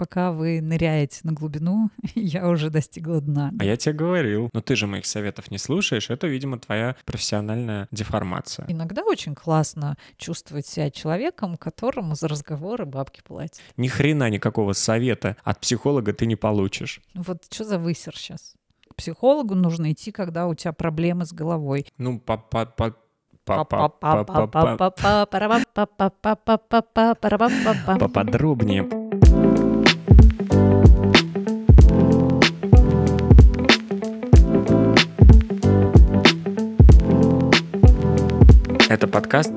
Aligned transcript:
пока 0.00 0.32
вы 0.32 0.62
ныряете 0.62 1.20
на 1.24 1.34
глубину, 1.34 1.90
я 2.14 2.48
уже 2.48 2.70
достигла 2.70 3.20
дна. 3.20 3.52
А 3.60 3.64
я 3.64 3.76
тебе 3.76 3.92
говорил, 3.92 4.48
но 4.54 4.62
ты 4.62 4.74
же 4.74 4.86
моих 4.86 5.04
советов 5.04 5.50
не 5.50 5.58
слушаешь, 5.58 6.08
это, 6.08 6.26
видимо, 6.26 6.58
твоя 6.58 6.96
профессиональная 7.04 7.86
деформация. 7.90 8.64
Иногда 8.66 9.02
очень 9.02 9.34
классно 9.34 9.96
чувствовать 10.16 10.66
себя 10.66 10.90
человеком, 10.90 11.58
которому 11.58 12.14
за 12.14 12.28
разговоры 12.28 12.86
бабки 12.86 13.20
платят. 13.22 13.60
Ни 13.76 13.88
хрена 13.88 14.30
никакого 14.30 14.72
совета 14.72 15.36
от 15.44 15.60
психолога 15.60 16.14
ты 16.14 16.24
не 16.24 16.36
получишь. 16.36 17.02
Вот 17.12 17.44
что 17.50 17.64
за 17.64 17.78
высер 17.78 18.16
сейчас? 18.16 18.54
К 18.90 18.94
психологу 18.94 19.54
нужно 19.54 19.92
идти, 19.92 20.12
когда 20.12 20.46
у 20.46 20.54
тебя 20.54 20.72
проблемы 20.72 21.26
с 21.26 21.34
головой. 21.34 21.84
Ну, 21.98 22.18
по 22.18 22.38
по 22.38 22.64
по 22.64 22.94
Поподробнее. 27.98 28.88
Это 39.00 39.08
подкаст 39.08 39.54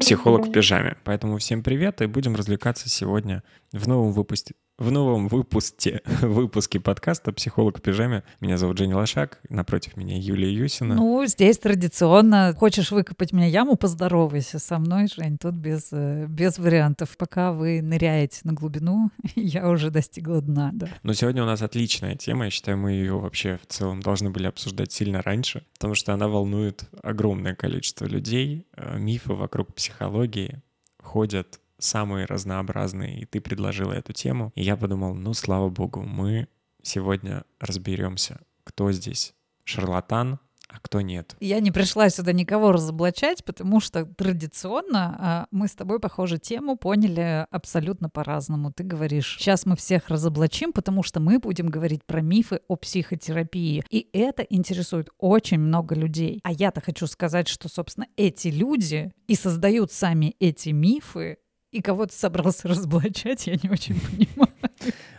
«Психолог 0.00 0.48
в 0.48 0.50
пижаме». 0.50 0.96
Поэтому 1.04 1.38
всем 1.38 1.62
привет 1.62 2.02
и 2.02 2.06
будем 2.06 2.34
развлекаться 2.34 2.88
сегодня 2.88 3.44
в 3.70 3.86
новом 3.86 4.10
выпуске 4.10 4.54
в 4.78 4.90
новом 4.90 5.28
выпуске, 5.28 6.02
выпуске 6.20 6.80
подкаста 6.80 7.32
«Психолог 7.32 7.78
в 7.78 7.82
пижаме». 7.82 8.24
Меня 8.40 8.58
зовут 8.58 8.76
Женя 8.76 8.96
Лошак, 8.96 9.40
напротив 9.48 9.96
меня 9.96 10.18
Юлия 10.18 10.52
Юсина. 10.52 10.94
Ну, 10.94 11.24
здесь 11.26 11.58
традиционно. 11.58 12.54
Хочешь 12.58 12.90
выкопать 12.90 13.32
меня 13.32 13.46
яму, 13.46 13.76
поздоровайся 13.76 14.58
со 14.58 14.78
мной, 14.78 15.08
Жень. 15.08 15.38
Тут 15.38 15.54
без, 15.54 15.88
э, 15.92 16.26
без 16.28 16.58
вариантов. 16.58 17.16
Пока 17.16 17.52
вы 17.52 17.80
ныряете 17.80 18.40
на 18.44 18.52
глубину, 18.52 19.10
я 19.34 19.68
уже 19.68 19.90
достигла 19.90 20.42
дна, 20.42 20.70
да. 20.74 20.88
Но 21.02 21.14
сегодня 21.14 21.42
у 21.42 21.46
нас 21.46 21.62
отличная 21.62 22.14
тема. 22.14 22.44
Я 22.44 22.50
считаю, 22.50 22.76
мы 22.76 22.92
ее 22.92 23.18
вообще 23.18 23.58
в 23.62 23.66
целом 23.66 24.00
должны 24.00 24.28
были 24.30 24.46
обсуждать 24.46 24.92
сильно 24.92 25.22
раньше, 25.22 25.64
потому 25.74 25.94
что 25.94 26.12
она 26.12 26.28
волнует 26.28 26.84
огромное 27.02 27.54
количество 27.54 28.04
людей. 28.04 28.66
Э, 28.76 28.98
мифы 28.98 29.32
вокруг 29.32 29.74
психологии 29.74 30.60
ходят 31.02 31.60
самые 31.78 32.26
разнообразные, 32.26 33.20
и 33.20 33.24
ты 33.24 33.40
предложила 33.40 33.92
эту 33.92 34.12
тему. 34.12 34.52
И 34.54 34.62
я 34.62 34.76
подумал, 34.76 35.14
ну, 35.14 35.34
слава 35.34 35.68
богу, 35.68 36.02
мы 36.02 36.48
сегодня 36.82 37.44
разберемся, 37.60 38.40
кто 38.64 38.92
здесь 38.92 39.34
шарлатан, 39.64 40.38
а 40.68 40.80
кто 40.80 41.00
нет. 41.00 41.36
Я 41.40 41.60
не 41.60 41.70
пришла 41.70 42.10
сюда 42.10 42.32
никого 42.32 42.72
разоблачать, 42.72 43.44
потому 43.44 43.80
что 43.80 44.04
традиционно 44.04 45.16
а, 45.18 45.46
мы 45.50 45.68
с 45.68 45.74
тобой, 45.74 46.00
похоже, 46.00 46.38
тему 46.38 46.76
поняли 46.76 47.46
абсолютно 47.50 48.08
по-разному. 48.08 48.72
Ты 48.72 48.82
говоришь, 48.82 49.36
сейчас 49.38 49.64
мы 49.64 49.76
всех 49.76 50.08
разоблачим, 50.08 50.72
потому 50.72 51.02
что 51.02 51.20
мы 51.20 51.38
будем 51.38 51.68
говорить 51.68 52.04
про 52.04 52.20
мифы 52.20 52.60
о 52.68 52.76
психотерапии. 52.76 53.84
И 53.90 54.08
это 54.12 54.42
интересует 54.42 55.08
очень 55.18 55.58
много 55.58 55.94
людей. 55.94 56.40
А 56.42 56.52
я-то 56.52 56.80
хочу 56.80 57.06
сказать, 57.06 57.48
что, 57.48 57.68
собственно, 57.68 58.08
эти 58.16 58.48
люди 58.48 59.12
и 59.28 59.34
создают 59.34 59.92
сами 59.92 60.34
эти 60.40 60.70
мифы, 60.70 61.38
и 61.70 61.82
кого 61.82 62.06
то 62.06 62.12
собрался 62.12 62.68
разоблачать, 62.68 63.46
я 63.46 63.54
не 63.54 63.70
очень 63.70 64.00
понимаю. 64.00 64.52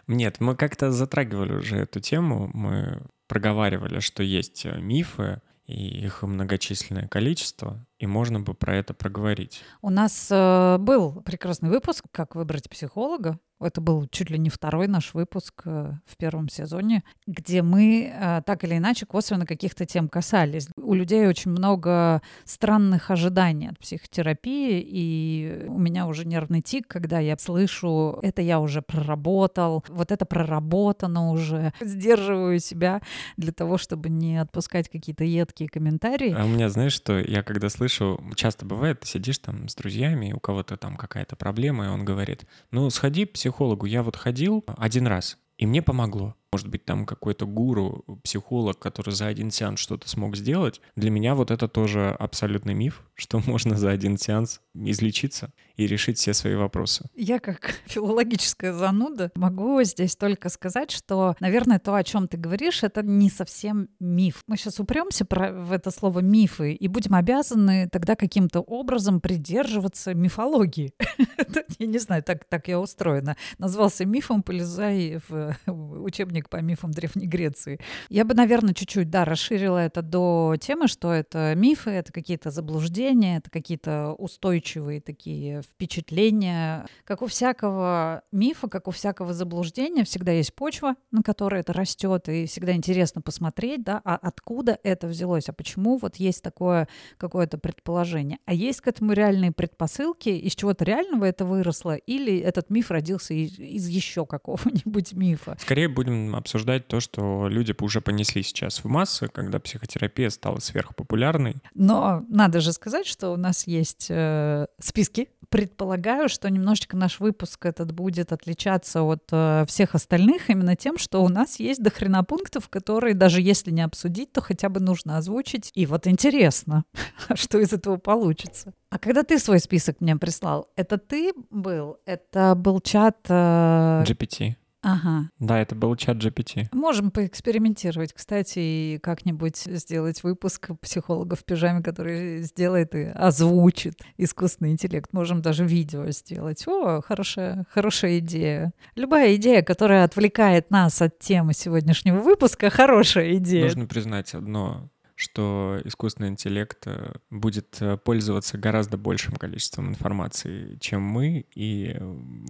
Нет, 0.08 0.40
мы 0.40 0.56
как-то 0.56 0.92
затрагивали 0.92 1.54
уже 1.54 1.78
эту 1.78 2.00
тему, 2.00 2.50
мы 2.54 3.02
проговаривали, 3.28 4.00
что 4.00 4.24
есть 4.24 4.66
мифы, 4.66 5.42
и 5.66 6.06
их 6.06 6.24
многочисленное 6.24 7.08
количество, 7.08 7.86
и 8.00 8.08
можно 8.08 8.40
бы 8.40 8.54
про 8.54 8.76
это 8.76 8.94
проговорить. 8.94 9.64
У 9.82 9.90
нас 9.90 10.28
э, 10.32 10.78
был 10.80 11.22
прекрасный 11.22 11.70
выпуск 11.70 12.06
«Как 12.12 12.36
выбрать 12.36 12.70
психолога». 12.70 13.40
Это 13.60 13.82
был 13.82 14.08
чуть 14.12 14.30
ли 14.30 14.38
не 14.38 14.52
второй 14.52 14.88
наш 14.88 15.16
выпуск 15.16 15.64
э, 15.66 15.94
в 16.06 16.18
первом 16.18 16.48
сезоне, 16.48 17.04
где 17.26 17.64
мы 17.64 18.14
э, 18.14 18.42
так 18.46 18.64
или 18.64 18.78
иначе 18.78 19.08
косвенно 19.08 19.48
каких-то 19.48 19.88
тем 19.88 20.10
касались. 20.10 20.68
У 20.76 20.94
людей 20.94 21.26
очень 21.28 21.50
много 21.50 22.22
странных 22.46 23.10
ожиданий 23.10 23.70
от 23.70 23.80
психотерапии, 23.80 24.80
и 24.80 25.66
у 25.68 25.80
меня 25.80 26.06
уже 26.06 26.28
нервный 26.28 26.62
тик, 26.62 26.88
когда 26.88 27.18
я 27.18 27.36
слышу, 27.38 28.20
это 28.22 28.44
я 28.44 28.60
уже 28.60 28.84
проработал, 28.84 29.84
вот 29.88 30.12
это 30.12 30.26
проработано 30.26 31.32
уже. 31.32 31.74
Сдерживаю 31.82 32.60
себя 32.60 33.02
для 33.38 33.52
того, 33.52 33.80
чтобы 33.80 34.10
не 34.10 34.38
отпускать 34.38 34.88
какие-то 34.88 35.24
едкие 35.24 35.68
комментарии. 35.68 36.36
А 36.38 36.46
у 36.46 36.48
меня, 36.48 36.70
знаешь, 36.70 36.94
что 36.94 37.18
я 37.18 37.42
когда 37.42 37.70
слышу, 37.70 37.87
часто 38.36 38.66
бывает, 38.66 39.02
ты 39.02 39.08
сидишь 39.08 39.40
там 39.40 39.68
с 39.68 39.76
друзьями, 39.76 40.34
у 40.34 40.40
кого-то 40.40 40.78
там 40.78 40.96
какая-то 40.96 41.36
проблема, 41.36 41.86
и 41.86 41.90
он 41.90 42.06
говорит, 42.06 42.46
ну, 42.72 42.90
сходи 42.90 43.26
к 43.26 43.34
психологу. 43.34 43.86
Я 43.86 44.04
вот 44.04 44.16
ходил 44.16 44.64
один 44.78 45.08
раз, 45.08 45.38
и 45.58 45.66
мне 45.66 45.82
помогло. 45.82 46.36
Может 46.58 46.70
быть, 46.70 46.86
там 46.86 47.06
какой-то 47.06 47.46
гуру, 47.46 48.04
психолог, 48.24 48.80
который 48.80 49.12
за 49.12 49.28
один 49.28 49.52
сеанс 49.52 49.80
что-то 49.80 50.10
смог 50.10 50.36
сделать. 50.36 50.82
Для 50.96 51.12
меня 51.12 51.36
вот 51.36 51.52
это 51.52 51.68
тоже 51.68 52.10
абсолютный 52.18 52.74
миф, 52.74 53.04
что 53.14 53.40
можно 53.46 53.78
за 53.78 53.92
один 53.92 54.18
сеанс 54.18 54.60
излечиться 54.74 55.54
и 55.76 55.86
решить 55.86 56.18
все 56.18 56.34
свои 56.34 56.56
вопросы. 56.56 57.12
Я 57.16 57.38
как 57.38 57.80
филологическая 57.86 58.74
зануда 58.74 59.32
могу 59.36 59.84
здесь 59.84 60.16
только 60.16 60.50
сказать, 60.50 60.90
что, 60.90 61.36
наверное, 61.40 61.78
то, 61.78 61.94
о 61.94 62.04
чем 62.04 62.28
ты 62.28 62.38
говоришь, 62.38 62.82
это 62.82 63.04
не 63.04 63.30
совсем 63.30 63.90
миф. 64.00 64.42
Мы 64.48 64.58
сейчас 64.58 64.80
упремся 64.80 65.28
в 65.30 65.72
это 65.72 65.92
слово 65.92 66.22
мифы 66.22 66.74
и 66.74 66.88
будем 66.88 67.14
обязаны 67.14 67.88
тогда 67.92 68.16
каким-то 68.16 68.62
образом 68.62 69.22
придерживаться 69.22 70.16
мифологии. 70.16 70.92
Я 71.78 71.86
не 71.86 72.00
знаю, 72.00 72.24
так, 72.24 72.46
так 72.46 72.68
я 72.68 72.80
устроена. 72.80 73.38
Назвался 73.60 74.06
мифом, 74.06 74.42
полезай 74.42 75.20
в 75.28 75.56
учебник 76.02 76.47
по 76.48 76.58
мифам 76.58 76.92
Древней 76.92 77.28
Греции. 77.28 77.80
Я 78.10 78.26
бы, 78.26 78.34
наверное, 78.34 78.74
чуть-чуть, 78.74 79.10
да, 79.10 79.26
расширила 79.26 79.78
это 79.78 80.02
до 80.02 80.56
темы, 80.60 80.88
что 80.88 81.12
это 81.12 81.54
мифы, 81.56 81.92
это 81.92 82.12
какие-то 82.12 82.52
заблуждения, 82.52 83.38
это 83.38 83.50
какие-то 83.50 84.14
устойчивые 84.14 85.02
такие 85.02 85.62
впечатления. 85.62 86.86
Как 87.04 87.22
у 87.22 87.28
всякого 87.28 88.24
мифа, 88.32 88.68
как 88.68 88.88
у 88.88 88.92
всякого 88.92 89.34
заблуждения, 89.34 90.04
всегда 90.04 90.32
есть 90.32 90.54
почва, 90.54 90.96
на 91.12 91.24
которой 91.24 91.62
это 91.62 91.74
растет, 91.74 92.30
и 92.30 92.46
всегда 92.46 92.74
интересно 92.74 93.22
посмотреть, 93.22 93.84
да, 93.84 94.02
а 94.04 94.16
откуда 94.16 94.78
это 94.84 95.08
взялось, 95.08 95.50
а 95.50 95.54
почему 95.54 95.98
вот 95.98 96.16
есть 96.18 96.44
такое 96.44 96.88
какое-то 97.18 97.58
предположение. 97.58 98.40
А 98.46 98.54
есть 98.54 98.82
к 98.82 98.88
этому 98.88 99.14
реальные 99.14 99.52
предпосылки, 99.52 100.30
из 100.30 100.56
чего-то 100.56 100.86
реального 100.86 101.26
это 101.26 101.46
выросло, 101.46 101.96
или 101.96 102.38
этот 102.40 102.70
миф 102.70 102.92
родился 102.92 103.34
из, 103.34 103.60
из 103.60 103.88
еще 103.88 104.26
какого-нибудь 104.26 105.14
мифа. 105.14 105.58
Скорее 105.60 105.90
будем 105.90 106.36
обсуждать 106.38 106.88
то, 106.88 107.00
что 107.00 107.48
люди 107.48 107.76
уже 107.80 108.02
понесли 108.02 108.44
сейчас 108.44 108.84
в 108.84 108.86
массы, 108.86 109.28
когда 109.28 109.60
психотерапия 109.60 110.30
стала 110.30 110.60
сверхпопулярной. 110.60 111.56
Но 111.74 112.24
надо 112.30 112.62
же 112.62 112.72
сказать, 112.74 113.08
что 113.08 113.32
у 113.32 113.38
нас 113.38 113.68
есть 113.68 114.08
э, 114.10 114.68
списки 114.80 115.30
предполагаю, 115.50 116.30
что 116.30 116.50
немножечко 116.50 116.98
наш 116.98 117.20
выпуск 117.20 117.66
этот 117.66 117.92
будет 117.92 118.32
отличаться 118.32 119.04
от 119.04 119.24
э, 119.32 119.66
всех 119.68 119.96
остальных 119.96 120.50
именно 120.50 120.76
тем, 120.76 120.98
что 120.98 121.24
у 121.24 121.30
нас 121.30 121.60
есть 121.60 121.82
дохрена 121.82 122.24
пунктов, 122.24 122.70
которые 122.70 123.14
даже 123.14 123.42
если 123.42 123.72
не 123.72 123.82
обсудить, 123.82 124.32
то 124.32 124.42
хотя 124.42 124.70
бы 124.70 124.80
нужно 124.80 125.18
озвучить. 125.18 125.72
И 125.74 125.86
вот 125.86 126.08
интересно, 126.08 126.84
что 127.36 127.60
из 127.60 127.74
этого 127.74 127.98
получится. 127.98 128.74
А 128.90 129.00
когда 129.00 129.24
ты 129.24 129.40
свой 129.40 129.60
список 129.60 130.02
мне 130.02 130.16
прислал, 130.16 130.70
это 130.76 130.98
ты 130.98 131.34
был? 131.50 131.98
Это 132.06 132.56
был 132.56 132.82
чат... 132.82 133.18
Э... 133.30 134.04
GPT. 134.08 134.56
Ага. 134.82 135.30
Да, 135.40 135.60
это 135.60 135.76
был 135.76 135.96
чат 135.96 136.18
GPT. 136.18 136.68
Можем 136.72 137.12
поэкспериментировать, 137.12 138.14
кстати, 138.14 138.60
и 138.60 139.00
как-нибудь 139.02 139.58
сделать 139.58 140.24
выпуск 140.24 140.70
психолога 140.82 141.36
в 141.36 141.44
пижаме, 141.44 141.82
который 141.82 142.42
сделает 142.44 142.94
и 142.96 143.06
озвучит 143.06 143.96
искусственный 144.18 144.72
интеллект. 144.72 145.12
Можем 145.14 145.42
даже 145.42 145.66
видео 145.66 146.10
сделать. 146.12 146.68
О, 146.68 147.02
хорошая, 147.02 147.66
хорошая 147.72 148.20
идея. 148.20 148.72
Любая 148.96 149.36
идея, 149.36 149.62
которая 149.62 150.04
отвлекает 150.04 150.70
нас 150.70 151.02
от 151.02 151.18
темы 151.20 151.54
сегодняшнего 151.54 152.20
выпуска, 152.20 152.70
хорошая 152.70 153.36
идея. 153.38 153.64
Нужно 153.66 153.88
признать 153.88 154.34
одно 154.34 154.90
что 155.18 155.82
искусственный 155.84 156.30
интеллект 156.30 156.86
э, 156.86 157.14
будет 157.32 157.82
э, 157.82 157.98
пользоваться 157.98 158.60
гораздо 158.60 158.98
большим 158.98 159.34
количеством 159.34 159.90
информации, 159.90 160.78
чем 160.80 161.02
мы, 161.02 161.48
и 161.56 161.98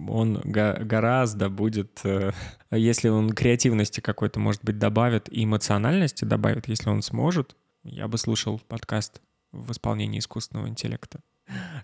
он 0.06 0.42
гораздо 0.44 1.48
будет, 1.48 2.00
э, 2.04 2.32
если 2.70 3.08
он 3.08 3.30
креативности 3.30 4.00
какой-то, 4.00 4.38
может 4.38 4.62
быть, 4.62 4.78
добавит, 4.78 5.32
и 5.32 5.44
эмоциональности 5.44 6.26
добавит, 6.26 6.68
если 6.68 6.90
он 6.90 7.00
сможет, 7.00 7.56
я 7.84 8.06
бы 8.06 8.18
слушал 8.18 8.60
подкаст 8.68 9.22
в 9.50 9.72
исполнении 9.72 10.18
искусственного 10.18 10.68
интеллекта. 10.68 11.20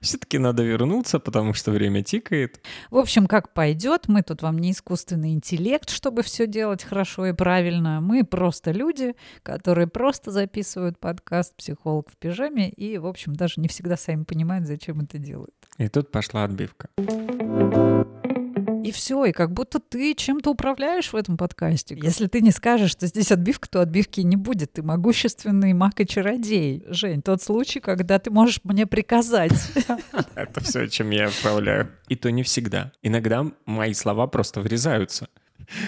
Все-таки 0.01 0.39
надо 0.39 0.63
вернуться, 0.63 1.19
потому 1.19 1.55
что 1.55 1.71
время 1.71 2.03
тикает. 2.03 2.61
В 2.91 2.97
общем, 2.97 3.27
как 3.27 3.53
пойдет, 3.55 4.09
мы 4.09 4.23
тут 4.23 4.43
вам 4.43 4.59
не 4.59 4.73
искусственный 4.73 5.33
интеллект, 5.33 5.91
чтобы 5.91 6.23
все 6.23 6.47
делать 6.47 6.83
хорошо 6.83 7.27
и 7.27 7.33
правильно. 7.33 8.01
Мы 8.01 8.25
просто 8.25 8.71
люди, 8.73 9.15
которые 9.43 9.87
просто 9.87 10.31
записывают 10.31 10.99
подкаст 10.99 11.55
«Психолог 11.57 12.11
в 12.11 12.17
пижаме» 12.17 12.69
и, 12.71 12.99
в 12.99 13.07
общем, 13.07 13.35
даже 13.35 13.61
не 13.61 13.69
всегда 13.69 13.97
сами 13.97 14.25
понимают, 14.25 14.67
зачем 14.67 15.01
это 15.01 15.19
делают. 15.19 15.55
И 15.79 15.89
тут 15.89 16.11
пошла 16.11 16.45
отбивка. 16.45 16.89
И 18.85 18.93
все, 18.93 19.25
и 19.25 19.33
как 19.33 19.51
будто 19.51 19.81
ты 19.81 20.13
чем-то 20.15 20.51
управляешь 20.51 21.11
в 21.11 21.17
этом 21.17 21.39
подкасте. 21.39 21.99
Если 22.03 22.27
ты 22.27 22.43
не 22.43 22.51
скажешь, 22.51 22.91
что 22.91 23.07
здесь 23.07 23.33
отбивка, 23.33 23.67
то 23.67 23.81
отбивки 23.81 24.21
не 24.21 24.37
будет. 24.37 24.75
Ты 24.75 24.83
могущественный 24.83 25.73
маг 25.73 25.99
и 26.01 26.07
чародей. 26.07 26.85
Жень, 26.89 27.23
тот 27.23 27.43
случай, 27.43 27.81
когда 27.81 28.19
ты 28.19 28.31
можешь 28.31 28.61
мне 28.63 28.87
приказать. 28.87 29.55
Это 30.35 30.61
все, 30.61 30.87
чем 30.89 31.09
я 31.11 31.31
управляю. 31.31 31.93
И 32.09 32.17
то 32.17 32.31
не 32.31 32.43
всегда. 32.43 32.93
Иногда 33.01 33.47
мои 33.65 33.95
слова 33.95 34.27
просто 34.27 34.61
врезаются. 34.61 35.29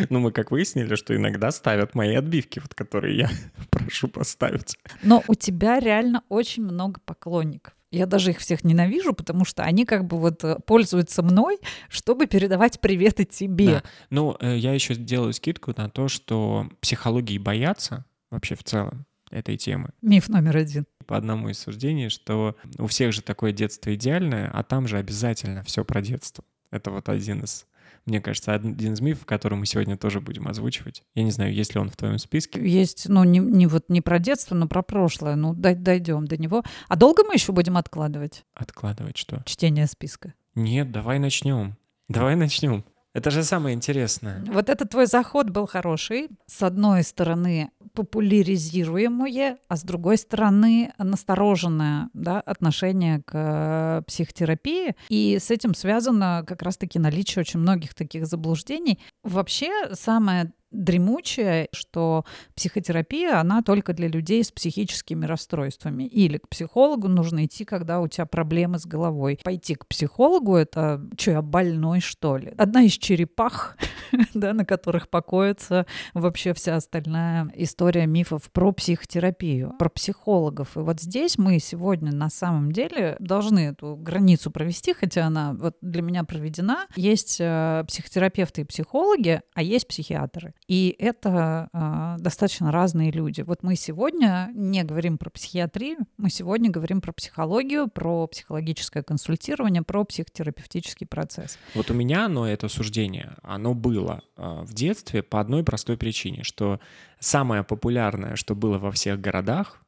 Ну, 0.09 0.21
мы 0.21 0.33
как 0.33 0.51
выяснили, 0.51 0.95
что 0.95 1.15
иногда 1.15 1.51
ставят 1.51 1.95
мои 1.95 2.15
отбивки, 2.15 2.61
вот 2.61 2.75
которые 2.75 3.19
я 3.19 3.31
прошу 3.71 4.09
поставить. 4.09 4.79
Но 5.03 5.23
у 5.29 5.35
тебя 5.35 5.81
реально 5.81 6.23
очень 6.31 6.63
много 6.63 6.99
поклонников. 7.05 7.76
Я 7.91 8.07
даже 8.07 8.31
их 8.31 8.39
всех 8.39 8.65
ненавижу, 8.65 9.13
потому 9.13 9.45
что 9.45 9.63
они 9.63 9.85
как 9.85 10.07
бы 10.07 10.19
вот 10.19 10.43
э, 10.45 10.57
пользуются 10.67 11.23
мной, 11.23 11.59
чтобы 11.89 12.27
передавать 12.27 12.81
приветы 12.81 13.25
тебе. 13.25 13.67
Да. 13.67 13.83
Ну, 14.11 14.37
э, 14.41 14.57
я 14.57 14.73
еще 14.73 14.95
делаю 14.95 15.33
скидку 15.33 15.73
на 15.77 15.89
то, 15.89 16.09
что 16.09 16.69
психологии 16.81 17.39
боятся 17.39 18.05
вообще 18.31 18.57
в 18.57 18.65
целом 18.65 19.07
этой 19.31 19.57
темы. 19.57 19.91
Миф 20.03 20.29
номер 20.29 20.57
один. 20.57 20.87
По 21.07 21.17
одному 21.17 21.49
из 21.49 21.59
суждений, 21.59 22.09
что 22.09 22.57
у 22.79 22.87
всех 22.87 23.13
же 23.13 23.23
такое 23.23 23.53
детство 23.53 23.95
идеальное, 23.95 24.51
а 24.53 24.65
там 24.65 24.89
же 24.89 24.99
обязательно 24.99 25.63
все 25.63 25.85
про 25.85 26.03
детство. 26.03 26.45
Это 26.71 26.91
вот 26.91 27.09
один 27.09 27.45
из 27.45 27.67
мне 28.07 28.21
кажется, 28.21 28.55
один 28.55 28.93
из 28.93 29.01
мифов, 29.01 29.27
который 29.27 29.59
мы 29.59 29.67
сегодня 29.67 29.97
тоже 29.97 30.21
будем 30.21 30.47
озвучивать. 30.47 31.03
Я 31.15 31.25
не 31.25 31.33
знаю, 31.33 31.53
есть 31.53 31.75
ли 31.75 31.81
он 31.81 31.91
в 31.91 31.97
твоем 31.97 32.19
списке. 32.19 32.67
Есть, 32.67 33.09
ну, 33.09 33.25
не, 33.25 33.41
не 33.41 33.67
вот 33.67 33.89
не 33.89 34.01
про 34.01 34.21
детство, 34.21 34.55
но 34.55 34.69
про 34.69 34.83
прошлое. 34.83 35.35
Ну, 35.35 35.55
дойдем 35.55 36.27
до 36.27 36.37
него. 36.37 36.63
А 36.89 36.97
долго 36.97 37.25
мы 37.25 37.35
еще 37.35 37.53
будем 37.53 37.77
откладывать? 37.77 38.45
Откладывать 38.55 39.17
что? 39.17 39.43
Чтение 39.45 39.87
списка. 39.87 40.35
Нет, 40.55 40.93
давай 40.93 41.19
начнем. 41.19 41.77
Давай 42.09 42.37
начнем. 42.37 42.85
Это 43.13 43.31
же 43.31 43.43
самое 43.43 43.75
интересное. 43.75 44.45
Вот 44.47 44.69
этот 44.69 44.91
твой 44.91 45.07
заход 45.07 45.49
был 45.49 45.67
хороший. 45.67 46.29
С 46.47 46.63
одной 46.63 47.03
стороны, 47.03 47.71
популяризируемое, 47.97 49.59
а 49.69 49.77
с 49.77 49.83
другой 49.83 50.19
стороны, 50.19 50.93
настороженное 50.99 52.11
да, 52.13 52.41
отношение 52.41 53.23
к 53.25 53.33
э, 53.33 54.03
психотерапии. 54.07 54.95
И 55.09 55.39
с 55.41 55.51
этим 55.51 55.75
связано 55.75 56.45
как 56.47 56.63
раз-таки 56.63 56.99
наличие 56.99 57.41
очень 57.41 57.59
многих 57.59 57.95
таких 57.95 58.27
заблуждений. 58.27 59.01
Вообще, 59.25 59.95
самое 59.95 60.53
дремучее, 60.71 61.69
что 61.73 62.25
психотерапия, 62.55 63.41
она 63.41 63.63
только 63.63 63.93
для 63.93 64.09
людей 64.09 64.43
с 64.43 64.51
психическими 64.51 65.25
расстройствами. 65.27 66.05
Или 66.05 66.39
к 66.39 66.49
психологу 66.49 67.09
нужно 67.09 67.47
идти, 67.47 67.65
когда 67.65 68.01
у 68.01 68.09
тебя 68.09 68.27
проблемы 68.27 68.79
с 68.79 68.87
головой. 68.87 69.39
Пойти 69.43 69.75
к 69.75 69.87
психологу— 69.87 70.57
это 70.57 71.01
что, 71.19 71.31
я 71.33 71.43
больной, 71.43 72.01
что 72.01 72.37
ли? 72.37 72.53
Одна 72.57 72.83
из 72.83 72.93
черепах, 72.93 73.77
да, 74.35 74.53
на 74.53 74.65
которых 74.65 75.09
покоится 75.09 75.87
вообще 76.15 76.53
вся 76.53 76.77
остальная 76.77 77.51
история 77.55 78.07
мифов 78.07 78.51
про 78.53 78.73
психотерапию, 78.73 79.75
про 79.79 79.89
психологов. 79.89 80.77
И 80.77 80.81
вот 80.81 81.01
здесь 81.01 81.39
мы 81.39 81.59
сегодня 81.59 82.13
на 82.13 82.31
самом 82.31 82.73
деле 82.73 83.17
должны 83.21 83.61
эту 83.61 83.97
границу 83.97 84.51
провести, 84.51 84.95
хотя 84.95 85.27
она 85.27 85.55
вот 85.55 85.77
для 85.81 86.03
меня 86.03 86.25
проведена. 86.25 86.87
Есть 86.97 87.39
э, 87.41 87.85
психотерапевты 87.87 88.63
и 88.63 88.65
психологи, 88.65 89.41
а 89.55 89.63
есть 89.63 89.89
психиатры. 89.89 90.55
И 90.69 90.97
это 90.99 91.69
э, 91.73 92.17
достаточно 92.21 92.73
разные 92.73 93.13
люди. 93.13 93.43
Вот 93.43 93.63
мы 93.63 93.77
сегодня 93.77 94.51
не 94.53 94.83
говорим 94.83 95.17
про 95.17 95.31
психиатрию, 95.31 95.99
мы 96.17 96.29
сегодня 96.29 96.71
говорим 96.71 97.01
про 97.01 97.13
психологию, 97.13 97.89
про 97.89 98.27
психологическое 98.27 99.05
консультирование, 99.05 99.83
про 99.83 100.05
психотерапевтический 100.05 101.07
процесс. 101.07 101.59
Вот 101.75 101.91
у 101.91 101.95
меня 101.95 102.27
оно, 102.27 102.49
это 102.49 102.69
суждение, 102.69 103.37
оно 103.43 103.75
было 103.75 104.23
э, 104.37 104.63
в 104.63 104.75
детстве 104.75 105.23
по 105.23 105.41
одной 105.41 105.63
простой 105.63 105.97
причине, 105.97 106.43
что 106.43 106.81
самое 107.21 107.63
популярное, 107.63 108.35
что 108.35 108.57
было 108.57 108.79
во 108.79 108.91
всех 108.91 109.21
городах, 109.21 109.81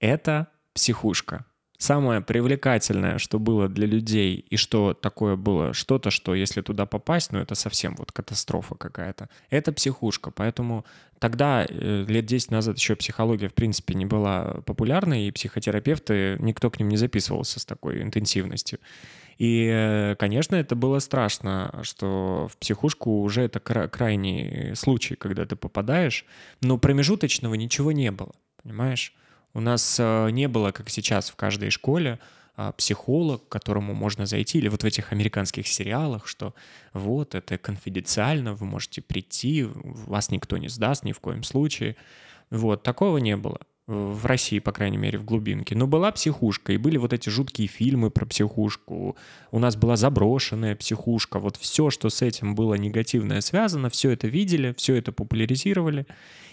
это 0.00 0.48
психушка 0.74 1.44
самое 1.82 2.20
привлекательное, 2.20 3.18
что 3.18 3.38
было 3.38 3.68
для 3.68 3.86
людей, 3.86 4.44
и 4.48 4.56
что 4.56 4.94
такое 4.94 5.36
было 5.36 5.74
что-то, 5.74 6.10
что 6.10 6.34
если 6.34 6.62
туда 6.62 6.86
попасть, 6.86 7.32
ну 7.32 7.40
это 7.40 7.54
совсем 7.54 7.96
вот 7.96 8.12
катастрофа 8.12 8.76
какая-то, 8.76 9.28
это 9.50 9.72
психушка. 9.72 10.30
Поэтому 10.30 10.84
тогда, 11.18 11.66
э, 11.68 12.04
лет 12.06 12.24
10 12.24 12.52
назад, 12.52 12.78
еще 12.78 12.94
психология, 12.94 13.48
в 13.48 13.54
принципе, 13.54 13.94
не 13.94 14.06
была 14.06 14.62
популярной, 14.64 15.26
и 15.26 15.32
психотерапевты, 15.32 16.36
никто 16.38 16.70
к 16.70 16.78
ним 16.78 16.88
не 16.88 16.96
записывался 16.96 17.58
с 17.58 17.64
такой 17.64 18.02
интенсивностью. 18.02 18.78
И, 19.38 19.68
э, 19.68 20.14
конечно, 20.18 20.54
это 20.54 20.76
было 20.76 21.00
страшно, 21.00 21.80
что 21.82 22.48
в 22.48 22.56
психушку 22.58 23.22
уже 23.22 23.42
это 23.42 23.58
крайний 23.60 24.76
случай, 24.76 25.16
когда 25.16 25.46
ты 25.46 25.56
попадаешь, 25.56 26.26
но 26.60 26.78
промежуточного 26.78 27.54
ничего 27.54 27.90
не 27.90 28.12
было, 28.12 28.32
понимаешь? 28.62 29.14
У 29.54 29.60
нас 29.60 29.96
э, 29.98 30.30
не 30.30 30.48
было, 30.48 30.72
как 30.72 30.88
сейчас 30.88 31.30
в 31.30 31.36
каждой 31.36 31.70
школе, 31.70 32.18
а, 32.54 32.72
психолог, 32.72 33.48
к 33.48 33.48
которому 33.48 33.94
можно 33.94 34.26
зайти, 34.26 34.58
или 34.58 34.68
вот 34.68 34.82
в 34.82 34.86
этих 34.86 35.12
американских 35.12 35.66
сериалах, 35.66 36.26
что 36.26 36.54
вот 36.92 37.34
это 37.34 37.56
конфиденциально, 37.56 38.54
вы 38.54 38.66
можете 38.66 39.00
прийти, 39.00 39.64
вас 39.64 40.30
никто 40.30 40.58
не 40.58 40.68
сдаст 40.68 41.02
ни 41.04 41.12
в 41.12 41.20
коем 41.20 41.44
случае. 41.44 41.96
Вот, 42.50 42.82
такого 42.82 43.16
не 43.18 43.36
было 43.36 43.58
в 43.86 44.26
России, 44.26 44.58
по 44.58 44.70
крайней 44.70 44.98
мере, 44.98 45.18
в 45.18 45.24
глубинке. 45.24 45.74
Но 45.74 45.86
была 45.86 46.12
психушка, 46.12 46.72
и 46.72 46.76
были 46.76 46.98
вот 46.98 47.12
эти 47.12 47.30
жуткие 47.30 47.68
фильмы 47.68 48.10
про 48.10 48.26
психушку. 48.26 49.16
У 49.50 49.58
нас 49.58 49.74
была 49.74 49.96
заброшенная 49.96 50.76
психушка. 50.76 51.38
Вот 51.38 51.56
все, 51.56 51.90
что 51.90 52.10
с 52.10 52.22
этим 52.22 52.54
было 52.54 52.74
негативное 52.74 53.40
связано, 53.40 53.88
все 53.88 54.10
это 54.10 54.28
видели, 54.28 54.74
все 54.76 54.94
это 54.94 55.10
популяризировали. 55.10 56.06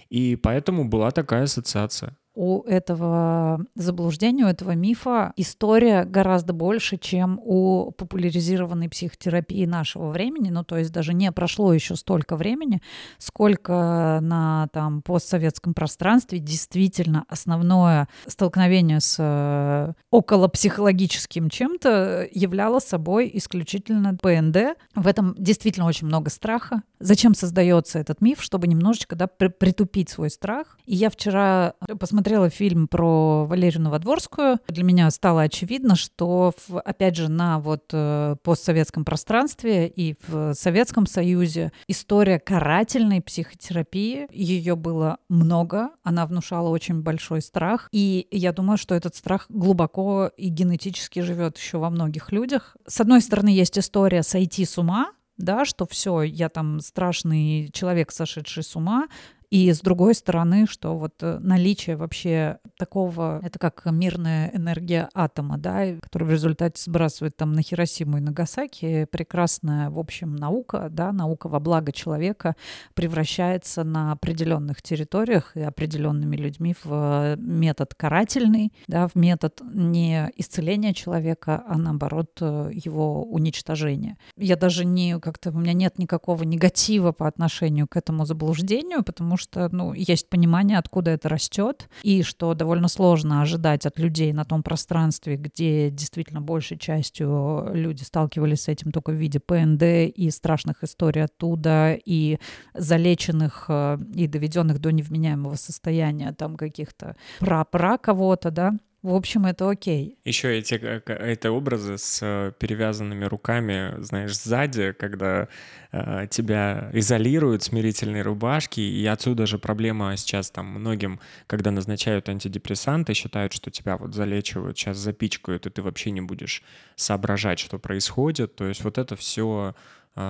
И 0.09 0.37
поэтому 0.37 0.85
была 0.85 1.11
такая 1.11 1.43
ассоциация 1.43 2.17
у 2.35 2.61
этого 2.63 3.65
заблуждения, 3.75 4.45
у 4.45 4.47
этого 4.47 4.71
мифа 4.71 5.33
история 5.35 6.05
гораздо 6.05 6.53
больше, 6.53 6.97
чем 6.97 7.39
у 7.43 7.91
популяризированной 7.91 8.87
психотерапии 8.87 9.65
нашего 9.65 10.09
времени. 10.09 10.49
Ну, 10.49 10.63
то 10.63 10.77
есть 10.77 10.91
даже 10.91 11.13
не 11.13 11.31
прошло 11.31 11.73
еще 11.73 11.95
столько 11.95 12.35
времени, 12.35 12.81
сколько 13.17 14.19
на 14.21 14.69
там 14.71 15.01
постсоветском 15.01 15.73
пространстве 15.73 16.39
действительно 16.39 17.25
основное 17.27 18.07
столкновение 18.27 18.99
с 18.99 19.17
э, 19.19 19.93
околопсихологическим 20.11 21.49
чем-то 21.49 22.27
являло 22.31 22.79
собой 22.79 23.29
исключительно 23.33 24.15
ПНД. 24.15 24.77
В 24.95 25.07
этом 25.07 25.35
действительно 25.37 25.87
очень 25.87 26.07
много 26.07 26.29
страха. 26.29 26.83
Зачем 26.99 27.33
создается 27.33 27.99
этот 27.99 28.21
миф? 28.21 28.41
Чтобы 28.41 28.67
немножечко 28.67 29.15
да, 29.15 29.27
притупить 29.27 30.09
свой 30.09 30.29
страх. 30.29 30.77
И 30.85 30.95
я 30.95 31.09
вчера 31.09 31.73
посмотрела 31.99 32.18
смотрела 32.19 32.49
фильм 32.49 32.89
про 32.89 33.45
Валерию 33.45 33.83
Новодворскую, 33.83 34.59
для 34.67 34.83
меня 34.83 35.09
стало 35.09 35.43
очевидно, 35.43 35.95
что, 35.95 36.51
в, 36.67 36.77
опять 36.81 37.15
же, 37.15 37.29
на 37.29 37.59
вот 37.59 37.85
э, 37.93 38.35
постсоветском 38.43 39.05
пространстве 39.05 39.87
и 39.87 40.17
в 40.27 40.53
Советском 40.53 41.05
Союзе 41.05 41.71
история 41.87 42.37
карательной 42.37 43.21
психотерапии, 43.21 44.27
ее 44.33 44.75
было 44.75 45.19
много, 45.29 45.91
она 46.03 46.25
внушала 46.25 46.67
очень 46.67 46.99
большой 46.99 47.41
страх, 47.41 47.87
и 47.93 48.27
я 48.31 48.51
думаю, 48.51 48.77
что 48.77 48.95
этот 48.95 49.15
страх 49.15 49.45
глубоко 49.47 50.29
и 50.35 50.49
генетически 50.49 51.21
живет 51.21 51.57
еще 51.57 51.77
во 51.77 51.89
многих 51.89 52.33
людях. 52.33 52.75
С 52.85 52.99
одной 52.99 53.21
стороны, 53.21 53.47
есть 53.47 53.79
история 53.79 54.23
сойти 54.23 54.65
с 54.65 54.77
ума, 54.77 55.13
да, 55.39 55.63
что 55.63 55.87
все, 55.87 56.21
я 56.21 56.49
там 56.49 56.81
страшный 56.81 57.69
человек, 57.71 58.11
сошедший 58.11 58.61
с 58.61 58.75
ума, 58.75 59.07
и 59.51 59.73
с 59.73 59.81
другой 59.81 60.13
стороны, 60.13 60.67
что 60.67 60.95
вот 60.95 61.13
э, 61.21 61.39
наличие 61.39 61.95
вообще 61.95 62.59
такого, 62.77 63.41
это 63.43 63.57
как 63.57 63.83
мирная 63.85 64.51
энергия 64.53 65.09
атома, 65.15 65.57
да, 65.57 65.95
которая 65.99 66.29
в 66.29 66.31
результате 66.31 66.79
сбрасывает 66.79 67.35
там 67.35 67.53
на 67.53 67.63
Хиросиму 67.63 68.17
и 68.17 68.21
Нагасаки, 68.21 69.05
прекрасная, 69.05 69.89
в 69.89 69.97
общем, 69.97 70.35
наука, 70.35 70.89
да, 70.91 71.11
наука 71.11 71.49
во 71.49 71.59
благо 71.59 71.91
человека 71.91 72.55
превращается 72.93 73.83
на 73.83 74.11
определенных 74.11 74.83
территориях 74.83 75.57
и 75.57 75.61
определенными 75.61 76.35
людьми 76.35 76.75
в 76.83 77.35
метод 77.37 77.95
карательный, 77.95 78.71
да, 78.87 79.07
в 79.07 79.15
метод 79.15 79.61
не 79.73 80.31
исцеления 80.35 80.93
человека, 80.93 81.63
а 81.67 81.79
наоборот 81.79 82.37
э, 82.41 82.69
его 82.71 83.23
уничтожения. 83.23 84.19
Я 84.37 84.55
даже 84.57 84.85
не 84.85 85.19
как-то, 85.19 85.49
у 85.49 85.57
меня 85.57 85.73
нет 85.73 85.97
никакого 85.97 86.43
негатива 86.43 87.13
по 87.13 87.27
отношению 87.27 87.87
к 87.87 87.95
этому 87.97 88.25
заблуждению, 88.25 89.03
потому 89.03 89.38
что, 89.39 89.69
ну, 89.71 89.93
есть 89.93 90.29
понимание, 90.29 90.77
откуда 90.77 91.11
это 91.11 91.29
растет, 91.29 91.89
и 92.03 92.21
что 92.23 92.53
довольно 92.53 92.87
сложно 92.87 93.41
ожидать 93.41 93.85
от 93.85 93.97
людей 93.97 94.33
на 94.33 94.45
том 94.45 94.61
пространстве, 94.61 95.35
где 95.35 95.89
действительно 95.89 96.41
большей 96.41 96.77
частью 96.77 97.69
люди 97.73 98.03
сталкивались 98.03 98.63
с 98.63 98.67
этим 98.67 98.91
только 98.91 99.11
в 99.11 99.15
виде 99.15 99.39
ПНД 99.39 99.83
и 100.15 100.29
страшных 100.29 100.83
историй 100.83 101.23
оттуда, 101.23 101.97
и 102.05 102.39
залеченных 102.73 103.65
э, 103.69 103.97
и 104.13 104.27
доведенных 104.27 104.79
до 104.79 104.91
невменяемого 104.91 105.55
состояния 105.55 106.33
там 106.33 106.55
каких-то 106.55 107.15
пра-пра 107.39 107.97
кого-то, 107.97 108.51
да, 108.51 108.73
в 109.01 109.13
общем, 109.13 109.45
это 109.45 109.69
окей. 109.69 110.17
Еще 110.25 110.57
эти 110.57 110.73
эти 110.75 111.47
образы 111.47 111.97
с 111.97 112.19
э, 112.21 112.51
перевязанными 112.59 113.23
руками, 113.23 113.93
знаешь, 114.01 114.37
сзади, 114.37 114.91
когда 114.91 115.47
э, 115.93 116.27
тебя 116.29 116.89
изолируют 116.91 117.63
смирительные 117.63 118.23
рубашки, 118.23 118.81
и 118.81 119.05
отсюда 119.05 119.45
же 119.45 119.57
проблема 119.57 120.17
сейчас 120.17 120.51
там 120.51 120.65
многим, 120.65 121.21
когда 121.47 121.71
назначают 121.71 122.27
антидепрессанты, 122.27 123.13
считают, 123.13 123.53
что 123.53 123.71
тебя 123.71 123.95
вот 123.95 124.13
залечивают, 124.13 124.77
сейчас 124.77 124.97
запичкают, 124.97 125.65
и 125.65 125.69
ты 125.69 125.81
вообще 125.81 126.11
не 126.11 126.21
будешь 126.21 126.61
соображать, 126.97 127.59
что 127.59 127.79
происходит. 127.79 128.55
То 128.55 128.67
есть 128.67 128.83
вот 128.83 128.97
это 128.97 129.15
все 129.15 129.75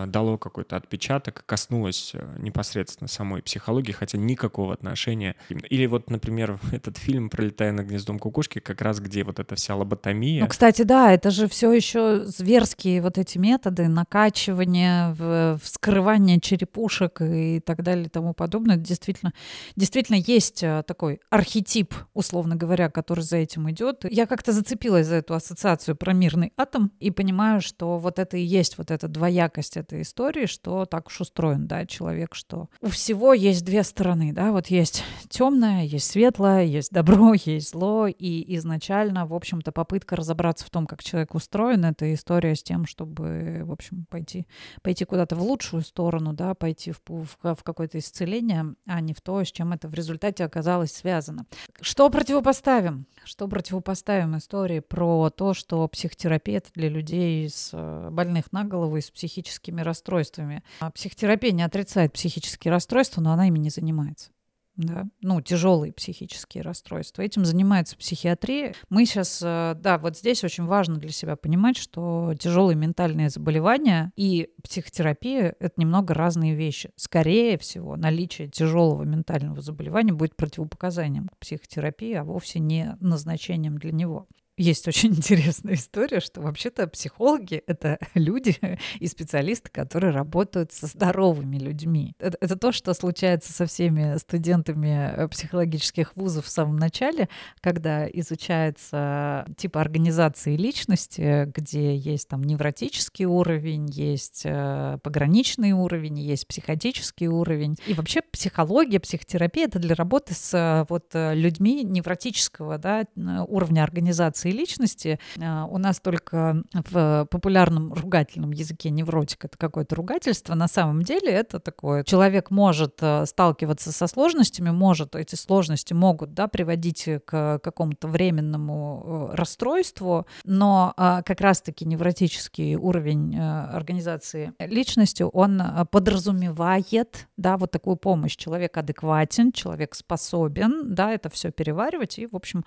дало 0.08 0.38
какой-то 0.38 0.76
отпечаток, 0.76 1.44
коснулось 1.46 2.12
э, 2.14 2.36
непосредственно 2.40 3.08
самой 3.08 3.42
психологии, 3.42 3.92
хотя 3.92 4.18
никакого 4.18 4.74
отношения. 4.74 5.36
Или 5.50 5.88
вот, 5.88 6.10
например, 6.10 6.60
этот 6.72 6.98
фильм 6.98 7.30
«Пролетая 7.30 7.72
над 7.72 7.88
гнездом 7.88 8.20
кукушки», 8.20 8.60
как 8.60 8.82
раз 8.82 9.00
где 9.00 9.24
вот 9.24 9.40
эта 9.40 9.56
вся 9.56 9.76
лоботомия. 9.76 10.42
Ну, 10.42 10.48
кстати, 10.48 10.84
да, 10.84 11.12
это 11.12 11.32
же 11.32 11.48
все 11.48 11.72
еще 11.72 12.24
зверские 12.26 13.02
вот 13.02 13.18
эти 13.18 13.38
методы 13.40 13.88
накачивания, 13.88 15.16
вскрывания 15.58 16.40
черепушек 16.40 17.22
и 17.22 17.60
так 17.60 17.82
далее 17.82 18.06
и 18.06 18.10
тому 18.10 18.34
подобное. 18.34 18.78
Действительно, 18.78 19.34
действительно 19.76 20.18
есть 20.18 20.62
э, 20.62 20.84
такой 20.86 21.20
архетип, 21.32 21.96
условно 22.14 22.56
говоря, 22.56 22.90
который 22.90 23.24
за 23.24 23.38
этим 23.38 23.70
идет. 23.72 24.06
Я 24.10 24.28
как-то 24.28 24.52
зацепилась 24.52 25.08
за 25.08 25.16
эту 25.16 25.34
ассоциацию 25.34 25.96
про 25.96 26.14
мирный 26.14 26.54
атом 26.58 26.92
и 27.00 27.10
понимаю, 27.10 27.60
что 27.62 27.98
вот 27.98 28.20
это 28.20 28.38
и 28.38 28.42
есть 28.42 28.78
вот 28.78 28.92
эта 28.92 29.08
двоякость 29.08 29.79
этой 29.80 30.02
истории, 30.04 30.46
что 30.46 30.86
так 30.86 31.08
уж 31.08 31.22
устроен, 31.22 31.68
да, 31.68 31.86
человек, 31.86 32.36
что 32.36 32.70
у 32.82 32.88
всего 32.90 33.34
есть 33.34 33.66
две 33.66 33.84
стороны, 33.84 34.34
да, 34.34 34.52
вот 34.52 34.68
есть 34.68 35.04
темное, 35.30 35.84
есть 35.84 36.12
светлое, 36.12 36.64
есть 36.64 36.92
добро, 36.92 37.34
есть 37.46 37.72
зло, 37.72 38.08
и 38.08 38.56
изначально, 38.58 39.26
в 39.26 39.34
общем-то, 39.34 39.72
попытка 39.72 40.16
разобраться 40.16 40.66
в 40.66 40.70
том, 40.70 40.86
как 40.86 41.04
человек 41.04 41.34
устроен, 41.34 41.86
это 41.86 42.14
история 42.14 42.56
с 42.56 42.64
тем, 42.64 42.86
чтобы, 42.86 43.62
в 43.64 43.72
общем, 43.72 44.06
пойти, 44.10 44.46
пойти 44.82 45.06
куда-то 45.06 45.36
в 45.36 45.42
лучшую 45.42 45.82
сторону, 45.82 46.34
да, 46.34 46.54
пойти 46.54 46.92
в, 46.92 47.02
в, 47.08 47.56
в 47.56 47.64
какое-то 47.64 47.98
исцеление, 47.98 48.76
а 48.86 49.02
не 49.02 49.14
в 49.14 49.22
то, 49.22 49.44
с 49.44 49.52
чем 49.52 49.74
это 49.74 49.88
в 49.88 49.94
результате 49.94 50.44
оказалось 50.44 50.92
связано. 50.92 51.46
Что 51.82 52.10
противопоставим? 52.10 53.06
Что 53.24 53.48
противопоставим 53.48 54.38
истории 54.38 54.80
про 54.80 55.30
то, 55.30 55.54
что 55.54 55.88
психотерапия 55.88 56.60
для 56.74 56.90
людей 56.90 57.50
с 57.50 57.72
э, 57.74 58.10
больных 58.12 58.52
на 58.52 58.64
голову 58.64 58.98
и 58.98 59.02
с 59.02 59.12
психическими 59.12 59.59
психическими 59.60 59.82
расстройствами. 59.82 60.64
А 60.80 60.92
психотерапия 60.92 61.52
не 61.52 61.64
отрицает 61.64 62.14
психические 62.14 62.72
расстройства, 62.72 63.22
но 63.22 63.32
она 63.32 63.48
ими 63.48 63.60
не 63.60 63.70
занимается. 63.70 64.32
Да? 64.78 65.08
Ну, 65.22 65.42
тяжелые 65.42 65.92
психические 65.92 66.64
расстройства. 66.64 67.22
Этим 67.22 67.44
занимается 67.44 67.98
психиатрия. 67.98 68.74
Мы 68.90 69.06
сейчас, 69.06 69.42
э, 69.44 69.76
да, 69.78 69.98
вот 69.98 70.18
здесь 70.18 70.42
очень 70.46 70.64
важно 70.64 70.96
для 70.96 71.12
себя 71.12 71.36
понимать, 71.36 71.76
что 71.76 72.34
тяжелые 72.40 72.78
ментальные 72.78 73.30
заболевания 73.30 74.14
и 74.16 74.50
психотерапия— 74.64 75.54
это 75.60 75.74
немного 75.76 76.14
разные 76.14 76.56
вещи. 76.56 76.92
Скорее 76.96 77.58
всего, 77.58 77.98
наличие 77.98 78.48
тяжелого 78.48 79.04
ментального 79.04 79.60
заболевания 79.60 80.14
будет 80.14 80.38
противопоказанием 80.38 81.28
к 81.28 81.38
психотерапии, 81.40 82.14
а 82.14 82.24
вовсе 82.24 82.60
не 82.60 82.96
назначением 83.02 83.80
для 83.80 83.92
него 83.92 84.28
есть 84.60 84.88
очень 84.88 85.12
интересная 85.16 85.76
история, 85.76 86.20
что 86.20 86.42
вообще-то 86.42 86.88
психологи— 86.88 87.64
это 87.68 87.98
люди 88.14 88.58
и 89.00 89.08
специалисты, 89.08 89.70
которые 89.72 90.12
работают 90.12 90.74
со 90.74 90.88
здоровыми 90.88 91.58
людьми. 91.58 92.14
Это, 92.20 92.38
это 92.42 92.58
то, 92.58 92.72
что 92.72 92.94
случается 92.94 93.54
со 93.54 93.66
всеми 93.66 94.18
студентами 94.18 95.14
э, 95.16 95.28
психологических 95.30 96.16
вузов 96.16 96.46
в 96.46 96.50
самом 96.50 96.78
начале, 96.78 97.30
когда 97.62 98.08
изучается 98.08 99.46
типа 99.58 99.80
организации 99.80 100.58
личности, 100.58 101.50
где 101.56 101.96
есть 101.96 102.28
там 102.28 102.44
невротический 102.44 103.26
уровень, 103.26 103.90
есть 103.90 104.42
э, 104.44 104.98
пограничный 105.02 105.72
уровень, 105.72 106.20
есть 106.20 106.48
психотический 106.48 107.28
уровень. 107.28 107.78
И 107.88 107.94
вообще 107.94 108.22
психология, 108.22 109.00
психотерапия— 109.00 109.66
это 109.68 109.80
для 109.80 109.96
работы 109.96 110.34
с 110.34 110.54
э, 110.54 110.86
вот 110.90 111.12
людьми 111.14 111.84
невротического 111.86 112.78
да, 112.78 113.06
уровня 113.48 113.84
организации 113.84 114.49
эволюции 114.50 114.60
личности. 114.60 115.20
А, 115.42 115.66
у 115.66 115.78
нас 115.78 116.00
только 116.00 116.64
в 116.74 117.28
популярном 117.30 117.94
ругательном 117.94 118.52
языке 118.52 118.90
невротик 118.90 119.46
это 119.46 119.58
какое-то 119.58 119.96
ругательство. 119.96 120.56
На 120.56 120.68
самом 120.68 121.04
деле 121.04 121.32
это 121.32 121.60
такое. 121.60 122.04
Человек 122.04 122.52
может 122.52 122.98
э, 123.02 123.26
сталкиваться 123.26 123.92
со 123.92 124.08
сложностями, 124.08 124.72
может, 124.72 125.16
эти 125.16 125.36
сложности 125.36 125.94
могут 125.94 126.34
да, 126.34 126.48
приводить 126.48 127.08
к 127.26 127.60
какому-то 127.60 128.08
временному 128.08 129.30
э, 129.32 129.36
расстройству, 129.36 130.26
но 130.44 130.94
а, 130.98 131.22
как 131.24 131.42
раз-таки 131.42 131.86
невротический 131.86 132.76
уровень 132.76 133.36
э, 133.36 133.40
организации 133.40 134.54
личности, 134.60 135.24
он 135.24 135.62
подразумевает 135.92 137.28
да, 137.38 137.58
вот 137.58 137.72
такую 137.72 137.96
помощь. 137.96 138.36
Человек 138.36 138.78
адекватен, 138.78 139.52
человек 139.52 139.96
способен 139.96 140.94
да, 140.94 141.12
это 141.12 141.30
все 141.30 141.52
переваривать 141.52 142.20
и, 142.20 142.28
в 142.28 142.36
общем, 142.36 142.66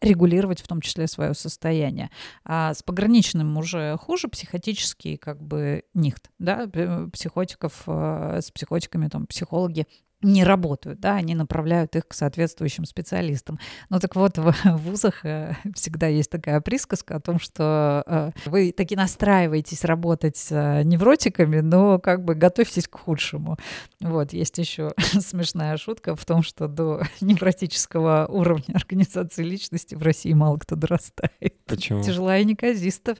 регулировать 0.00 0.60
в 0.60 0.68
том 0.68 0.80
числе 0.80 1.06
свое 1.10 1.34
состояние. 1.34 2.10
А 2.44 2.74
с 2.74 2.82
пограничным 2.82 3.56
уже 3.56 3.96
хуже, 3.98 4.28
психотический 4.28 5.16
как 5.16 5.42
бы 5.42 5.82
нихт, 5.94 6.30
да, 6.38 6.68
психотиков, 7.12 7.82
э, 7.86 8.40
с 8.42 8.50
психотиками 8.50 9.08
там 9.08 9.26
психологи 9.26 9.86
не 10.22 10.44
работают, 10.44 11.00
да, 11.00 11.16
они 11.16 11.34
направляют 11.34 11.96
их 11.96 12.06
к 12.08 12.14
соответствующим 12.14 12.84
специалистам. 12.84 13.58
Ну 13.88 13.98
так 14.00 14.16
вот, 14.16 14.36
в 14.38 14.54
вузах 14.64 15.24
э, 15.24 15.56
всегда 15.74 16.08
есть 16.08 16.30
такая 16.30 16.60
присказка 16.60 17.16
о 17.16 17.20
том, 17.20 17.40
что 17.40 18.02
э, 18.06 18.30
вы 18.44 18.72
таки 18.72 18.96
настраиваетесь 18.96 19.84
работать 19.84 20.36
с 20.36 20.52
э, 20.52 20.82
невротиками, 20.84 21.60
но 21.60 21.98
как 21.98 22.24
бы 22.24 22.34
готовьтесь 22.34 22.86
к 22.86 22.98
худшему. 22.98 23.56
Вот, 24.00 24.32
есть 24.32 24.58
еще 24.58 24.92
смешная 24.98 25.76
шутка 25.76 26.14
в 26.14 26.24
том, 26.24 26.42
что 26.42 26.68
до 26.68 27.02
невротического 27.20 28.26
уровня 28.28 28.74
организации 28.74 29.42
личности 29.42 29.94
в 29.94 30.02
России 30.02 30.32
мало 30.32 30.58
кто 30.58 30.76
дорастает. 30.76 31.56
Почему? 31.66 32.02
Тяжелая 32.02 32.42
и 32.42 32.44
неказиста 32.44 33.16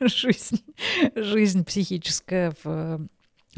жизнь, 0.00 0.62
жизнь 1.14 1.64
психическая 1.64 2.54
в 2.62 3.06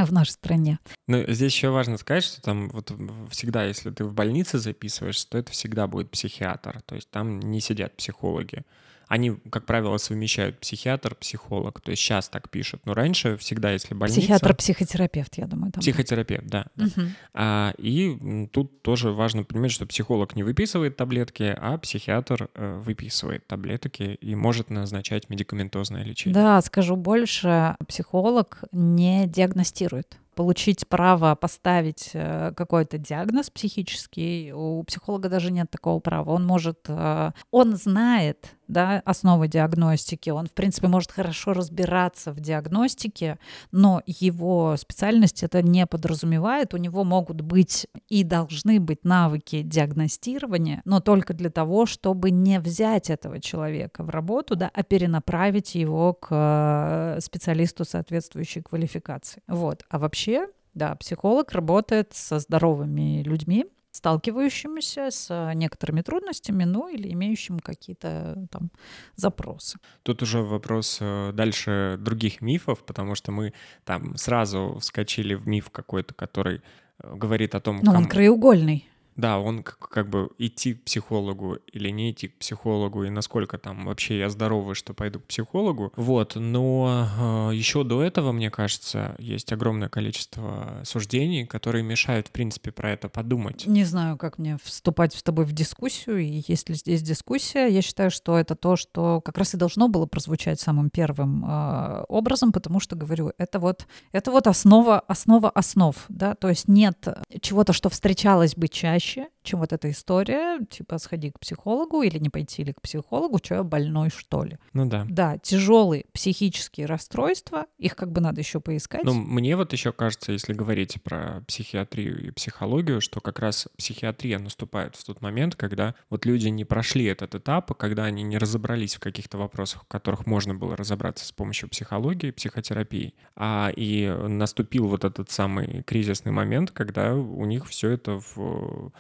в 0.05 0.13
нашей 0.13 0.31
стране. 0.31 0.79
Ну, 1.07 1.25
здесь 1.29 1.53
еще 1.53 1.71
важно 1.71 1.97
сказать, 1.97 2.25
что 2.25 2.43
там 2.43 2.69
вот 2.71 2.93
всегда, 3.31 3.65
если 3.65 3.91
ты 3.91 4.05
в 4.05 4.13
больнице 4.13 4.59
записываешься, 4.59 5.29
то 5.29 5.39
это 5.39 5.53
всегда 5.53 5.87
будет 5.87 6.11
психиатр, 6.11 6.83
то 6.83 6.95
есть 6.95 7.11
там 7.11 7.41
не 7.41 7.61
сидят 7.61 7.97
психологи 7.97 8.65
они, 9.09 9.37
как 9.51 9.67
правило, 9.67 9.97
совмещают 9.99 10.59
психиатр, 10.59 11.15
психолог. 11.15 11.81
То 11.81 11.93
есть 11.93 12.03
сейчас 12.03 12.29
так 12.29 12.51
пишут. 12.51 12.83
Но 12.85 12.95
раньше 12.95 13.37
всегда, 13.37 13.71
если 13.71 13.95
больница... 13.95 14.21
Психиатр-психотерапевт, 14.21 15.39
я 15.39 15.47
думаю. 15.47 15.73
Там. 15.73 15.81
Психотерапевт, 15.81 16.47
да. 16.47 16.67
да. 16.75 16.85
Угу. 16.87 17.07
А, 17.35 17.75
и 17.79 18.49
тут 18.53 18.83
тоже 18.83 19.13
важно 19.13 19.45
понимать, 19.45 19.71
что 19.71 19.87
психолог 19.87 20.35
не 20.35 20.43
выписывает 20.43 20.97
таблетки, 20.97 21.55
а 21.57 21.79
психиатр 21.79 22.49
э, 22.55 22.81
выписывает 22.85 23.47
таблетки 23.47 24.19
и 24.21 24.35
может 24.35 24.71
назначать 24.71 25.31
медикаментозное 25.31 26.03
лечение. 26.03 26.35
Да, 26.35 26.61
скажу 26.63 26.97
больше, 26.97 27.77
психолог 27.87 28.65
не 28.73 29.27
диагностирует 29.27 30.19
получить 30.37 30.87
право 30.87 31.35
поставить 31.35 32.11
э, 32.13 32.53
какой-то 32.55 32.99
диагноз 32.99 33.49
психический, 33.49 34.53
у 34.53 34.85
психолога 34.85 35.31
даже 35.31 35.51
нет 35.51 35.71
такого 35.71 35.99
права. 35.99 36.33
Он 36.33 36.45
может, 36.45 36.81
э, 36.89 37.33
он 37.51 37.77
знает, 37.77 38.55
да, 38.69 39.01
основы 39.07 39.49
диагностики, 39.49 40.29
он, 40.29 40.47
в 40.47 40.53
принципе, 40.53 40.89
может 40.89 41.11
хорошо 41.11 41.55
разбираться 41.55 42.33
в 42.33 42.41
диагностике, 42.41 43.39
но 43.73 44.03
его 44.07 44.77
специальность 44.77 45.43
это 45.43 45.63
не 45.63 45.87
подразумевает. 45.87 46.75
У 46.75 46.77
него 46.77 47.03
могут 47.03 47.41
быть 47.41 47.87
и 48.09 48.23
должны 48.23 48.79
быть 48.79 49.05
навыки 49.05 49.63
диагностирования, 49.63 50.83
но 50.85 51.01
только 51.01 51.33
для 51.33 51.49
того, 51.49 51.87
чтобы 51.87 52.31
не 52.31 52.61
взять 52.61 53.09
этого 53.09 53.41
человека 53.41 54.03
в 54.03 54.11
работу, 54.11 54.55
да, 54.55 54.71
а 54.75 54.83
перенаправить 54.83 55.75
его 55.75 56.13
к 56.13 56.29
э, 56.31 57.21
специалисту 57.23 57.87
соответствующей 57.87 58.61
квалификации. 58.61 59.41
Вот. 59.49 59.83
А 59.89 59.99
вообще 59.99 60.26
вообще, 60.27 60.49
да, 60.75 60.95
психолог 60.97 61.53
работает 61.53 62.13
со 62.13 62.39
здоровыми 62.39 63.23
людьми, 63.23 63.67
сталкивающимися 63.93 65.11
с 65.11 65.53
некоторыми 65.55 66.03
трудностями, 66.03 66.65
ну 66.65 66.89
или 66.89 67.13
имеющим 67.13 67.61
какие-то 67.61 68.47
там 68.51 68.71
запросы. 69.17 69.79
Тут 70.03 70.23
уже 70.23 70.43
вопрос 70.43 70.99
э, 71.01 71.33
дальше 71.33 71.97
других 71.99 72.43
мифов, 72.43 72.85
потому 72.85 73.15
что 73.15 73.33
мы 73.33 73.55
там 73.85 74.17
сразу 74.17 74.77
вскочили 74.81 75.35
в 75.35 75.49
миф 75.49 75.71
какой-то, 75.71 76.13
который 76.13 76.61
э, 77.03 77.15
говорит 77.17 77.55
о 77.55 77.61
том... 77.61 77.77
Но 77.77 77.93
кому... 77.93 78.05
он 78.05 78.05
краеугольный. 78.07 78.87
Да, 79.17 79.39
он 79.39 79.63
как 79.63 80.09
бы 80.09 80.31
идти 80.39 80.75
к 80.75 80.85
психологу 80.85 81.59
или 81.73 81.91
не 81.91 82.11
идти 82.11 82.29
к 82.29 82.39
психологу, 82.39 83.05
и 83.05 83.11
насколько 83.11 83.59
там 83.59 83.87
вообще 83.87 84.19
я 84.19 84.29
здоровый, 84.29 84.75
что 84.75 84.95
пойду 84.95 85.21
к 85.21 85.25
психологу. 85.25 85.93
Вот, 85.97 86.35
но 86.37 87.51
э, 87.51 87.55
еще 87.55 87.83
до 87.83 88.03
этого, 88.03 88.33
мне 88.33 88.51
кажется, 88.51 89.15
есть 89.19 89.53
огромное 89.53 89.89
количество 89.89 90.83
суждений, 90.85 91.47
которые 91.47 91.83
мешают, 91.83 92.29
в 92.29 92.31
принципе, 92.31 92.73
про 92.73 92.91
это 92.91 93.09
подумать. 93.09 93.67
Не 93.67 93.85
знаю, 93.85 94.19
как 94.19 94.39
мне 94.39 94.59
вступать 94.63 95.15
с 95.15 95.23
тобой 95.23 95.47
в 95.47 95.53
дискуссию, 95.53 96.19
и 96.19 96.43
если 96.47 96.75
здесь 96.75 97.03
дискуссия, 97.03 97.69
я 97.69 97.81
считаю, 97.81 98.11
что 98.11 98.39
это 98.39 98.55
то, 98.55 98.77
что 98.77 99.21
как 99.23 99.39
раз 99.39 99.55
и 99.55 99.57
должно 99.57 99.89
было 99.89 100.07
прозвучать 100.07 100.61
самым 100.61 100.91
первым 100.91 101.45
э, 101.45 102.05
образом, 102.09 102.53
потому 102.53 102.81
что, 102.81 102.97
говорю, 102.97 103.33
это 103.39 103.59
вот, 103.59 103.87
это 104.13 104.31
вот 104.31 104.47
основа, 104.47 105.01
основа 105.01 105.49
основ, 105.51 105.97
да, 106.11 106.35
то 106.35 106.49
есть 106.49 106.69
нет 106.69 107.09
чего-то, 107.41 107.73
что 107.73 107.89
встречалось 107.89 108.55
бы 108.55 108.69
чаще, 108.69 109.06
помощи 109.07 109.29
чем 109.47 109.61
вот 109.61 109.73
эта 109.73 109.91
история, 109.91 110.65
типа 110.67 110.99
сходи 110.99 111.31
к 111.31 111.39
психологу 111.41 112.03
или 112.03 112.19
не 112.19 112.29
пойти 112.29 112.65
ли 112.65 112.73
к 112.73 112.83
психологу, 112.83 113.39
что 113.43 113.55
я 113.55 113.63
больной, 113.63 114.11
что 114.11 114.45
ли. 114.45 114.59
Ну 114.73 114.87
да. 114.87 115.07
Да, 115.09 115.39
тяжелые 115.39 116.05
психические 116.13 116.87
расстройства, 116.87 117.67
их 117.79 117.97
как 117.97 118.13
бы 118.13 118.21
надо 118.21 118.41
еще 118.41 118.61
поискать. 118.61 119.05
Ну, 119.05 119.15
мне 119.15 119.57
вот 119.57 119.73
еще 119.73 119.93
кажется, 119.93 120.33
если 120.33 120.53
говорить 120.53 121.03
про 121.03 121.43
психиатрию 121.47 122.29
и 122.29 122.31
психологию, 122.31 123.01
что 123.01 123.21
как 123.21 123.39
раз 123.39 123.69
психиатрия 123.77 124.39
наступает 124.39 124.97
в 124.97 125.05
тот 125.05 125.23
момент, 125.23 125.55
когда 125.55 125.95
вот 126.11 126.27
люди 126.27 126.49
не 126.49 126.65
прошли 126.65 127.05
этот 127.05 127.35
этап, 127.35 127.75
когда 127.77 128.05
они 128.05 128.23
не 128.23 128.39
разобрались 128.39 128.97
в 128.97 129.01
каких-то 129.01 129.39
вопросах, 129.39 129.85
в 129.85 129.89
которых 129.89 130.27
можно 130.27 130.55
было 130.55 130.77
разобраться 130.77 131.25
с 131.25 131.33
помощью 131.33 131.69
психологии, 131.69 132.31
психотерапии, 132.31 133.15
а 133.37 133.71
и 133.75 134.09
наступил 134.09 134.89
вот 134.89 135.05
этот 135.05 135.31
самый 135.31 135.83
кризисный 135.85 136.33
момент, 136.33 136.71
когда 136.71 137.15
у 137.15 137.45
них 137.45 137.67
все 137.67 137.91
это 137.91 138.21
в 138.35 138.93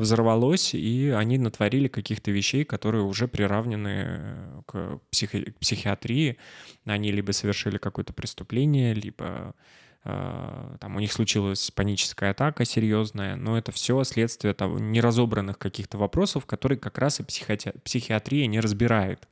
взорвалось, 0.00 0.74
и 0.74 1.10
они 1.10 1.38
натворили 1.38 1.88
каких-то 1.88 2.30
вещей, 2.32 2.64
которые 2.64 3.04
уже 3.04 3.28
приравнены 3.28 4.04
э, 4.06 4.62
к, 4.66 5.00
психи- 5.10 5.52
к 5.52 5.58
психиатрии. 5.58 6.36
Они 6.84 7.12
либо 7.12 7.32
совершили 7.32 7.78
какое-то 7.78 8.12
преступление, 8.12 8.94
либо 8.94 9.54
э, 10.04 10.76
там 10.80 10.96
у 10.96 11.00
них 11.00 11.12
случилась 11.12 11.70
паническая 11.70 12.30
атака 12.30 12.64
серьезная, 12.64 13.36
но 13.36 13.56
это 13.56 13.70
все 13.72 14.02
следствие 14.04 14.54
того 14.54 14.78
неразобранных 14.78 15.58
каких-то 15.58 15.98
вопросов, 15.98 16.46
которые 16.46 16.78
как 16.78 16.98
раз 16.98 17.20
и 17.20 17.22
психоти- 17.22 17.78
психиатрия 17.84 18.46
не 18.46 18.60
разбирает 18.60 19.28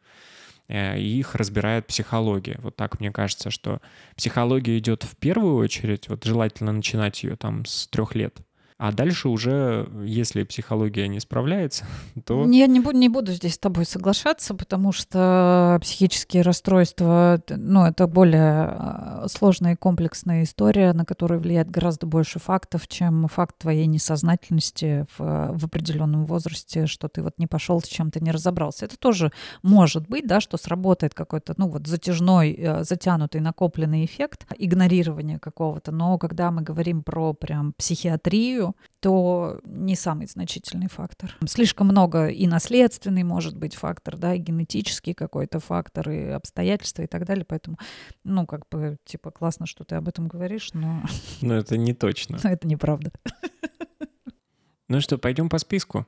э, 0.69 0.99
и 1.01 1.19
их 1.19 1.35
разбирает 1.35 1.87
психология. 1.87 2.59
Вот 2.63 2.77
так 2.77 3.01
мне 3.01 3.11
кажется, 3.11 3.51
что 3.51 3.81
психология 4.17 4.79
идет 4.79 5.03
в 5.03 5.17
первую 5.17 5.57
очередь, 5.57 6.09
вот 6.09 6.25
желательно 6.25 6.73
начинать 6.73 7.23
ее 7.25 7.37
там 7.37 7.65
с 7.65 7.87
трех 7.89 8.15
лет, 8.15 8.39
а 8.79 8.93
дальше 8.93 9.29
уже, 9.29 9.89
если 10.05 10.45
психология 10.45 11.09
не 11.09 11.19
справляется, 11.19 11.85
то... 12.25 12.49
Я 12.49 12.69
не 12.69 12.79
буду, 12.79 12.97
не 12.97 13.09
буду 13.09 13.33
здесь 13.33 13.55
с 13.55 13.59
тобой 13.59 13.85
соглашаться, 13.85 14.55
потому 14.55 14.93
что 14.93 15.79
психические 15.83 16.43
расстройства, 16.43 17.43
ну, 17.49 17.87
это 17.87 18.07
более 18.07 18.41
а, 18.41 19.27
сложная 19.29 19.73
и 19.73 19.77
комплексная 19.77 20.45
история, 20.45 20.93
на 20.93 21.05
которую 21.05 21.41
влияет 21.41 21.69
гораздо 21.69 22.07
больше 22.07 22.39
фактов, 22.39 22.87
чем 22.87 23.27
факт 23.27 23.59
твоей 23.59 23.87
несознательности 23.87 25.07
в, 25.19 25.59
в 25.59 25.65
определенном 25.65 26.25
возрасте, 26.25 26.87
что 26.87 27.09
ты 27.09 27.23
вот 27.23 27.35
не 27.39 27.49
пошел 27.49 27.81
с 27.81 27.89
чем-то, 27.89 28.21
не 28.21 28.31
разобрался. 28.31 28.85
Это 28.85 28.97
тоже 28.97 29.33
может 29.63 30.09
быть, 30.09 30.29
да, 30.29 30.41
что 30.41 30.57
сработает 30.57 31.15
какой-то, 31.15 31.55
ну, 31.57 31.69
вот 31.69 31.89
затяжной, 31.89 32.53
э, 32.53 32.85
затянутый, 32.85 33.41
накопленный 33.41 34.05
эффект 34.05 34.47
игнорирования 34.57 35.41
какого-то, 35.41 35.91
но 35.91 36.17
когда 36.17 36.53
мы 36.53 36.63
говорим 36.63 37.03
про 37.03 37.33
прям 37.33 37.73
психиатрию, 37.73 38.68
то 39.01 39.61
не 39.65 39.97
самый 39.97 40.27
значительный 40.27 40.89
фактор. 40.89 41.37
Слишком 41.47 41.89
много 41.89 42.29
и 42.29 42.47
наследственный 42.47 43.23
может 43.23 43.57
быть 43.57 43.75
фактор, 43.75 44.17
да, 44.17 44.35
и 44.35 44.39
генетический 44.39 45.15
какой-то 45.15 45.61
фактор, 45.61 46.11
и 46.11 46.27
обстоятельства 46.27 47.03
и 47.03 47.07
так 47.07 47.25
далее. 47.25 47.45
Поэтому, 47.45 47.79
ну, 48.25 48.47
как 48.47 48.69
бы, 48.71 48.97
типа, 49.05 49.31
классно, 49.31 49.67
что 49.67 49.85
ты 49.85 49.95
об 49.97 50.09
этом 50.09 50.29
говоришь, 50.29 50.71
но... 50.75 51.03
Но 51.41 51.55
это 51.55 51.77
не 51.77 51.95
точно. 51.95 52.39
Но 52.43 52.51
это 52.51 52.67
неправда. 52.67 53.13
Ну 54.89 55.01
что, 55.01 55.19
пойдем 55.19 55.49
по 55.49 55.59
списку? 55.59 56.07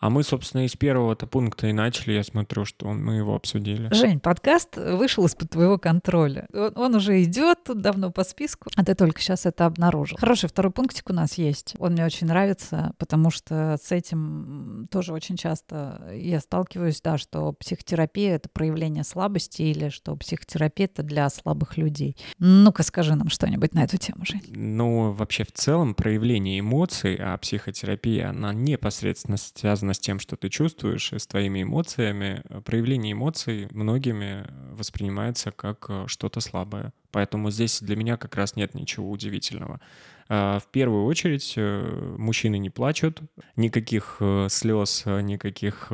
А 0.00 0.08
мы, 0.08 0.22
собственно, 0.22 0.64
из 0.64 0.76
первого-то 0.76 1.26
пункта 1.26 1.66
и 1.66 1.72
начали. 1.72 2.12
Я 2.12 2.24
смотрю, 2.24 2.64
что 2.64 2.88
мы 2.88 3.16
его 3.16 3.34
обсудили. 3.34 3.92
Жень, 3.92 4.18
подкаст 4.18 4.78
вышел 4.78 5.26
из-под 5.26 5.50
твоего 5.50 5.78
контроля. 5.78 6.48
Он, 6.54 6.72
он 6.74 6.94
уже 6.94 7.22
идет 7.22 7.64
тут 7.64 7.82
давно 7.82 8.10
по 8.10 8.24
списку, 8.24 8.70
а 8.76 8.84
ты 8.84 8.94
только 8.94 9.20
сейчас 9.20 9.44
это 9.44 9.66
обнаружил. 9.66 10.16
Хороший 10.18 10.48
второй 10.48 10.72
пунктик 10.72 11.10
у 11.10 11.12
нас 11.12 11.36
есть. 11.36 11.74
Он 11.78 11.92
мне 11.92 12.06
очень 12.06 12.26
нравится, 12.28 12.94
потому 12.96 13.30
что 13.30 13.76
с 13.82 13.92
этим 13.92 14.88
тоже 14.90 15.12
очень 15.12 15.36
часто 15.36 16.10
я 16.14 16.40
сталкиваюсь, 16.40 17.00
да, 17.02 17.18
что 17.18 17.52
психотерапия— 17.52 18.34
это 18.36 18.48
проявление 18.48 19.04
слабости 19.04 19.62
или 19.62 19.90
что 19.90 20.16
психотерапия— 20.16 20.86
это 20.92 21.02
для 21.02 21.28
слабых 21.28 21.76
людей. 21.76 22.16
Ну-ка 22.38 22.82
скажи 22.84 23.14
нам 23.14 23.28
что-нибудь 23.28 23.74
на 23.74 23.84
эту 23.84 23.98
тему, 23.98 24.24
Жень. 24.24 24.44
Ну, 24.48 25.12
вообще 25.12 25.44
в 25.44 25.52
целом 25.52 25.94
проявление 25.94 26.60
эмоций, 26.60 27.16
а 27.16 27.36
психотерапия, 27.36 28.30
она 28.30 28.54
непосредственно 28.54 29.36
связана 29.36 29.89
связано 29.90 29.94
с 29.94 29.98
тем, 29.98 30.20
что 30.20 30.36
ты 30.36 30.48
чувствуешь, 30.48 31.12
и 31.12 31.18
с 31.18 31.26
твоими 31.26 31.62
эмоциями. 31.62 32.42
Проявление 32.64 33.12
эмоций 33.12 33.68
многими 33.70 34.46
воспринимается 34.72 35.50
как 35.50 35.86
э, 35.88 36.04
что-то 36.06 36.40
слабое. 36.40 36.92
Поэтому 37.10 37.50
здесь 37.50 37.80
для 37.80 37.96
меня 37.96 38.16
как 38.16 38.36
раз 38.36 38.56
нет 38.56 38.74
ничего 38.74 39.10
удивительного. 39.10 39.80
А, 40.28 40.58
в 40.58 40.66
первую 40.66 41.04
очередь 41.04 41.54
э, 41.56 42.14
мужчины 42.18 42.58
не 42.58 42.70
плачут, 42.70 43.20
никаких 43.56 44.16
э, 44.20 44.48
слез, 44.48 45.04
никаких 45.06 45.92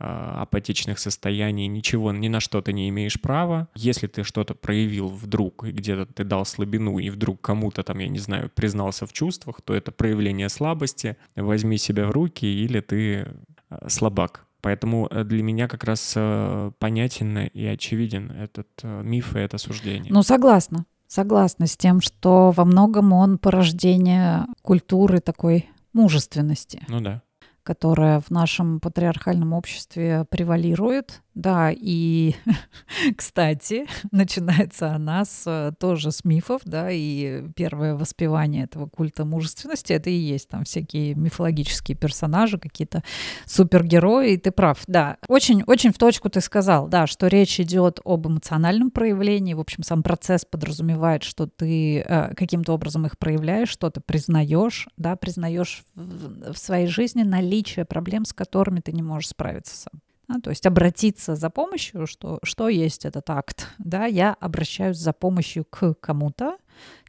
апатичных 0.00 0.98
состояний, 0.98 1.66
ничего, 1.66 2.12
ни 2.12 2.28
на 2.28 2.40
что 2.40 2.62
ты 2.62 2.72
не 2.72 2.88
имеешь 2.88 3.20
права. 3.20 3.68
Если 3.74 4.06
ты 4.06 4.24
что-то 4.24 4.54
проявил 4.54 5.08
вдруг, 5.08 5.64
и 5.64 5.72
где-то 5.72 6.06
ты 6.06 6.24
дал 6.24 6.46
слабину, 6.46 6.98
и 6.98 7.10
вдруг 7.10 7.40
кому-то 7.40 7.82
там, 7.82 7.98
я 7.98 8.08
не 8.08 8.18
знаю, 8.18 8.50
признался 8.54 9.06
в 9.06 9.12
чувствах, 9.12 9.60
то 9.60 9.74
это 9.74 9.92
проявление 9.92 10.48
слабости. 10.48 11.16
Возьми 11.36 11.76
себя 11.76 12.06
в 12.06 12.12
руки, 12.12 12.46
или 12.46 12.80
ты 12.80 13.26
э, 13.68 13.88
слабак. 13.88 14.46
Поэтому 14.62 15.06
э, 15.10 15.24
для 15.24 15.42
меня 15.42 15.68
как 15.68 15.84
раз 15.84 16.14
э, 16.16 16.72
понятен 16.78 17.38
и 17.38 17.64
очевиден 17.66 18.30
этот 18.30 18.68
миф 18.82 19.36
и 19.36 19.38
это 19.38 19.58
суждение. 19.58 20.12
Ну, 20.12 20.22
согласна. 20.22 20.86
Согласна 21.06 21.66
с 21.66 21.76
тем, 21.76 22.00
что 22.00 22.52
во 22.52 22.64
многом 22.64 23.12
он 23.12 23.36
порождение 23.36 24.46
культуры 24.62 25.20
такой 25.20 25.68
мужественности. 25.92 26.84
Ну 26.88 27.00
да 27.00 27.22
которая 27.70 28.18
в 28.18 28.30
нашем 28.30 28.80
патриархальном 28.80 29.52
обществе 29.52 30.24
превалирует, 30.28 31.22
да, 31.34 31.70
и, 31.72 32.34
кстати, 33.16 33.86
начинается 34.10 34.92
она 34.92 35.24
с, 35.24 35.44
э, 35.46 35.72
тоже 35.78 36.10
с 36.12 36.24
мифов, 36.24 36.62
да, 36.64 36.90
и 36.90 37.44
первое 37.54 37.94
воспевание 37.94 38.64
этого 38.64 38.86
культа 38.86 39.24
мужественности, 39.24 39.92
это 39.92 40.10
и 40.10 40.14
есть 40.14 40.48
там 40.48 40.64
всякие 40.64 41.14
мифологические 41.14 41.96
персонажи, 41.96 42.58
какие-то 42.58 43.02
супергерои, 43.46 44.32
и 44.32 44.36
ты 44.36 44.50
прав, 44.50 44.82
да. 44.86 45.16
Очень-очень 45.28 45.92
в 45.92 45.98
точку 45.98 46.30
ты 46.30 46.40
сказал, 46.40 46.88
да, 46.88 47.06
что 47.06 47.28
речь 47.28 47.60
идет 47.60 48.00
об 48.04 48.26
эмоциональном 48.26 48.90
проявлении, 48.90 49.54
в 49.54 49.60
общем, 49.60 49.82
сам 49.82 50.02
процесс 50.02 50.44
подразумевает, 50.44 51.22
что 51.22 51.46
ты 51.46 52.00
э, 52.00 52.34
каким-то 52.34 52.72
образом 52.72 53.06
их 53.06 53.18
проявляешь, 53.18 53.68
что-то 53.68 54.00
признаешь, 54.00 54.88
да, 54.96 55.16
признаешь 55.16 55.84
в, 55.94 56.52
в 56.52 56.58
своей 56.58 56.86
жизни 56.86 57.22
наличие 57.22 57.84
проблем, 57.84 58.24
с 58.24 58.32
которыми 58.32 58.80
ты 58.80 58.92
не 58.92 59.02
можешь 59.02 59.28
справиться 59.30 59.76
сам. 59.76 60.00
Да, 60.30 60.40
то 60.40 60.50
есть 60.50 60.64
обратиться 60.66 61.34
за 61.34 61.50
помощью, 61.50 62.06
что, 62.06 62.38
что 62.44 62.68
есть 62.68 63.04
этот 63.04 63.28
акт. 63.30 63.68
Да, 63.78 64.04
я 64.04 64.34
обращаюсь 64.34 64.96
за 64.96 65.12
помощью 65.12 65.64
к 65.64 65.94
кому-то, 65.94 66.56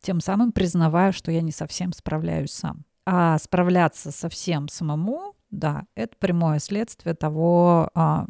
тем 0.01 0.21
самым 0.21 0.51
признавая, 0.51 1.11
что 1.11 1.31
я 1.31 1.41
не 1.41 1.51
совсем 1.51 1.93
справляюсь 1.93 2.51
сам. 2.51 2.83
А 3.05 3.37
справляться 3.37 4.11
совсем 4.11 4.67
самому, 4.69 5.35
да, 5.51 5.85
это 5.95 6.15
прямое 6.17 6.59
следствие 6.59 7.13
того 7.13 7.89
а, 7.93 8.25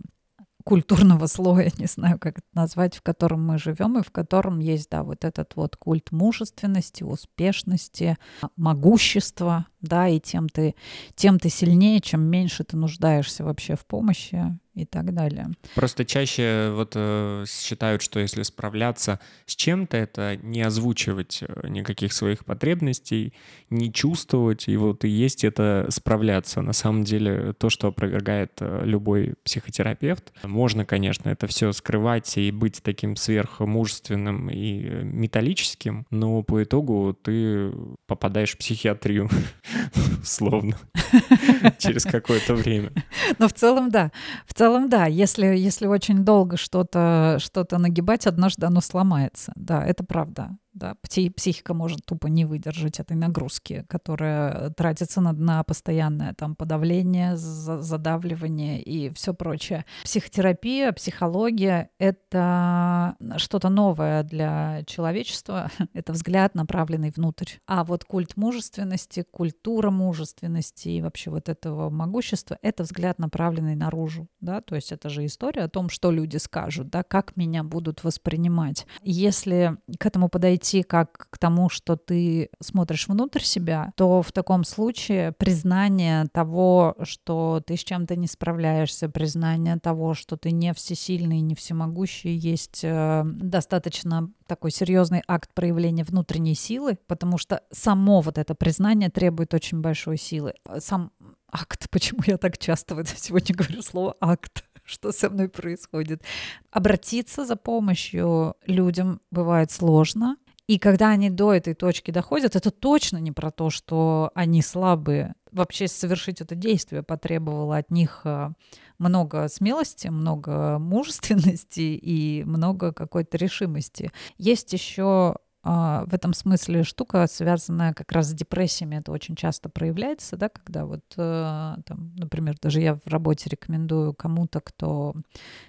культурного 0.64 1.28
слоя, 1.28 1.72
не 1.78 1.86
знаю, 1.86 2.20
как 2.20 2.40
это 2.40 2.48
назвать, 2.54 2.96
в 2.96 3.02
котором 3.02 3.46
мы 3.46 3.58
живем, 3.58 3.98
и 3.98 4.04
в 4.04 4.12
котором 4.12 4.60
есть, 4.60 4.90
да, 4.90 5.04
вот 5.04 5.24
этот 5.24 5.56
вот 5.56 5.76
культ 5.76 6.12
мужественности, 6.12 7.04
успешности, 7.04 8.18
могущества, 8.56 9.68
да, 9.82 10.08
и 10.08 10.20
тем 10.20 10.50
ты, 10.50 10.76
тем 11.16 11.40
ты 11.40 11.50
сильнее, 11.50 12.00
чем 12.02 12.22
меньше 12.22 12.64
ты 12.64 12.78
нуждаешься 12.78 13.44
вообще 13.44 13.76
в 13.76 13.86
помощи, 13.86 14.58
и 14.74 14.86
так 14.86 15.14
далее. 15.14 15.50
Просто 15.76 16.06
чаще 16.06 16.72
вот 16.74 16.94
э, 16.96 17.46
считают, 17.48 18.02
что 18.02 18.20
если 18.20 18.44
справляться 18.44 19.20
с 19.46 19.56
чем-то, 19.56 19.98
это 19.98 20.38
не 20.38 20.62
озвучивать 20.62 21.44
э, 21.46 21.68
никаких 21.68 22.14
своих 22.14 22.46
потребностей, 22.46 23.34
не 23.70 23.92
чувствовать, 23.92 24.68
и 24.68 24.78
вот 24.78 25.04
и 25.04 25.10
есть 25.10 25.44
это 25.44 25.88
справляться. 25.90 26.62
На 26.62 26.74
самом 26.74 27.04
деле 27.04 27.54
то, 27.54 27.70
что 27.70 27.88
опровергает 27.88 28.54
э, 28.60 28.84
любой 28.86 29.36
психотерапевт. 29.44 30.32
Можно, 30.44 30.86
конечно, 30.86 31.30
это 31.30 31.48
все 31.48 31.72
скрывать 31.74 32.38
и 32.38 32.52
быть 32.52 32.82
таким 32.82 33.16
сверхмужественным 33.16 34.50
и 34.50 35.04
металлическим, 35.04 36.06
но 36.10 36.44
по 36.44 36.64
итогу 36.64 37.18
ты 37.22 37.72
попадаешь 38.08 38.54
в 38.54 38.58
психиатрию. 38.58 39.30
условно, 40.22 40.78
через 41.78 42.06
какое-то 42.06 42.56
время. 42.56 42.92
Но 43.40 43.48
в 43.48 43.54
целом, 43.54 43.90
да. 43.90 44.12
В 44.46 44.54
целом, 44.62 44.90
да. 44.90 45.08
Если, 45.08 45.46
если 45.46 45.88
очень 45.88 46.24
долго 46.24 46.56
что-то 46.56 47.38
что 47.40 47.66
нагибать, 47.80 48.28
однажды 48.28 48.68
оно 48.68 48.82
сломается. 48.82 49.52
Да, 49.56 49.84
это 49.84 50.04
правда. 50.04 50.52
Да, 50.74 50.96
психика 51.04 51.74
может 51.74 52.06
тупо 52.06 52.28
не 52.28 52.46
выдержать 52.46 53.02
этой 53.02 53.18
нагрузки, 53.18 53.86
которая 53.90 54.70
тратится 54.70 55.20
на, 55.20 55.34
на 55.34 55.64
постоянное 55.64 56.34
там 56.34 56.56
подавление, 56.56 57.36
задавливание 57.36 58.82
и 58.82 59.10
все 59.10 59.34
прочее. 59.34 59.86
Психотерапия, 60.04 60.94
психология— 60.94 61.90
это 62.00 63.18
что-то 63.36 63.68
новое 63.68 64.24
для 64.24 64.84
человечества. 64.86 65.70
это 65.94 66.14
взгляд, 66.14 66.56
направленный 66.56 67.12
внутрь. 67.14 67.56
А 67.68 67.84
вот 67.84 68.06
культ 68.06 68.38
мужественности, 68.38 69.26
культура 69.30 69.92
мужественности 69.92 70.88
и 70.88 71.02
вообще 71.02 71.32
вот 71.32 71.50
этого 71.50 71.90
могущества— 71.90 72.58
это 72.62 72.84
взгляд, 72.84 73.20
направленный 73.20 73.76
наружу. 73.76 74.30
Да? 74.40 74.62
То 74.62 74.76
есть 74.76 74.94
это 74.94 75.10
же 75.10 75.26
история 75.26 75.64
о 75.64 75.70
том, 75.70 75.90
что 75.90 76.12
люди 76.12 76.38
скажут, 76.38 76.90
да, 76.90 77.04
как 77.04 77.36
меня 77.36 77.64
будут 77.66 78.06
воспринимать. 78.06 78.86
Если 79.02 79.76
к 80.00 80.06
этому 80.06 80.30
подойти 80.30 80.61
подойти 80.62 80.84
как 80.84 81.28
к 81.30 81.38
тому, 81.38 81.70
что 81.70 81.96
ты 81.96 82.50
смотришь 82.60 83.08
внутрь 83.08 83.42
себя, 83.42 83.92
то 83.96 84.22
в 84.22 84.32
таком 84.32 84.64
случае 84.64 85.32
признание 85.32 86.28
того, 86.32 86.96
что 87.04 87.62
ты 87.66 87.76
с 87.76 87.84
чем-то 87.84 88.16
не 88.16 88.28
справляешься, 88.28 89.10
признание 89.10 89.78
того, 89.78 90.14
что 90.14 90.38
ты 90.38 90.52
не 90.52 90.74
всесильный, 90.74 91.42
не 91.42 91.56
всемогущий, 91.56 92.36
есть 92.36 92.82
э, 92.84 93.24
достаточно 93.26 94.30
такой 94.48 94.72
серьезный 94.72 95.24
акт 95.28 95.50
проявления 95.54 96.04
внутренней 96.04 96.56
силы, 96.56 96.98
потому 97.08 97.38
что 97.38 97.62
само 97.72 98.22
вот 98.22 98.38
это 98.38 98.54
признание 98.54 99.10
требует 99.10 99.54
очень 99.54 99.82
большой 99.82 100.18
силы. 100.18 100.54
Сам 100.80 101.12
акт, 101.52 101.88
почему 101.92 102.22
я 102.26 102.38
так 102.38 102.58
часто 102.58 102.96
вот 102.96 103.08
сегодня 103.08 103.56
говорю 103.56 103.82
слово 103.82 104.16
акт, 104.20 104.64
что 104.84 105.12
со 105.12 105.30
мной 105.30 105.50
происходит. 105.50 106.24
Обратиться 106.72 107.46
за 107.46 107.56
помощью 107.56 108.56
людям 108.66 109.22
бывает 109.32 109.72
сложно, 109.72 110.38
и 110.72 110.80
когда 110.80 111.10
они 111.10 111.30
до 111.30 111.54
этой 111.54 111.74
точки 111.74 112.12
доходят, 112.12 112.56
это 112.56 112.72
точно 112.72 113.18
не 113.18 113.34
про 113.34 113.52
то, 113.52 113.70
что 113.70 114.32
они 114.36 114.62
слабые. 114.62 115.34
Вообще 115.52 115.90
совершить 115.90 116.40
это 116.40 116.56
действие 116.56 117.04
потребовало 117.04 117.76
от 117.76 117.92
них 117.92 118.22
э, 118.24 118.52
много 118.98 119.50
смелости, 119.50 120.08
много 120.08 120.80
мужественности 120.80 121.82
и 122.02 122.46
много 122.46 122.94
какой-то 122.94 123.36
решимости. 123.36 124.14
Есть 124.38 124.72
еще 124.72 125.36
в 125.64 126.14
этом 126.14 126.34
смысле 126.34 126.84
штука, 126.84 127.28
связанная 127.28 127.94
как 127.94 128.12
раз 128.12 128.30
с 128.30 128.34
депрессиями. 128.34 128.96
Это 128.96 129.12
очень 129.12 129.36
часто 129.36 129.70
проявляется, 129.70 130.36
да, 130.36 130.50
когда 130.50 130.86
вот, 130.86 131.04
э, 131.18 131.76
там, 131.86 132.16
например, 132.18 132.56
даже 132.60 132.82
я 132.82 132.96
в 132.96 133.06
работе 133.06 133.50
рекомендую 133.50 134.16
кому-то, 134.16 134.60
кто 134.60 135.14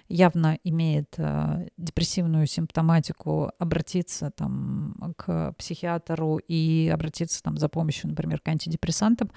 явно 0.09 0.57
имеет 0.63 1.13
э, 1.17 1.67
депрессивную 1.77 2.47
симптоматику, 2.47 3.51
обратиться 3.59 4.31
там 4.31 5.13
к 5.15 5.53
психиатру 5.59 6.37
и 6.37 6.89
обратиться 6.91 7.43
там 7.43 7.57
за 7.57 7.69
помощью, 7.69 8.09
например, 8.09 8.39
к 8.39 8.47
антидепрессантам, 8.47 9.29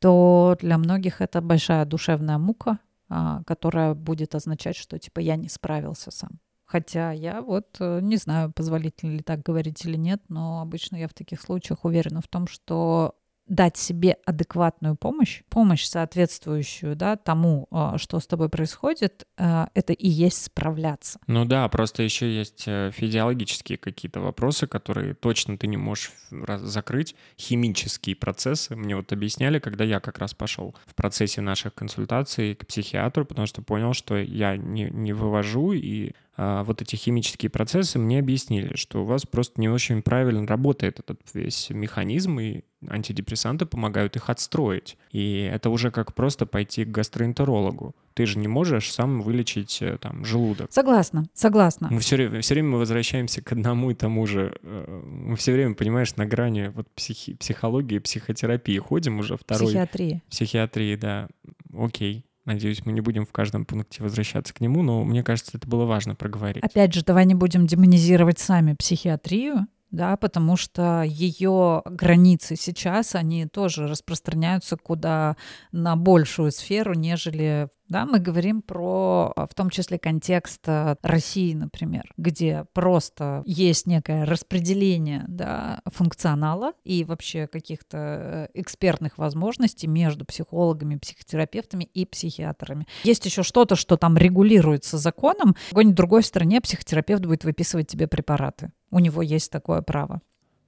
то 0.00 0.56
для 0.60 0.76
многих 0.78 1.20
это 1.20 1.40
большая 1.40 1.84
душевная 1.84 2.38
мука, 2.38 2.80
а, 3.08 3.42
которая 3.44 3.94
будет 3.94 4.34
означать, 4.34 4.76
что 4.76 4.98
типа 4.98 5.20
я 5.20 5.36
не 5.36 5.48
справился 5.48 6.10
сам. 6.10 6.40
Хотя 6.70 7.10
я 7.10 7.42
вот 7.42 7.78
э, 7.80 7.98
не 8.00 8.16
знаю, 8.16 8.52
позволительно 8.52 9.16
ли 9.16 9.22
так 9.24 9.42
говорить 9.42 9.84
или 9.84 9.96
нет, 9.96 10.22
но 10.28 10.60
обычно 10.60 10.94
я 10.94 11.08
в 11.08 11.14
таких 11.14 11.40
случаях 11.40 11.84
уверена 11.84 12.20
в 12.20 12.28
том, 12.28 12.46
что 12.46 13.16
дать 13.50 13.76
себе 13.76 14.16
адекватную 14.24 14.94
помощь, 14.94 15.42
помощь 15.48 15.84
соответствующую 15.84 16.94
да, 16.94 17.16
тому, 17.16 17.66
а, 17.72 17.98
что 17.98 18.20
с 18.20 18.26
тобой 18.28 18.48
происходит, 18.48 19.26
а, 19.36 19.68
это 19.74 19.92
и 19.92 20.08
есть 20.08 20.44
справляться. 20.44 21.18
Ну 21.26 21.44
да, 21.44 21.68
просто 21.68 22.04
еще 22.04 22.32
есть 22.32 22.62
э, 22.66 22.92
физиологические 22.94 23.76
какие-то 23.76 24.20
вопросы, 24.20 24.68
которые 24.68 25.14
точно 25.14 25.58
ты 25.58 25.66
не 25.66 25.76
можешь 25.76 26.12
закрыть. 26.30 27.16
Химические 27.36 28.14
процессы. 28.14 28.76
Мне 28.76 28.94
вот 28.94 29.12
объясняли, 29.12 29.58
когда 29.58 29.82
я 29.82 29.98
как 29.98 30.18
раз 30.20 30.32
пошел 30.32 30.76
в 30.86 30.94
процессе 30.94 31.40
наших 31.40 31.74
консультаций 31.74 32.54
к 32.54 32.68
психиатру, 32.68 33.24
потому 33.24 33.48
что 33.48 33.62
понял, 33.62 33.92
что 33.94 34.16
я 34.16 34.56
не, 34.56 34.90
не 34.90 35.12
вывожу, 35.12 35.72
и 35.72 36.12
вот 36.40 36.80
эти 36.80 36.96
химические 36.96 37.50
процессы 37.50 37.98
мне 37.98 38.18
объяснили, 38.18 38.74
что 38.76 39.02
у 39.02 39.04
вас 39.04 39.26
просто 39.26 39.60
не 39.60 39.68
очень 39.68 40.02
правильно 40.02 40.46
работает 40.46 40.98
этот 40.98 41.20
весь 41.34 41.70
механизм, 41.70 42.40
и 42.40 42.62
антидепрессанты 42.88 43.66
помогают 43.66 44.16
их 44.16 44.30
отстроить. 44.30 44.96
И 45.10 45.42
это 45.52 45.70
уже 45.70 45.90
как 45.90 46.14
просто 46.14 46.46
пойти 46.46 46.84
к 46.84 46.88
гастроэнтерологу. 46.88 47.94
Ты 48.14 48.26
же 48.26 48.38
не 48.38 48.48
можешь 48.48 48.92
сам 48.92 49.20
вылечить 49.20 49.82
э, 49.82 49.98
там 50.00 50.24
желудок. 50.24 50.72
Согласна, 50.72 51.24
согласна. 51.34 51.88
Мы 51.90 52.00
все, 52.00 52.16
время, 52.16 52.40
все 52.40 52.54
время 52.54 52.70
мы 52.70 52.78
возвращаемся 52.78 53.42
к 53.42 53.52
одному 53.52 53.90
и 53.90 53.94
тому 53.94 54.26
же. 54.26 54.56
Э, 54.62 55.02
мы 55.04 55.36
все 55.36 55.52
время, 55.52 55.74
понимаешь, 55.74 56.16
на 56.16 56.26
грани 56.26 56.72
вот 56.74 56.88
психи, 56.94 57.34
психологии, 57.34 57.98
психотерапии 57.98 58.78
ходим 58.78 59.18
уже 59.18 59.36
второй. 59.36 59.66
Психиатрии. 59.66 60.22
Психиатрии, 60.30 60.96
да. 60.96 61.28
Окей. 61.76 62.24
Надеюсь, 62.44 62.84
мы 62.84 62.92
не 62.92 63.00
будем 63.00 63.26
в 63.26 63.32
каждом 63.32 63.64
пункте 63.64 64.02
возвращаться 64.02 64.54
к 64.54 64.60
нему, 64.60 64.82
но 64.82 65.04
мне 65.04 65.22
кажется, 65.22 65.52
это 65.58 65.68
было 65.68 65.84
важно 65.84 66.14
проговорить. 66.14 66.64
Опять 66.64 66.94
же, 66.94 67.04
давай 67.04 67.26
не 67.26 67.34
будем 67.34 67.66
демонизировать 67.66 68.38
сами 68.38 68.74
психиатрию, 68.74 69.66
да, 69.90 70.16
потому 70.16 70.56
что 70.56 71.02
ее 71.02 71.82
границы 71.84 72.56
сейчас, 72.56 73.14
они 73.14 73.46
тоже 73.46 73.88
распространяются 73.88 74.76
куда 74.76 75.36
на 75.72 75.96
большую 75.96 76.52
сферу, 76.52 76.94
нежели 76.94 77.68
да, 77.90 78.06
мы 78.06 78.20
говорим 78.20 78.62
про, 78.62 79.34
в 79.36 79.54
том 79.54 79.68
числе, 79.68 79.98
контекст 79.98 80.60
э, 80.66 80.94
России, 81.02 81.52
например, 81.54 82.04
где 82.16 82.64
просто 82.72 83.42
есть 83.44 83.86
некое 83.86 84.24
распределение 84.24 85.24
да, 85.26 85.80
функционала 85.86 86.72
и 86.84 87.02
вообще 87.02 87.48
каких-то 87.48 87.98
э, 87.98 88.48
экспертных 88.54 89.18
возможностей 89.18 89.88
между 89.88 90.24
психологами, 90.24 90.96
психотерапевтами 90.96 91.82
и 91.82 92.06
психиатрами. 92.06 92.86
Есть 93.02 93.26
еще 93.26 93.42
что-то, 93.42 93.74
что 93.74 93.96
там 93.96 94.16
регулируется 94.16 94.96
законом. 94.96 95.56
В 95.66 95.70
какой-нибудь 95.70 95.96
другой 95.96 96.22
стране 96.22 96.60
психотерапевт 96.60 97.26
будет 97.26 97.42
выписывать 97.42 97.88
тебе 97.88 98.06
препараты. 98.06 98.70
У 98.92 99.00
него 99.00 99.20
есть 99.20 99.50
такое 99.50 99.82
право. 99.82 100.20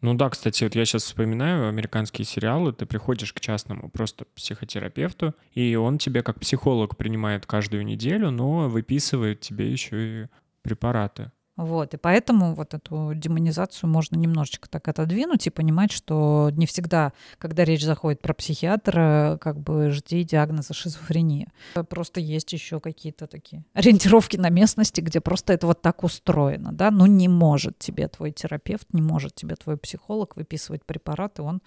Ну 0.02 0.14
да, 0.14 0.30
кстати, 0.30 0.64
вот 0.64 0.74
я 0.74 0.84
сейчас 0.84 1.04
вспоминаю 1.04 1.68
американские 1.68 2.24
сериалы, 2.24 2.72
ты 2.72 2.86
приходишь 2.86 3.32
к 3.32 3.38
частному 3.38 3.88
просто 3.88 4.24
психотерапевту, 4.34 5.32
и 5.52 5.76
он 5.76 5.98
тебе 5.98 6.24
как 6.24 6.40
психолог 6.40 6.96
принимает 6.96 7.46
каждую 7.46 7.84
неделю, 7.84 8.32
но 8.32 8.68
выписывает 8.68 9.40
тебе 9.40 9.70
еще 9.70 10.24
и 10.24 10.26
препараты. 10.62 11.30
Вот, 11.56 11.92
и 11.92 11.98
поэтому 11.98 12.54
вот 12.54 12.72
эту 12.72 13.12
демонизацию 13.14 13.90
можно 13.90 14.16
немножечко 14.16 14.70
так 14.70 14.88
отодвинуть 14.88 15.46
и 15.46 15.50
понимать, 15.50 15.92
что 15.92 16.50
не 16.52 16.64
всегда, 16.64 17.12
когда 17.38 17.64
речь 17.64 17.84
заходит 17.84 18.22
про 18.22 18.32
психиатра, 18.32 19.38
как 19.40 19.60
бы 19.60 19.90
жди 19.90 20.24
диагноза 20.24 20.72
шизофрения. 20.72 21.48
Просто 21.90 22.20
есть 22.20 22.52
еще 22.54 22.80
какие-то 22.80 23.26
такие 23.26 23.64
ориентировки 23.74 24.38
на 24.38 24.48
местности, 24.48 25.02
где 25.02 25.20
просто 25.20 25.52
это 25.52 25.66
вот 25.66 25.82
так 25.82 26.02
устроено, 26.04 26.72
да, 26.72 26.90
ну 26.90 27.04
не 27.04 27.28
может 27.28 27.78
тебе 27.78 28.08
твой 28.08 28.32
терапевт, 28.32 28.94
не 28.94 29.02
может 29.02 29.34
тебе 29.34 29.54
твой 29.56 29.76
психолог 29.76 30.36
выписывать 30.36 30.84
препараты, 30.86 31.42
он, 31.42 31.60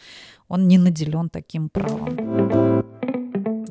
он 0.47 0.67
не 0.67 0.79
наделен 0.79 1.29
таким 1.29 1.69
правом 1.69 3.04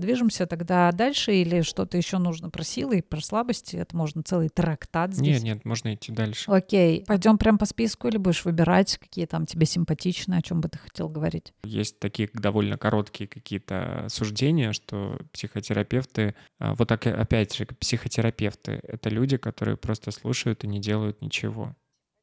движемся 0.05 0.47
тогда 0.47 0.90
дальше 0.93 1.35
или 1.35 1.62
что-то 1.62 1.97
еще 1.97 2.19
нужно 2.19 2.51
про 2.51 2.62
силы 2.62 2.99
и 2.99 3.03
про 3.03 3.21
слабости? 3.21 3.77
Это 3.77 3.97
можно 3.97 4.23
целый 4.23 4.49
трактат 4.49 5.14
здесь. 5.14 5.43
Нет, 5.43 5.57
нет, 5.57 5.64
можно 5.64 5.95
идти 5.95 6.12
дальше. 6.12 6.51
Окей. 6.51 7.05
Пойдем 7.07 7.38
прям 7.38 7.59
по 7.59 7.67
списку 7.67 8.09
или 8.09 8.17
будешь 8.17 8.45
выбирать, 8.45 8.99
какие 8.99 9.27
там 9.27 9.47
тебе 9.47 9.67
симпатичны, 9.67 10.35
о 10.35 10.43
чем 10.43 10.61
бы 10.61 10.69
ты 10.69 10.79
хотел 10.79 11.09
говорить? 11.09 11.53
Есть 11.64 11.99
такие 11.99 12.29
довольно 12.33 12.79
короткие 12.79 13.29
какие-то 13.29 14.07
суждения, 14.09 14.73
что 14.73 15.19
психотерапевты, 15.33 16.35
а, 16.59 16.75
вот 16.75 16.88
так 16.88 17.07
опять 17.07 17.55
же, 17.55 17.67
психотерапевты— 17.67 18.81
это 18.83 19.09
люди, 19.09 19.37
которые 19.37 19.77
просто 19.77 20.11
слушают 20.11 20.64
и 20.64 20.69
не 20.69 20.81
делают 20.81 21.21
ничего. 21.23 21.75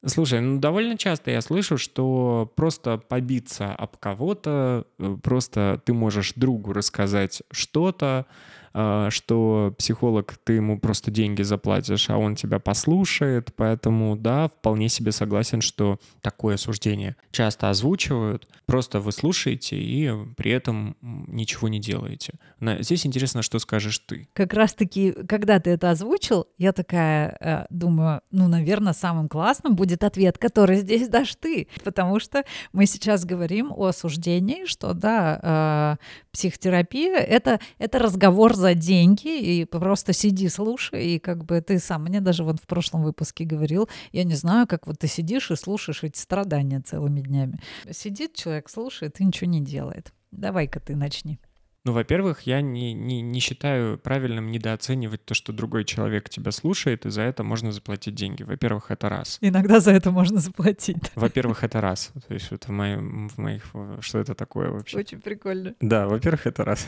Слушай, 0.05 0.41
ну 0.41 0.59
довольно 0.59 0.97
часто 0.97 1.29
я 1.29 1.41
слышу, 1.41 1.77
что 1.77 2.51
просто 2.55 2.97
побиться 2.97 3.73
об 3.73 3.97
кого-то, 3.97 4.87
э, 4.97 5.17
просто 5.21 5.79
ты 5.85 5.93
можешь 5.93 6.33
другу 6.35 6.73
рассказать 6.73 7.43
что-то, 7.51 8.25
что 8.73 9.73
психолог, 9.77 10.37
ты 10.43 10.53
ему 10.53 10.79
просто 10.79 11.11
деньги 11.11 11.41
заплатишь, 11.41 12.09
а 12.09 12.17
он 12.17 12.35
тебя 12.35 12.59
послушает, 12.59 13.53
поэтому, 13.55 14.15
да, 14.15 14.47
вполне 14.47 14.89
себе 14.89 15.11
согласен, 15.11 15.61
что 15.61 15.99
такое 16.21 16.57
суждение 16.57 17.15
часто 17.31 17.69
озвучивают, 17.69 18.47
просто 18.65 18.99
вы 18.99 19.11
слушаете 19.11 19.77
и 19.77 20.11
при 20.37 20.51
этом 20.51 20.95
ничего 21.01 21.67
не 21.67 21.79
делаете. 21.79 22.33
Здесь 22.79 23.05
интересно, 23.05 23.41
что 23.41 23.59
скажешь 23.59 23.99
ты. 23.99 24.27
Как 24.33 24.53
раз-таки, 24.53 25.11
когда 25.27 25.59
ты 25.59 25.71
это 25.71 25.89
озвучил, 25.89 26.47
я 26.57 26.71
такая 26.71 27.37
э, 27.39 27.65
думаю, 27.69 28.21
ну, 28.31 28.47
наверное, 28.47 28.93
самым 28.93 29.27
классным 29.27 29.75
будет 29.75 30.03
ответ, 30.03 30.37
который 30.37 30.77
здесь 30.77 31.07
дашь 31.09 31.35
ты, 31.35 31.67
потому 31.83 32.19
что 32.19 32.43
мы 32.71 32.85
сейчас 32.85 33.25
говорим 33.25 33.73
о 33.75 33.91
суждении, 33.91 34.65
что, 34.65 34.93
да, 34.93 35.97
э, 35.99 36.31
психотерапия— 36.31 37.17
это, 37.17 37.59
это 37.77 37.99
разговор 37.99 38.55
за 38.61 38.75
деньги, 38.75 39.39
и 39.39 39.65
просто 39.65 40.13
сиди, 40.13 40.47
слушай, 40.49 41.15
и 41.15 41.19
как 41.19 41.43
бы 41.43 41.59
ты 41.61 41.79
сам, 41.79 42.03
мне 42.03 42.21
даже 42.21 42.43
вот 42.43 42.59
в 42.59 42.67
прошлом 42.67 43.03
выпуске 43.03 43.43
говорил, 43.43 43.89
я 44.11 44.23
не 44.23 44.35
знаю, 44.35 44.67
как 44.67 44.87
вот 44.87 44.99
ты 44.99 45.07
сидишь 45.07 45.51
и 45.51 45.55
слушаешь 45.55 46.03
эти 46.03 46.19
страдания 46.19 46.79
целыми 46.79 47.21
днями. 47.21 47.59
Сидит 47.89 48.35
человек, 48.35 48.69
слушает 48.69 49.19
и 49.19 49.25
ничего 49.25 49.49
не 49.49 49.61
делает. 49.61 50.13
Давай-ка 50.31 50.79
ты 50.79 50.95
начни. 50.95 51.39
Ну, 51.83 51.93
во-первых, 51.93 52.41
я 52.43 52.61
не, 52.61 52.93
не, 52.93 53.21
не 53.21 53.39
считаю 53.39 53.97
правильным 53.97 54.51
недооценивать 54.51 55.25
то, 55.25 55.33
что 55.33 55.51
другой 55.51 55.83
человек 55.83 56.29
тебя 56.29 56.51
слушает, 56.51 57.07
и 57.07 57.09
за 57.09 57.23
это 57.23 57.43
можно 57.43 57.71
заплатить 57.71 58.13
деньги. 58.13 58.43
Во-первых, 58.43 58.91
это 58.91 59.09
раз. 59.09 59.39
Иногда 59.41 59.79
за 59.79 59.91
это 59.91 60.11
можно 60.11 60.39
заплатить. 60.39 61.11
Во-первых, 61.15 61.63
это 61.63 61.81
раз. 61.81 62.11
То 62.27 62.33
есть 62.35 62.51
вот 62.51 62.65
в, 62.65 62.69
моем, 62.69 63.29
в 63.29 63.37
моих... 63.39 63.63
Что 64.01 64.19
это 64.19 64.35
такое 64.35 64.69
вообще? 64.69 64.99
Очень 64.99 65.21
прикольно. 65.21 65.73
Да, 65.81 66.07
во-первых, 66.07 66.45
это 66.45 66.63
раз. 66.63 66.87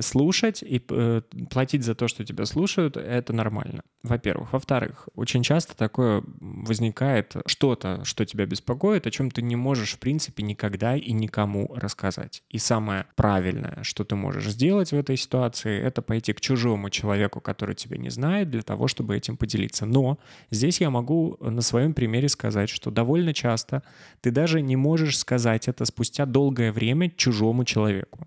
Слушать 0.00 0.62
и 0.62 0.84
э, 0.88 1.22
платить 1.50 1.84
за 1.84 1.94
то, 1.94 2.08
что 2.08 2.24
тебя 2.24 2.44
слушают, 2.44 2.96
это 2.96 3.32
нормально. 3.32 3.82
Во-первых. 4.02 4.52
Во-вторых, 4.52 5.08
очень 5.14 5.44
часто 5.44 5.76
такое 5.76 6.24
возникает 6.40 7.36
что-то, 7.46 8.04
что 8.04 8.26
тебя 8.26 8.46
беспокоит, 8.46 9.06
о 9.06 9.12
чем 9.12 9.30
ты 9.30 9.40
не 9.42 9.54
можешь, 9.54 9.92
в 9.92 9.98
принципе, 10.00 10.42
никогда 10.42 10.96
и 10.96 11.12
никому 11.12 11.72
рассказать. 11.76 12.42
И 12.48 12.58
самое 12.58 13.06
правильное, 13.14 13.78
что 13.82 14.04
ты 14.04 14.16
можешь 14.16 14.31
можешь 14.32 14.52
сделать 14.52 14.92
в 14.92 14.96
этой 14.96 15.16
ситуации, 15.16 15.80
это 15.80 16.02
пойти 16.02 16.32
к 16.32 16.40
чужому 16.40 16.90
человеку, 16.90 17.40
который 17.40 17.74
тебя 17.74 17.96
не 17.98 18.10
знает, 18.10 18.50
для 18.50 18.62
того, 18.62 18.88
чтобы 18.88 19.16
этим 19.16 19.36
поделиться. 19.36 19.86
Но 19.86 20.18
здесь 20.50 20.80
я 20.80 20.90
могу 20.90 21.36
на 21.40 21.62
своем 21.62 21.92
примере 21.92 22.28
сказать, 22.28 22.70
что 22.70 22.90
довольно 22.90 23.34
часто 23.34 23.82
ты 24.20 24.30
даже 24.30 24.62
не 24.62 24.76
можешь 24.76 25.18
сказать 25.18 25.68
это 25.68 25.84
спустя 25.84 26.26
долгое 26.26 26.72
время 26.72 27.10
чужому 27.10 27.64
человеку. 27.64 28.26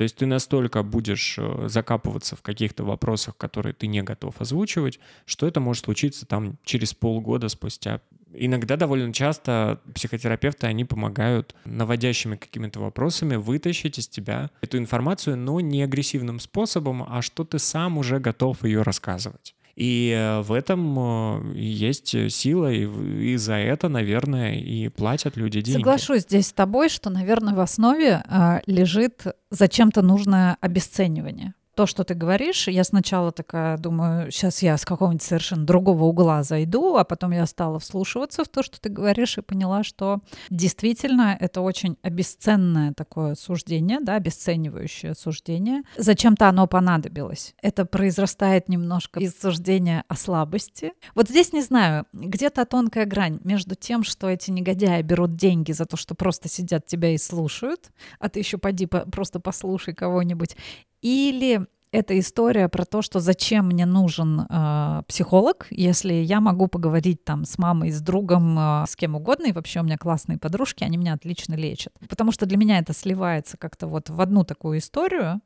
То 0.00 0.04
есть 0.04 0.16
ты 0.16 0.24
настолько 0.24 0.82
будешь 0.82 1.34
э, 1.36 1.66
закапываться 1.68 2.34
в 2.34 2.40
каких-то 2.40 2.84
вопросах, 2.84 3.36
которые 3.36 3.74
ты 3.74 3.86
не 3.86 4.00
готов 4.00 4.40
озвучивать, 4.40 4.98
что 5.26 5.46
это 5.46 5.60
может 5.60 5.84
случиться 5.84 6.24
там 6.24 6.56
через 6.64 6.94
полгода 6.94 7.50
спустя 7.50 8.00
Иногда 8.32 8.76
довольно 8.76 9.12
часто 9.12 9.80
психотерапевты, 9.94 10.66
они 10.66 10.86
помогают 10.86 11.54
наводящими 11.66 12.36
какими-то 12.36 12.80
вопросами 12.80 13.36
вытащить 13.36 13.98
из 13.98 14.08
тебя 14.08 14.50
эту 14.62 14.78
информацию, 14.78 15.36
но 15.36 15.60
не 15.60 15.82
агрессивным 15.82 16.40
способом, 16.40 17.04
а 17.06 17.20
что 17.20 17.44
ты 17.44 17.58
сам 17.58 17.98
уже 17.98 18.20
готов 18.20 18.64
ее 18.64 18.80
рассказывать. 18.80 19.54
И 19.80 20.14
э, 20.14 20.42
в 20.42 20.52
этом 20.52 20.98
э, 20.98 21.58
есть 21.58 22.30
сила, 22.30 22.70
и, 22.70 22.84
и 23.32 23.36
за 23.36 23.54
это, 23.54 23.88
наверное, 23.88 24.56
и 24.56 24.88
платят 24.88 25.38
люди 25.38 25.62
деньги. 25.62 25.78
Соглашусь 25.78 26.22
здесь 26.22 26.48
с 26.48 26.52
тобой, 26.52 26.90
что, 26.90 27.08
наверное, 27.08 27.54
в 27.54 27.60
основе 27.60 28.22
э, 28.28 28.60
лежит 28.66 29.24
зачем-то 29.50 30.02
нужное 30.02 30.58
обесценивание 30.60 31.54
то, 31.80 31.86
что 31.86 32.04
ты 32.04 32.12
говоришь, 32.12 32.68
я 32.68 32.84
сначала 32.84 33.32
такая 33.32 33.78
думаю, 33.78 34.30
сейчас 34.30 34.60
я 34.60 34.76
с 34.76 34.84
какого-нибудь 34.84 35.22
совершенно 35.22 35.64
другого 35.64 36.04
угла 36.04 36.42
зайду, 36.42 36.96
а 36.96 37.04
потом 37.04 37.30
я 37.30 37.46
стала 37.46 37.78
вслушиваться 37.78 38.44
в 38.44 38.48
то, 38.48 38.62
что 38.62 38.78
ты 38.78 38.90
говоришь, 38.90 39.38
и 39.38 39.40
поняла, 39.40 39.82
что 39.82 40.18
действительно 40.50 41.34
это 41.40 41.62
очень 41.62 41.96
обесценное 42.02 42.92
такое 42.92 43.34
суждение, 43.34 43.98
да, 44.02 44.16
обесценивающее 44.16 45.14
суждение. 45.14 45.80
Зачем-то 45.96 46.50
оно 46.50 46.66
понадобилось. 46.66 47.54
Это 47.62 47.86
произрастает 47.86 48.68
немножко 48.68 49.18
из 49.18 49.40
суждения 49.40 50.04
о 50.06 50.16
слабости. 50.16 50.92
Вот 51.14 51.30
здесь 51.30 51.54
не 51.54 51.62
знаю, 51.62 52.04
где-то 52.12 52.66
тонкая 52.66 53.06
грань 53.06 53.40
между 53.42 53.74
тем, 53.74 54.04
что 54.04 54.28
эти 54.28 54.50
негодяи 54.50 55.00
берут 55.00 55.34
деньги 55.34 55.72
за 55.72 55.86
то, 55.86 55.96
что 55.96 56.14
просто 56.14 56.46
сидят 56.50 56.84
тебя 56.84 57.14
и 57.14 57.16
слушают, 57.16 57.90
а 58.18 58.28
ты 58.28 58.40
еще 58.40 58.58
поди 58.58 58.84
просто 58.84 59.40
послушай 59.40 59.94
кого-нибудь, 59.94 60.56
или 61.02 61.66
это 61.92 62.18
история 62.18 62.68
про 62.68 62.84
то, 62.84 63.02
что 63.02 63.20
зачем 63.20 63.66
мне 63.66 63.84
нужен 63.84 64.46
э, 64.48 65.02
психолог, 65.08 65.66
если 65.70 66.14
я 66.14 66.40
могу 66.40 66.68
поговорить 66.68 67.24
там 67.24 67.44
с 67.44 67.58
мамой, 67.58 67.90
с 67.90 68.00
другом, 68.00 68.56
э, 68.58 68.84
с 68.88 68.94
кем 68.94 69.16
угодно, 69.16 69.46
и 69.46 69.52
вообще 69.52 69.80
у 69.80 69.82
меня 69.82 69.98
классные 69.98 70.38
подружки, 70.38 70.84
они 70.84 70.96
меня 70.96 71.14
отлично 71.14 71.54
лечат. 71.54 71.92
Потому 72.08 72.30
что 72.30 72.46
для 72.46 72.56
меня 72.56 72.78
это 72.78 72.92
сливается 72.92 73.56
как-то 73.56 73.88
вот 73.88 74.08
в 74.08 74.20
одну 74.20 74.44
такую 74.44 74.78
историю. 74.78 75.40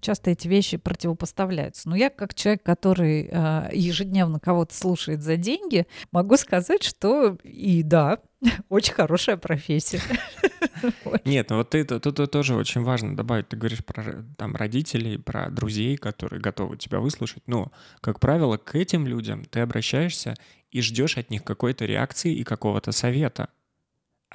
Часто 0.00 0.30
эти 0.32 0.48
вещи 0.48 0.76
противопоставляются. 0.76 1.88
Но 1.88 1.94
я, 1.94 2.10
как 2.10 2.34
человек, 2.34 2.64
который 2.64 3.28
э, 3.30 3.68
ежедневно 3.72 4.40
кого-то 4.40 4.74
слушает 4.74 5.22
за 5.22 5.36
деньги, 5.36 5.86
могу 6.10 6.36
сказать, 6.36 6.82
что 6.82 7.38
и 7.44 7.84
да, 7.84 8.18
очень 8.68 8.94
хорошая 8.94 9.36
профессия. 9.36 10.00
Нет, 11.24 11.50
ну 11.50 11.56
вот 11.56 11.70
ты, 11.70 11.84
тут, 11.84 12.30
тоже 12.30 12.54
очень 12.54 12.82
важно 12.82 13.16
добавить. 13.16 13.48
Ты 13.48 13.56
говоришь 13.56 13.84
про 13.84 14.24
там 14.36 14.54
родителей, 14.56 15.18
про 15.18 15.50
друзей, 15.50 15.96
которые 15.96 16.40
готовы 16.40 16.76
тебя 16.76 17.00
выслушать. 17.00 17.42
Но, 17.46 17.72
как 18.00 18.20
правило, 18.20 18.56
к 18.56 18.74
этим 18.74 19.06
людям 19.06 19.44
ты 19.44 19.60
обращаешься 19.60 20.34
и 20.70 20.80
ждешь 20.80 21.16
от 21.16 21.30
них 21.30 21.44
какой-то 21.44 21.84
реакции 21.84 22.34
и 22.34 22.44
какого-то 22.44 22.92
совета 22.92 23.48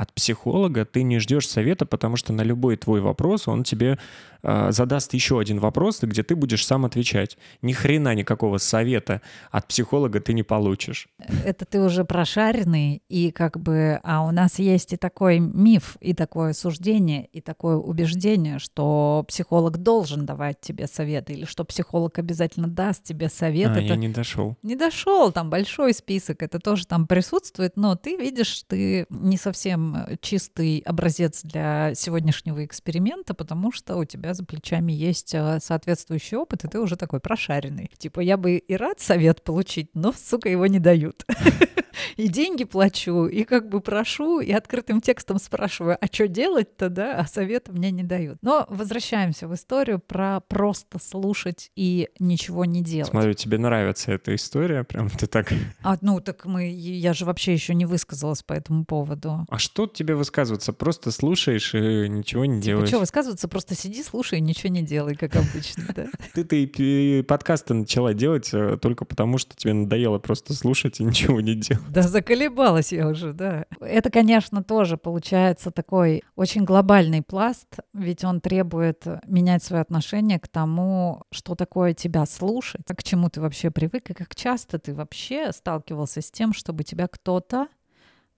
от 0.01 0.13
психолога 0.13 0.83
ты 0.83 1.03
не 1.03 1.19
ждешь 1.19 1.47
совета, 1.47 1.85
потому 1.85 2.17
что 2.17 2.33
на 2.33 2.41
любой 2.41 2.75
твой 2.75 3.01
вопрос 3.01 3.47
он 3.47 3.63
тебе 3.63 3.99
э, 4.41 4.71
задаст 4.71 5.13
еще 5.13 5.39
один 5.39 5.59
вопрос, 5.59 5.99
где 6.01 6.23
ты 6.23 6.35
будешь 6.35 6.65
сам 6.65 6.85
отвечать. 6.85 7.37
Ни 7.61 7.73
хрена 7.73 8.15
никакого 8.15 8.57
совета 8.57 9.21
от 9.51 9.67
психолога 9.67 10.19
ты 10.19 10.33
не 10.33 10.41
получишь. 10.41 11.07
Это 11.45 11.65
ты 11.65 11.79
уже 11.79 12.03
прошаренный, 12.03 13.03
и 13.09 13.29
как 13.29 13.59
бы, 13.59 13.99
а 14.01 14.25
у 14.25 14.31
нас 14.31 14.57
есть 14.57 14.93
и 14.93 14.97
такой 14.97 15.37
миф, 15.37 15.97
и 16.01 16.15
такое 16.15 16.53
суждение, 16.53 17.27
и 17.27 17.39
такое 17.39 17.75
убеждение, 17.75 18.57
что 18.57 19.23
психолог 19.27 19.77
должен 19.77 20.25
давать 20.25 20.61
тебе 20.61 20.87
советы, 20.87 21.33
или 21.33 21.45
что 21.45 21.63
психолог 21.63 22.17
обязательно 22.17 22.67
даст 22.67 23.03
тебе 23.03 23.29
совет. 23.29 23.69
А, 23.69 23.73
это... 23.73 23.81
я 23.81 23.95
не 23.97 24.09
дошел. 24.09 24.57
Не 24.63 24.75
дошел, 24.75 25.31
там 25.31 25.51
большой 25.51 25.93
список, 25.93 26.41
это 26.41 26.57
тоже 26.57 26.87
там 26.87 27.05
присутствует, 27.05 27.77
но 27.77 27.95
ты 27.95 28.17
видишь, 28.17 28.63
ты 28.67 29.05
не 29.11 29.37
совсем 29.37 29.90
Э, 29.95 30.15
чистый 30.21 30.80
образец 30.80 31.41
для 31.43 31.93
сегодняшнего 31.95 32.63
эксперимента, 32.65 33.34
потому 33.34 33.71
что 33.71 33.95
у 33.97 34.06
тебя 34.06 34.34
за 34.34 34.45
плечами 34.45 34.91
есть 34.91 35.34
э, 35.34 35.60
соответствующий 35.62 36.38
опыт, 36.38 36.65
и 36.65 36.67
ты 36.67 36.80
уже 36.80 36.95
такой 36.95 37.19
прошаренный. 37.19 37.91
Типа, 37.97 38.19
я 38.19 38.38
бы 38.38 38.58
и 38.58 38.75
рад 38.75 38.99
совет 38.99 39.43
получить, 39.43 39.89
но, 39.93 40.13
сука, 40.13 40.49
его 40.49 40.67
не 40.67 40.80
дают. 40.80 41.25
и 42.17 42.27
деньги 42.27 42.63
плачу, 42.63 43.25
и 43.25 43.43
как 43.43 43.69
бы 43.69 43.82
прошу, 43.82 44.39
и 44.39 44.51
открытым 44.51 45.01
текстом 45.01 45.39
спрашиваю, 45.39 45.97
а 45.99 46.08
что 46.08 46.27
делать-то, 46.27 46.89
да, 46.89 47.17
а 47.17 47.25
совета 47.25 47.71
мне 47.71 47.91
не 47.91 48.04
дают. 48.04 48.38
Но 48.41 48.65
возвращаемся 48.69 49.47
в 49.47 49.54
историю 49.54 49.99
про 49.99 50.41
просто 50.41 50.99
слушать 50.99 51.71
и 51.75 52.10
ничего 52.19 52.65
не 52.65 52.82
делать. 52.82 53.10
Смотрю, 53.10 53.34
тебе 53.34 53.58
нравится 53.58 54.12
эта 54.12 54.36
история, 54.36 54.84
прям 54.84 55.10
ты 55.10 55.27
так... 55.27 55.51
А, 55.84 55.97
ну, 56.01 56.19
так 56.19 56.45
мы, 56.45 56.69
я 56.69 57.13
же 57.13 57.25
вообще 57.25 57.54
еще 57.54 57.73
не 57.73 57.86
высказалась 57.86 58.43
по 58.43 58.54
этому 58.54 58.86
поводу. 58.86 59.45
А 59.49 59.58
что 59.71 59.88
тебе 59.88 60.15
высказываться? 60.15 60.73
Просто 60.73 61.12
слушаешь 61.12 61.73
и 61.73 62.10
ничего 62.10 62.43
не 62.43 62.55
типа, 62.55 62.65
делаешь. 62.65 62.89
Что 62.89 62.99
высказываться? 62.99 63.47
Просто 63.47 63.73
сиди, 63.73 64.03
слушай 64.03 64.39
и 64.39 64.41
ничего 64.41 64.69
не 64.69 64.81
делай, 64.81 65.15
как 65.15 65.38
обычно, 65.38 65.86
да? 65.95 66.07
Ты-то 66.34 67.23
подкасты 67.25 67.73
начала 67.73 68.13
делать 68.13 68.49
э, 68.53 68.77
только 68.81 69.05
потому, 69.05 69.38
что 69.38 69.55
тебе 69.55 69.71
надоело 69.71 70.19
просто 70.19 70.53
слушать 70.53 70.99
и 70.99 71.03
ничего 71.05 71.39
не 71.39 71.55
делать. 71.55 71.89
Да 71.89 72.01
заколебалась 72.01 72.91
я 72.91 73.07
уже, 73.07 73.31
да. 73.31 73.65
Это, 73.79 74.10
конечно, 74.10 74.62
тоже 74.62 74.97
получается 74.97 75.71
такой 75.71 76.21
очень 76.36 76.65
глобальный 76.65 77.21
пласт, 77.21 77.77
ведь 77.93 78.25
он 78.25 78.41
требует 78.41 79.05
менять 79.25 79.63
свое 79.63 79.81
отношение 79.81 80.39
к 80.39 80.49
тому, 80.49 81.23
что 81.31 81.55
такое 81.55 81.93
тебя 81.93 82.25
слушать, 82.25 82.81
к 82.86 83.03
чему 83.03 83.29
ты 83.29 83.39
вообще 83.39 83.71
привык, 83.71 84.10
и 84.10 84.13
как 84.13 84.36
часто 84.36 84.79
ты 84.79 84.93
вообще 84.93 85.53
сталкивался 85.53 86.21
с 86.21 86.29
тем, 86.29 86.51
чтобы 86.51 86.84
тебя 86.84 87.07
кто-то 87.07 87.67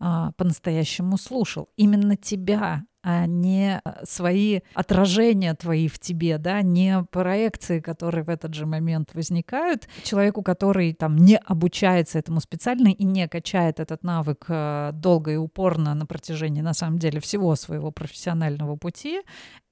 а, 0.05 0.33
по-настоящему 0.33 1.17
слушал. 1.17 1.69
Именно 1.77 2.17
тебя 2.17 2.83
а 3.03 3.25
не 3.25 3.81
свои 4.03 4.61
отражения 4.73 5.53
твои 5.53 5.87
в 5.87 5.99
тебе, 5.99 6.37
да, 6.37 6.61
не 6.61 7.03
проекции, 7.11 7.79
которые 7.79 8.23
в 8.23 8.29
этот 8.29 8.53
же 8.53 8.65
момент 8.65 9.13
возникают. 9.13 9.87
Человеку, 10.03 10.41
который 10.41 10.93
там 10.93 11.17
не 11.17 11.37
обучается 11.37 12.19
этому 12.19 12.39
специально 12.39 12.87
и 12.87 13.03
не 13.03 13.27
качает 13.27 13.79
этот 13.79 14.03
навык 14.03 14.45
э, 14.47 14.91
долго 14.93 15.31
и 15.31 15.35
упорно 15.35 15.93
на 15.93 16.05
протяжении, 16.05 16.61
на 16.61 16.73
самом 16.73 16.97
деле, 16.97 17.19
всего 17.19 17.55
своего 17.55 17.91
профессионального 17.91 18.75
пути, 18.77 19.21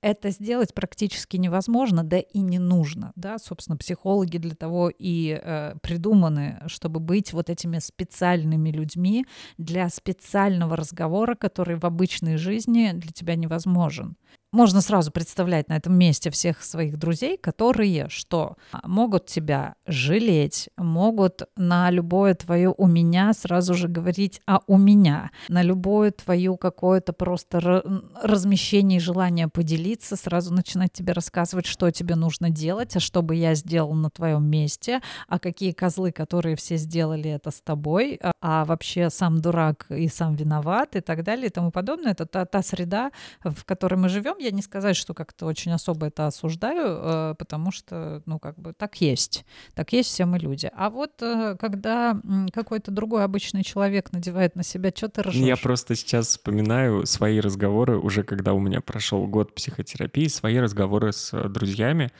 это 0.02 0.32
сделать 0.32 0.74
практически 0.74 1.38
невозможно, 1.38 2.04
да 2.04 2.20
и 2.20 2.40
не 2.40 2.60
нужно. 2.60 3.14
Да? 3.16 3.38
Собственно, 3.38 3.78
психологи 3.78 4.38
для 4.38 4.56
того 4.56 4.90
и 4.90 5.40
э, 5.42 5.76
придуманы, 5.82 6.62
чтобы 6.66 7.00
быть 7.00 7.34
вот 7.34 7.50
этими 7.50 7.78
специальными 7.78 8.72
людьми 8.72 9.26
для 9.58 9.90
специального 9.90 10.76
разговора, 10.76 11.36
который 11.36 11.76
в 11.76 11.86
обычной 11.86 12.38
жизни 12.38 12.92
для 12.94 13.12
тебя 13.22 13.36
невозможен 13.36 14.16
можно 14.52 14.82
сразу 14.82 15.12
представлять 15.12 15.70
на 15.70 15.78
этом 15.78 15.94
месте 15.94 16.30
всех 16.30 16.62
своих 16.64 16.98
друзей, 16.98 17.38
которые 17.38 18.10
что? 18.10 18.58
Могут 18.84 19.26
тебя 19.26 19.76
жалеть, 19.88 20.70
могут 20.78 21.44
на 21.56 21.90
любое 21.90 22.36
твое 22.36 22.74
у 22.78 22.88
меня 22.88 23.34
сразу 23.34 23.74
же 23.74 23.88
говорить 23.88 24.42
а 24.46 24.62
у 24.68 24.78
меня, 24.78 25.32
на 25.48 25.62
любое 25.62 26.12
твое 26.12 26.58
какое-то 26.58 27.14
просто 27.14 27.84
размещение 28.22 28.98
и 28.98 29.02
желание 29.02 29.48
поделиться, 29.48 30.16
сразу 30.16 30.54
начинать 30.54 30.92
тебе 30.92 31.14
рассказывать, 31.14 31.66
что 31.66 31.90
тебе 31.92 32.16
нужно 32.16 32.50
делать, 32.50 32.96
а 32.96 33.00
что 33.00 33.22
бы 33.22 33.36
я 33.36 33.56
сделал 33.56 33.94
на 33.94 34.10
твоем 34.10 34.44
месте, 34.46 35.02
а 35.28 35.40
какие 35.40 35.72
козлы, 35.72 36.12
которые 36.12 36.56
все 36.56 36.76
сделали 36.76 37.30
это 37.30 37.52
с 37.52 37.62
тобой, 37.62 38.20
а, 38.22 38.32
а 38.42 38.66
вообще 38.66 39.10
сам 39.10 39.40
дурак 39.40 39.86
и 39.90 40.08
сам 40.10 40.36
виноват 40.36 40.96
и 40.96 41.00
так 41.02 41.24
далее 41.24 41.48
и 41.48 41.50
тому 41.50 41.72
подобное. 41.72 42.12
Это 42.12 42.26
та, 42.26 42.46
та 42.46 42.62
среда, 42.62 43.12
в 43.44 43.64
которой 43.64 43.96
мы 43.96 44.10
живем, 44.10 44.41
я 44.42 44.52
не 44.52 44.62
сказать, 44.62 44.96
что 44.96 45.14
как-то 45.14 45.46
очень 45.46 45.72
особо 45.72 46.08
это 46.08 46.28
осуждаю, 46.28 46.86
э, 46.86 47.36
потому 47.38 47.72
что, 47.72 48.22
ну, 48.26 48.40
как 48.40 48.58
бы 48.58 48.74
так 48.74 49.00
есть. 49.02 49.46
Так 49.74 49.94
есть 49.94 50.10
все 50.10 50.26
мы 50.26 50.40
люди. 50.40 50.72
А 50.76 50.90
вот 50.90 51.22
э, 51.22 51.56
когда 51.60 52.20
какой-то 52.54 52.92
другой 52.92 53.24
обычный 53.24 53.64
человек 53.64 54.12
надевает 54.12 54.56
на 54.56 54.64
себя, 54.64 54.92
что 54.96 55.10
ты 55.10 55.22
ржешь? 55.22 55.36
Я 55.36 55.58
просто 55.58 55.96
сейчас 55.96 56.28
вспоминаю 56.28 57.06
свои 57.06 57.40
разговоры, 57.40 57.98
уже 57.98 58.24
когда 58.24 58.54
у 58.54 58.60
меня 58.60 58.82
прошел 58.82 59.28
год 59.28 59.56
психотерапии, 59.56 60.28
свои 60.28 60.58
разговоры 60.58 61.12
с 61.14 61.34
э, 61.34 61.50
друзьями, 61.50 62.12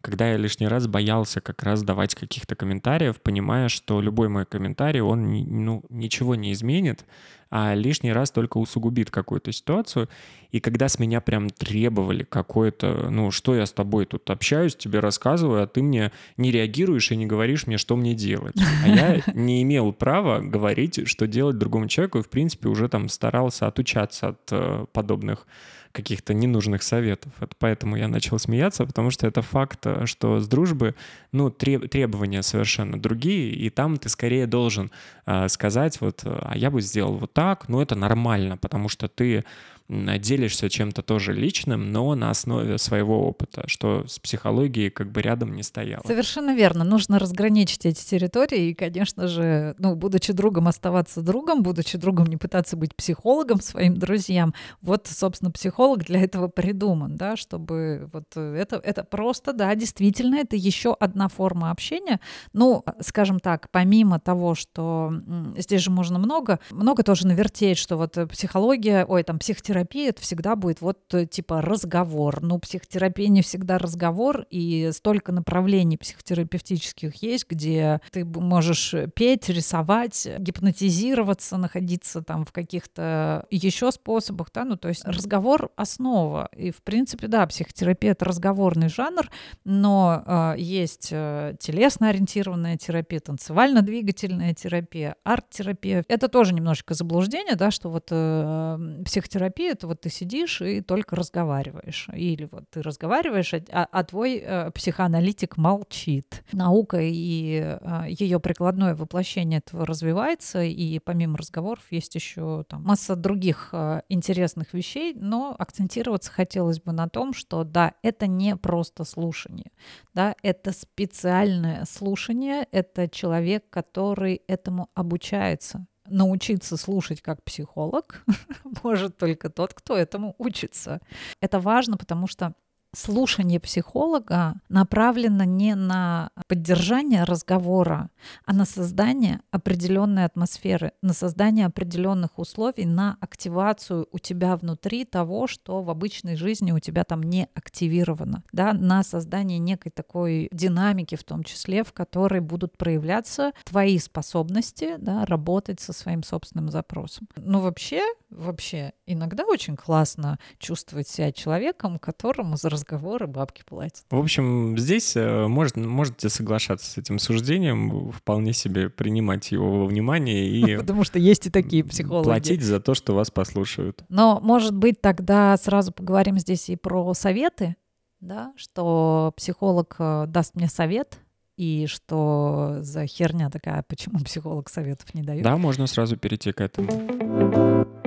когда 0.00 0.30
я 0.30 0.36
лишний 0.36 0.68
раз 0.68 0.86
боялся 0.86 1.40
как 1.40 1.62
раз 1.62 1.82
давать 1.82 2.14
каких-то 2.14 2.54
комментариев, 2.54 3.20
понимая, 3.20 3.68
что 3.68 4.00
любой 4.00 4.28
мой 4.28 4.46
комментарий, 4.46 5.00
он 5.00 5.30
ну, 5.30 5.84
ничего 5.90 6.34
не 6.34 6.52
изменит, 6.52 7.04
а 7.50 7.74
лишний 7.74 8.12
раз 8.12 8.30
только 8.30 8.58
усугубит 8.58 9.10
какую-то 9.10 9.52
ситуацию. 9.52 10.08
И 10.52 10.60
когда 10.60 10.88
с 10.88 10.98
меня 10.98 11.20
прям 11.20 11.50
требовали 11.50 12.24
какое-то, 12.24 13.08
ну, 13.10 13.30
что 13.30 13.54
я 13.54 13.66
с 13.66 13.72
тобой 13.72 14.06
тут 14.06 14.30
общаюсь, 14.30 14.76
тебе 14.76 15.00
рассказываю, 15.00 15.62
а 15.62 15.66
ты 15.66 15.82
мне 15.82 16.12
не 16.36 16.50
реагируешь 16.50 17.10
и 17.10 17.16
не 17.16 17.26
говоришь 17.26 17.66
мне, 17.66 17.76
что 17.76 17.96
мне 17.96 18.14
делать. 18.14 18.56
А 18.84 18.88
я 18.88 19.22
не 19.34 19.62
имел 19.62 19.92
права 19.92 20.40
говорить, 20.40 21.08
что 21.08 21.26
делать 21.26 21.58
другому 21.58 21.88
человеку, 21.88 22.18
и, 22.18 22.22
в 22.22 22.28
принципе, 22.28 22.68
уже 22.68 22.88
там 22.88 23.08
старался 23.08 23.66
отучаться 23.66 24.28
от 24.28 24.40
э, 24.50 24.86
подобных 24.92 25.46
каких-то 25.92 26.34
ненужных 26.34 26.82
советов. 26.82 27.32
Это 27.40 27.54
поэтому 27.58 27.96
я 27.96 28.08
начал 28.08 28.38
смеяться, 28.38 28.86
потому 28.86 29.10
что 29.10 29.26
это 29.26 29.42
факт, 29.42 29.86
э, 29.86 30.06
что 30.06 30.40
с 30.40 30.48
дружбы, 30.48 30.94
ну, 31.32 31.50
требования 31.50 32.42
совершенно 32.42 33.00
другие, 33.00 33.52
и 33.52 33.70
там 33.70 33.96
ты 33.96 34.08
скорее 34.08 34.46
должен 34.46 34.90
э, 35.26 35.48
сказать, 35.48 36.00
вот, 36.00 36.22
а 36.24 36.56
я 36.56 36.70
бы 36.70 36.80
сделал 36.80 37.16
вот 37.16 37.32
так, 37.32 37.68
но 37.68 37.82
это 37.82 37.96
нормально, 37.96 38.56
потому 38.56 38.88
что 38.88 39.08
ты 39.08 39.44
делишься 39.90 40.70
чем-то 40.70 41.02
тоже 41.02 41.32
личным, 41.32 41.90
но 41.90 42.14
на 42.14 42.30
основе 42.30 42.78
своего 42.78 43.26
опыта, 43.26 43.64
что 43.66 44.06
с 44.06 44.18
психологией 44.18 44.90
как 44.90 45.10
бы 45.10 45.20
рядом 45.20 45.54
не 45.54 45.62
стояло. 45.62 46.02
Совершенно 46.06 46.54
верно. 46.54 46.84
Нужно 46.84 47.18
разграничить 47.18 47.86
эти 47.86 48.04
территории 48.04 48.68
и, 48.68 48.74
конечно 48.74 49.26
же, 49.26 49.74
ну, 49.78 49.96
будучи 49.96 50.32
другом, 50.32 50.68
оставаться 50.68 51.22
другом, 51.22 51.62
будучи 51.62 51.98
другом, 51.98 52.26
не 52.26 52.36
пытаться 52.36 52.76
быть 52.76 52.94
психологом 52.94 53.60
своим 53.60 53.96
друзьям. 53.96 54.54
Вот, 54.80 55.08
собственно, 55.08 55.50
психолог 55.50 56.04
для 56.04 56.20
этого 56.22 56.48
придуман, 56.48 57.16
да, 57.16 57.36
чтобы 57.36 58.08
вот 58.12 58.36
это, 58.36 58.76
это 58.76 59.02
просто, 59.02 59.52
да, 59.52 59.74
действительно, 59.74 60.36
это 60.36 60.54
еще 60.54 60.94
одна 61.00 61.28
форма 61.28 61.70
общения. 61.70 62.20
Ну, 62.52 62.84
скажем 63.00 63.40
так, 63.40 63.68
помимо 63.70 64.20
того, 64.20 64.54
что 64.54 65.12
здесь 65.56 65.82
же 65.82 65.90
можно 65.90 66.18
много, 66.18 66.60
много 66.70 67.02
тоже 67.02 67.26
навертеть, 67.26 67.78
что 67.78 67.96
вот 67.96 68.16
психология, 68.30 69.04
ой, 69.04 69.24
там, 69.24 69.38
психотерапия 69.38 69.79
психотерапия 69.84 70.10
это 70.10 70.22
всегда 70.22 70.56
будет 70.56 70.80
вот 70.80 70.98
э, 71.14 71.26
типа 71.26 71.62
разговор. 71.62 72.42
Ну, 72.42 72.58
психотерапия 72.58 73.28
не 73.28 73.42
всегда 73.42 73.78
разговор, 73.78 74.46
и 74.50 74.90
столько 74.92 75.32
направлений 75.32 75.96
психотерапевтических 75.96 77.14
есть, 77.22 77.46
где 77.48 78.00
ты 78.10 78.24
можешь 78.24 78.94
петь, 79.14 79.48
рисовать, 79.48 80.28
гипнотизироваться, 80.38 81.56
находиться 81.56 82.22
там 82.22 82.44
в 82.44 82.52
каких-то 82.52 83.46
еще 83.50 83.92
способах, 83.92 84.48
да, 84.52 84.64
ну, 84.64 84.76
то 84.76 84.88
есть 84.88 85.04
разговор— 85.04 85.70
основа. 85.76 86.48
И, 86.56 86.70
в 86.70 86.82
принципе, 86.82 87.28
да, 87.28 87.46
психотерапия— 87.46 88.12
это 88.12 88.24
разговорный 88.24 88.88
жанр, 88.88 89.30
но 89.64 90.22
э, 90.26 90.54
есть 90.58 91.08
э, 91.12 91.54
телесно-ориентированная 91.58 92.76
терапия, 92.76 93.20
танцевально-двигательная 93.20 94.54
терапия, 94.54 95.16
арт-терапия. 95.24 96.04
Это 96.08 96.28
тоже 96.28 96.54
немножечко 96.54 96.94
заблуждение, 96.94 97.56
да, 97.56 97.70
что 97.70 97.88
вот 97.88 98.08
э, 98.10 99.00
психотерапия 99.04 99.69
это 99.70 99.86
вот 99.86 100.00
ты 100.00 100.10
сидишь 100.10 100.60
и 100.60 100.80
только 100.80 101.16
разговариваешь. 101.16 102.08
Или 102.12 102.48
вот 102.50 102.68
ты 102.70 102.82
разговариваешь, 102.82 103.54
а, 103.54 103.88
а 103.90 104.04
твой 104.04 104.36
э, 104.38 104.70
психоаналитик 104.72 105.56
молчит. 105.56 106.44
Наука 106.52 106.98
и 107.00 107.78
э, 107.80 108.04
ее 108.08 108.40
прикладное 108.40 108.94
воплощение 108.94 109.58
этого 109.58 109.86
развивается, 109.86 110.62
и 110.62 110.98
помимо 110.98 111.38
разговоров 111.38 111.84
есть 111.90 112.14
еще 112.14 112.64
там, 112.68 112.82
масса 112.82 113.16
других 113.16 113.70
э, 113.72 114.02
интересных 114.08 114.74
вещей, 114.74 115.14
но 115.14 115.54
акцентироваться 115.58 116.30
хотелось 116.30 116.80
бы 116.80 116.92
на 116.92 117.08
том, 117.08 117.32
что 117.32 117.64
да, 117.64 117.94
это 118.02 118.26
не 118.26 118.56
просто 118.56 119.04
слушание, 119.04 119.70
да, 120.14 120.34
это 120.42 120.72
специальное 120.72 121.84
слушание, 121.84 122.66
это 122.70 123.08
человек, 123.08 123.64
который 123.70 124.42
этому 124.46 124.88
обучается 124.94 125.86
научиться 126.10 126.76
слушать 126.76 127.22
как 127.22 127.42
психолог 127.42 128.24
может 128.82 129.16
только 129.16 129.48
тот, 129.50 129.74
кто 129.74 129.96
этому 129.96 130.34
учится. 130.38 131.00
Это 131.40 131.60
важно, 131.60 131.96
потому 131.96 132.26
что 132.26 132.54
слушание 132.94 133.60
психолога 133.60 134.54
направлено 134.68 135.44
не 135.44 135.74
на 135.74 136.30
поддержание 136.48 137.24
разговора, 137.24 138.10
а 138.44 138.52
на 138.52 138.64
создание 138.64 139.40
определенной 139.50 140.24
атмосферы, 140.24 140.92
на 141.02 141.12
создание 141.12 141.66
определенных 141.66 142.38
условий, 142.38 142.86
на 142.86 143.16
активацию 143.20 144.08
у 144.10 144.18
тебя 144.18 144.56
внутри 144.56 145.04
того, 145.04 145.46
что 145.46 145.82
в 145.82 145.90
обычной 145.90 146.36
жизни 146.36 146.72
у 146.72 146.78
тебя 146.78 147.04
там 147.04 147.22
не 147.22 147.48
активировано, 147.54 148.42
да, 148.52 148.72
на 148.72 149.02
создание 149.02 149.58
некой 149.58 149.92
такой 149.92 150.48
динамики, 150.52 151.14
в 151.14 151.24
том 151.24 151.44
числе, 151.44 151.84
в 151.84 151.92
которой 151.92 152.40
будут 152.40 152.76
проявляться 152.76 153.52
твои 153.64 153.98
способности, 153.98 154.96
да, 154.98 155.24
работать 155.24 155.80
со 155.80 155.92
своим 155.92 156.22
собственным 156.22 156.70
запросом. 156.70 157.28
Ну, 157.36 157.60
вообще, 157.60 158.02
вообще, 158.30 158.92
иногда 159.06 159.44
очень 159.44 159.76
классно 159.76 160.38
чувствовать 160.58 161.08
себя 161.08 161.32
человеком, 161.32 161.98
которому 161.98 162.56
за 162.56 162.70
разговоры 162.70 163.26
бабки 163.26 163.62
платят. 163.64 164.04
В 164.10 164.18
общем, 164.18 164.78
здесь 164.78 165.16
э, 165.16 165.46
можно, 165.46 165.86
можете 165.86 166.28
соглашаться 166.28 166.90
с 166.90 166.98
этим 166.98 167.18
суждением, 167.18 168.10
вполне 168.12 168.52
себе 168.52 168.88
принимать 168.88 169.50
его 169.52 169.80
во 169.80 169.86
внимание 169.86 170.48
и... 170.48 170.76
Потому 170.76 171.04
что 171.04 171.18
есть 171.18 171.46
и 171.46 171.50
такие 171.50 171.84
психологи. 171.84 172.24
Платить 172.24 172.62
за 172.62 172.80
то, 172.80 172.94
что 172.94 173.14
вас 173.14 173.30
послушают. 173.30 174.04
Но, 174.08 174.40
может 174.40 174.74
быть, 174.74 175.00
тогда 175.00 175.56
сразу 175.56 175.92
поговорим 175.92 176.38
здесь 176.38 176.68
и 176.70 176.76
про 176.76 177.12
советы, 177.14 177.76
да, 178.20 178.52
что 178.56 179.32
психолог 179.36 179.96
э, 179.98 180.24
даст 180.28 180.54
мне 180.54 180.68
совет, 180.68 181.18
и 181.56 181.86
что 181.86 182.78
за 182.80 183.06
херня 183.06 183.50
такая, 183.50 183.82
почему 183.82 184.18
психолог 184.20 184.70
советов 184.70 185.12
не 185.12 185.22
дает. 185.22 185.42
Да, 185.42 185.58
можно 185.58 185.86
сразу 185.86 186.16
перейти 186.16 186.52
к 186.52 186.60
этому. 186.62 187.99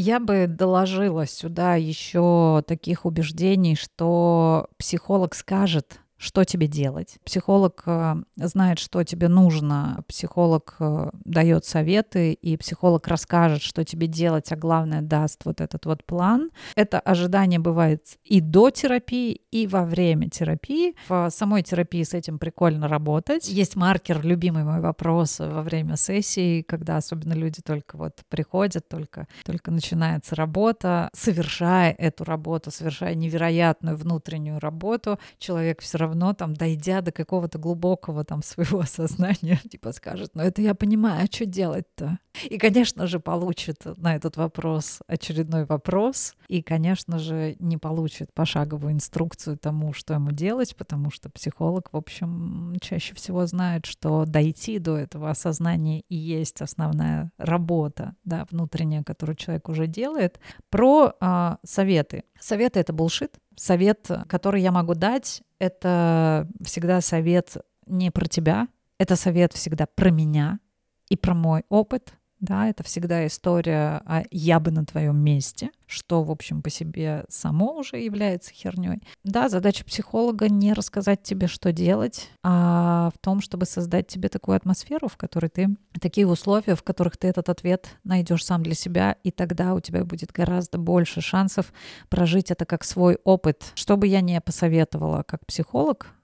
Я 0.00 0.20
бы 0.20 0.46
доложила 0.46 1.26
сюда 1.26 1.74
еще 1.74 2.62
таких 2.68 3.04
убеждений, 3.04 3.74
что 3.74 4.68
психолог 4.76 5.34
скажет, 5.34 5.98
что 6.18 6.44
тебе 6.44 6.66
делать. 6.66 7.18
Психолог 7.24 7.84
э, 7.86 8.16
знает, 8.36 8.80
что 8.80 9.04
тебе 9.04 9.28
нужно, 9.28 10.02
психолог 10.08 10.74
э, 10.80 11.10
дает 11.24 11.64
советы, 11.64 12.32
и 12.32 12.56
психолог 12.56 13.06
расскажет, 13.06 13.62
что 13.62 13.84
тебе 13.84 14.08
делать, 14.08 14.50
а 14.50 14.56
главное 14.56 15.00
даст 15.00 15.44
вот 15.44 15.60
этот 15.60 15.86
вот 15.86 16.04
план. 16.04 16.50
Это 16.74 16.98
ожидание 16.98 17.60
бывает 17.60 18.02
и 18.24 18.40
до 18.40 18.70
терапии, 18.70 19.42
и 19.52 19.68
во 19.68 19.84
время 19.84 20.28
терапии. 20.28 20.96
В 21.08 21.30
самой 21.30 21.62
терапии 21.62 22.02
с 22.02 22.14
этим 22.14 22.38
прикольно 22.38 22.88
работать. 22.88 23.48
Есть 23.48 23.76
маркер, 23.76 24.20
любимый 24.24 24.64
мой 24.64 24.80
вопрос 24.80 25.38
во 25.38 25.62
время 25.62 25.96
сессии, 25.96 26.62
когда 26.62 26.96
особенно 26.96 27.32
люди 27.32 27.62
только 27.62 27.96
вот 27.96 28.22
приходят, 28.28 28.88
только, 28.88 29.28
только 29.44 29.70
начинается 29.70 30.34
работа, 30.34 31.10
совершая 31.14 31.92
эту 31.92 32.24
работу, 32.24 32.72
совершая 32.72 33.14
невероятную 33.14 33.96
внутреннюю 33.96 34.58
работу, 34.58 35.20
человек 35.38 35.80
все 35.80 35.98
равно 35.98 36.07
равно 36.08 36.32
там, 36.34 36.54
дойдя 36.54 37.00
до 37.00 37.12
какого-то 37.12 37.58
глубокого 37.58 38.24
там 38.24 38.42
своего 38.42 38.82
сознания, 38.82 39.60
типа 39.70 39.92
скажет, 39.92 40.32
ну 40.34 40.42
это 40.42 40.62
я 40.62 40.74
понимаю, 40.74 41.24
а 41.24 41.32
что 41.32 41.46
делать-то? 41.46 42.18
И, 42.44 42.58
конечно 42.58 43.06
же, 43.06 43.18
получит 43.20 43.84
на 43.96 44.14
этот 44.14 44.36
вопрос 44.36 45.00
очередной 45.06 45.64
вопрос, 45.64 46.34
и, 46.48 46.62
конечно 46.62 47.18
же, 47.18 47.56
не 47.58 47.76
получит 47.76 48.32
пошаговую 48.32 48.92
инструкцию 48.92 49.58
тому, 49.58 49.92
что 49.92 50.14
ему 50.14 50.30
делать, 50.30 50.76
потому 50.76 51.10
что 51.10 51.30
психолог, 51.30 51.88
в 51.92 51.96
общем, 51.96 52.76
чаще 52.80 53.14
всего 53.14 53.46
знает, 53.46 53.86
что 53.86 54.24
дойти 54.24 54.78
до 54.78 54.96
этого 54.96 55.30
осознания 55.30 56.00
и 56.08 56.16
есть 56.16 56.62
основная 56.62 57.32
работа, 57.38 58.14
да, 58.24 58.46
внутренняя, 58.50 59.02
которую 59.02 59.36
человек 59.36 59.68
уже 59.68 59.86
делает. 59.86 60.38
Про 60.70 61.14
э, 61.20 61.56
советы. 61.64 62.24
Советы— 62.40 62.80
это 62.80 62.92
булшит. 62.92 63.38
Совет, 63.58 64.08
который 64.28 64.62
я 64.62 64.70
могу 64.70 64.94
дать, 64.94 65.42
это 65.58 66.48
всегда 66.62 67.00
совет 67.00 67.56
не 67.86 68.10
про 68.10 68.26
тебя, 68.26 68.68
это 68.98 69.16
совет 69.16 69.52
всегда 69.52 69.86
про 69.86 70.10
меня 70.10 70.60
и 71.08 71.16
про 71.16 71.34
мой 71.34 71.64
опыт. 71.68 72.12
Да, 72.40 72.68
это 72.68 72.84
всегда 72.84 73.26
история 73.26 74.00
о 74.06 74.22
«я 74.30 74.60
бы 74.60 74.70
на 74.70 74.84
твоем 74.84 75.16
месте», 75.16 75.70
что, 75.86 76.22
в 76.22 76.30
общем, 76.30 76.62
по 76.62 76.70
себе 76.70 77.24
само 77.28 77.76
уже 77.78 77.96
является 77.96 78.52
херней. 78.52 79.00
Да, 79.24 79.48
задача 79.48 79.84
психолога 79.84 80.48
не 80.48 80.72
рассказать 80.72 81.22
тебе, 81.22 81.48
что 81.48 81.72
делать, 81.72 82.30
а 82.44 83.10
в 83.14 83.18
том, 83.18 83.40
чтобы 83.40 83.66
создать 83.66 84.06
тебе 84.06 84.28
такую 84.28 84.56
атмосферу, 84.56 85.08
в 85.08 85.16
которой 85.16 85.48
ты, 85.48 85.68
такие 86.00 86.28
условия, 86.28 86.76
в 86.76 86.82
которых 86.84 87.16
ты 87.16 87.26
этот 87.26 87.48
ответ 87.48 87.96
найдешь 88.04 88.44
сам 88.44 88.62
для 88.62 88.74
себя, 88.74 89.16
и 89.24 89.32
тогда 89.32 89.74
у 89.74 89.80
тебя 89.80 90.04
будет 90.04 90.30
гораздо 90.30 90.78
больше 90.78 91.20
шансов 91.20 91.72
прожить 92.08 92.52
это 92.52 92.64
как 92.66 92.84
свой 92.84 93.18
опыт. 93.24 93.72
Что 93.74 93.96
бы 93.96 94.06
я 94.06 94.20
ни 94.20 94.38
посоветовала 94.38 95.24
как 95.24 95.44
психолог, 95.46 96.08
а, 96.08 96.17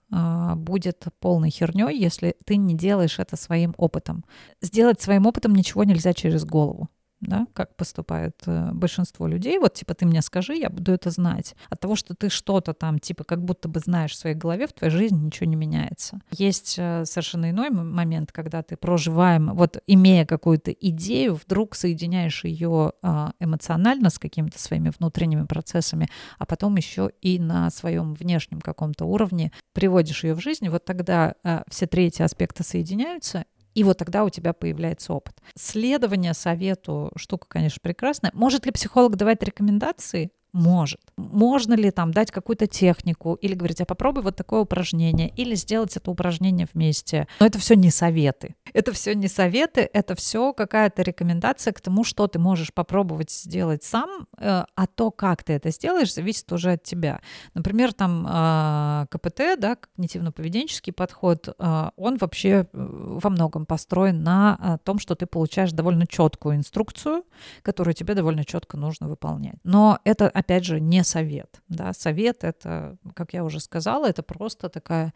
будет 0.57 1.05
полной 1.21 1.51
херней, 1.51 1.99
если 1.99 2.37
ты 2.45 2.57
не 2.57 2.75
делаешь 2.75 3.19
это 3.19 3.37
своим 3.37 3.75
опытом. 3.77 4.25
Сделать 4.63 5.01
своим 5.01 5.27
опытом 5.27 5.55
ничего 5.55 5.85
нельзя 5.85 6.13
через 6.13 6.45
голову 6.45 6.89
да, 7.27 7.47
как 7.53 7.77
поступает 7.77 8.37
э, 8.47 8.71
большинство 8.73 9.27
людей. 9.27 9.59
Вот, 9.59 9.75
типа, 9.75 9.95
ты 9.95 10.07
мне 10.07 10.23
скажи, 10.23 10.55
я 10.55 10.71
буду 10.71 10.93
это 10.93 11.11
знать. 11.11 11.55
От 11.71 11.81
того, 11.81 11.97
что 11.97 12.15
ты 12.15 12.29
что-то 12.29 12.75
там, 12.75 12.99
типа, 12.99 13.25
как 13.25 13.45
будто 13.45 13.69
бы 13.69 13.81
знаешь 13.81 14.13
в 14.13 14.17
своей 14.17 14.37
голове, 14.37 14.67
в 14.67 14.73
твоей 14.73 14.93
жизни 14.93 15.27
ничего 15.27 15.47
не 15.47 15.57
меняется. 15.57 16.21
Есть 16.31 16.77
э, 16.79 17.05
совершенно 17.05 17.51
иной 17.51 17.71
момент, 17.71 18.33
когда 18.33 18.63
ты 18.63 18.77
проживаем, 18.77 19.55
вот, 19.55 19.79
имея 19.87 20.27
какую-то 20.27 20.71
идею, 20.73 21.35
вдруг 21.35 21.75
соединяешь 21.75 22.45
ее 22.45 22.93
э, 23.03 23.31
эмоционально 23.41 24.11
с 24.11 24.19
какими-то 24.19 24.61
своими 24.61 24.91
внутренними 24.99 25.47
процессами, 25.47 26.09
а 26.39 26.47
потом 26.47 26.77
еще 26.77 27.11
и 27.21 27.39
на 27.39 27.71
своем 27.71 28.15
внешнем 28.15 28.61
каком-то 28.61 29.05
уровне 29.05 29.53
приводишь 29.73 30.25
ее 30.25 30.35
в 30.35 30.41
жизнь, 30.41 30.69
вот 30.69 30.85
тогда 30.85 31.35
э, 31.43 31.63
все 31.69 31.87
три 31.87 32.07
эти 32.07 32.23
аспекта 32.23 32.63
соединяются, 32.63 33.45
и 33.75 33.85
вот 33.85 33.99
тогда 33.99 34.25
у 34.25 34.31
тебя 34.31 34.53
появляется 34.53 35.13
опыт. 35.13 35.37
Следование 35.57 36.35
совету 36.35 37.11
штука, 37.17 37.47
конечно, 37.49 37.79
прекрасная. 37.83 38.31
Может 38.35 38.67
ли 38.67 38.73
психолог 38.73 39.17
давать 39.17 39.43
рекомендации? 39.43 40.31
Может. 40.55 41.01
Можно 41.17 41.75
ли 41.75 41.91
там 41.91 42.13
дать 42.13 42.31
какую-то 42.31 42.69
технику 42.69 43.35
или 43.35 43.55
говорить, 43.55 43.81
а 43.81 43.85
попробуй 43.85 44.23
вот 44.23 44.37
такое 44.37 44.61
упражнение, 44.61 45.29
или 45.31 45.57
сделать 45.57 45.97
это 45.97 46.13
упражнение 46.13 46.69
вместе. 46.73 47.27
Но 47.41 47.47
это 47.47 47.59
все 47.59 47.75
не 47.75 47.91
советы. 47.91 48.55
Это 48.73 48.93
все 48.93 49.17
не 49.17 49.27
советы, 49.27 49.91
это 49.93 50.15
все 50.15 50.53
какая-то 50.53 51.03
рекомендация 51.03 51.73
к 51.73 51.81
тому, 51.81 52.05
что 52.05 52.29
ты 52.29 52.39
можешь 52.39 52.73
попробовать 52.73 53.33
сделать 53.33 53.83
сам, 53.83 54.29
э, 54.39 54.65
а 54.73 54.87
то, 54.87 55.11
как 55.11 55.43
ты 55.43 55.55
это 55.55 55.71
сделаешь, 55.71 56.15
зависит 56.15 56.53
уже 56.53 56.73
от 56.73 56.85
тебя. 56.85 57.21
Например, 57.55 57.93
там 57.93 58.25
а, 58.29 59.07
КПТ, 59.11 59.59
да, 59.59 59.77
когнитивно-поведенческий 59.77 60.93
подход, 60.93 61.49
а, 61.59 61.91
он 61.97 62.17
вообще 62.17 62.49
э, 62.49 62.67
во 62.73 63.29
многом 63.29 63.67
построен 63.67 64.23
на 64.23 64.79
том, 64.85 65.01
что 65.01 65.17
ты 65.17 65.27
получаешь 65.27 65.73
довольно 65.73 66.07
четкую 66.07 66.57
инструкцию, 66.57 67.25
которую 67.63 67.95
тебе 67.95 68.15
довольно 68.15 68.45
четко 68.45 68.77
нужно 68.77 69.09
выполнять. 69.09 69.57
Но 69.65 69.99
это, 70.05 70.31
опять 70.45 70.65
же, 70.65 70.81
не 70.81 71.03
совет. 71.05 71.63
Да? 71.69 71.93
Совет— 71.93 72.39
это, 72.45 72.97
как 73.15 73.33
я 73.33 73.45
уже 73.45 73.61
сказала, 73.61 74.07
это 74.07 74.23
просто 74.23 74.69
такая 74.69 75.15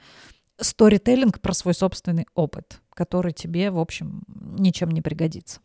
сторителлинг 0.59 1.41
про 1.41 1.53
свой 1.53 1.75
собственный 1.75 2.27
опыт, 2.35 2.81
который 2.95 3.33
тебе, 3.33 3.71
в 3.71 3.79
общем, 3.79 4.23
ничем 4.27 4.91
не 4.91 5.03
пригодится. 5.03 5.61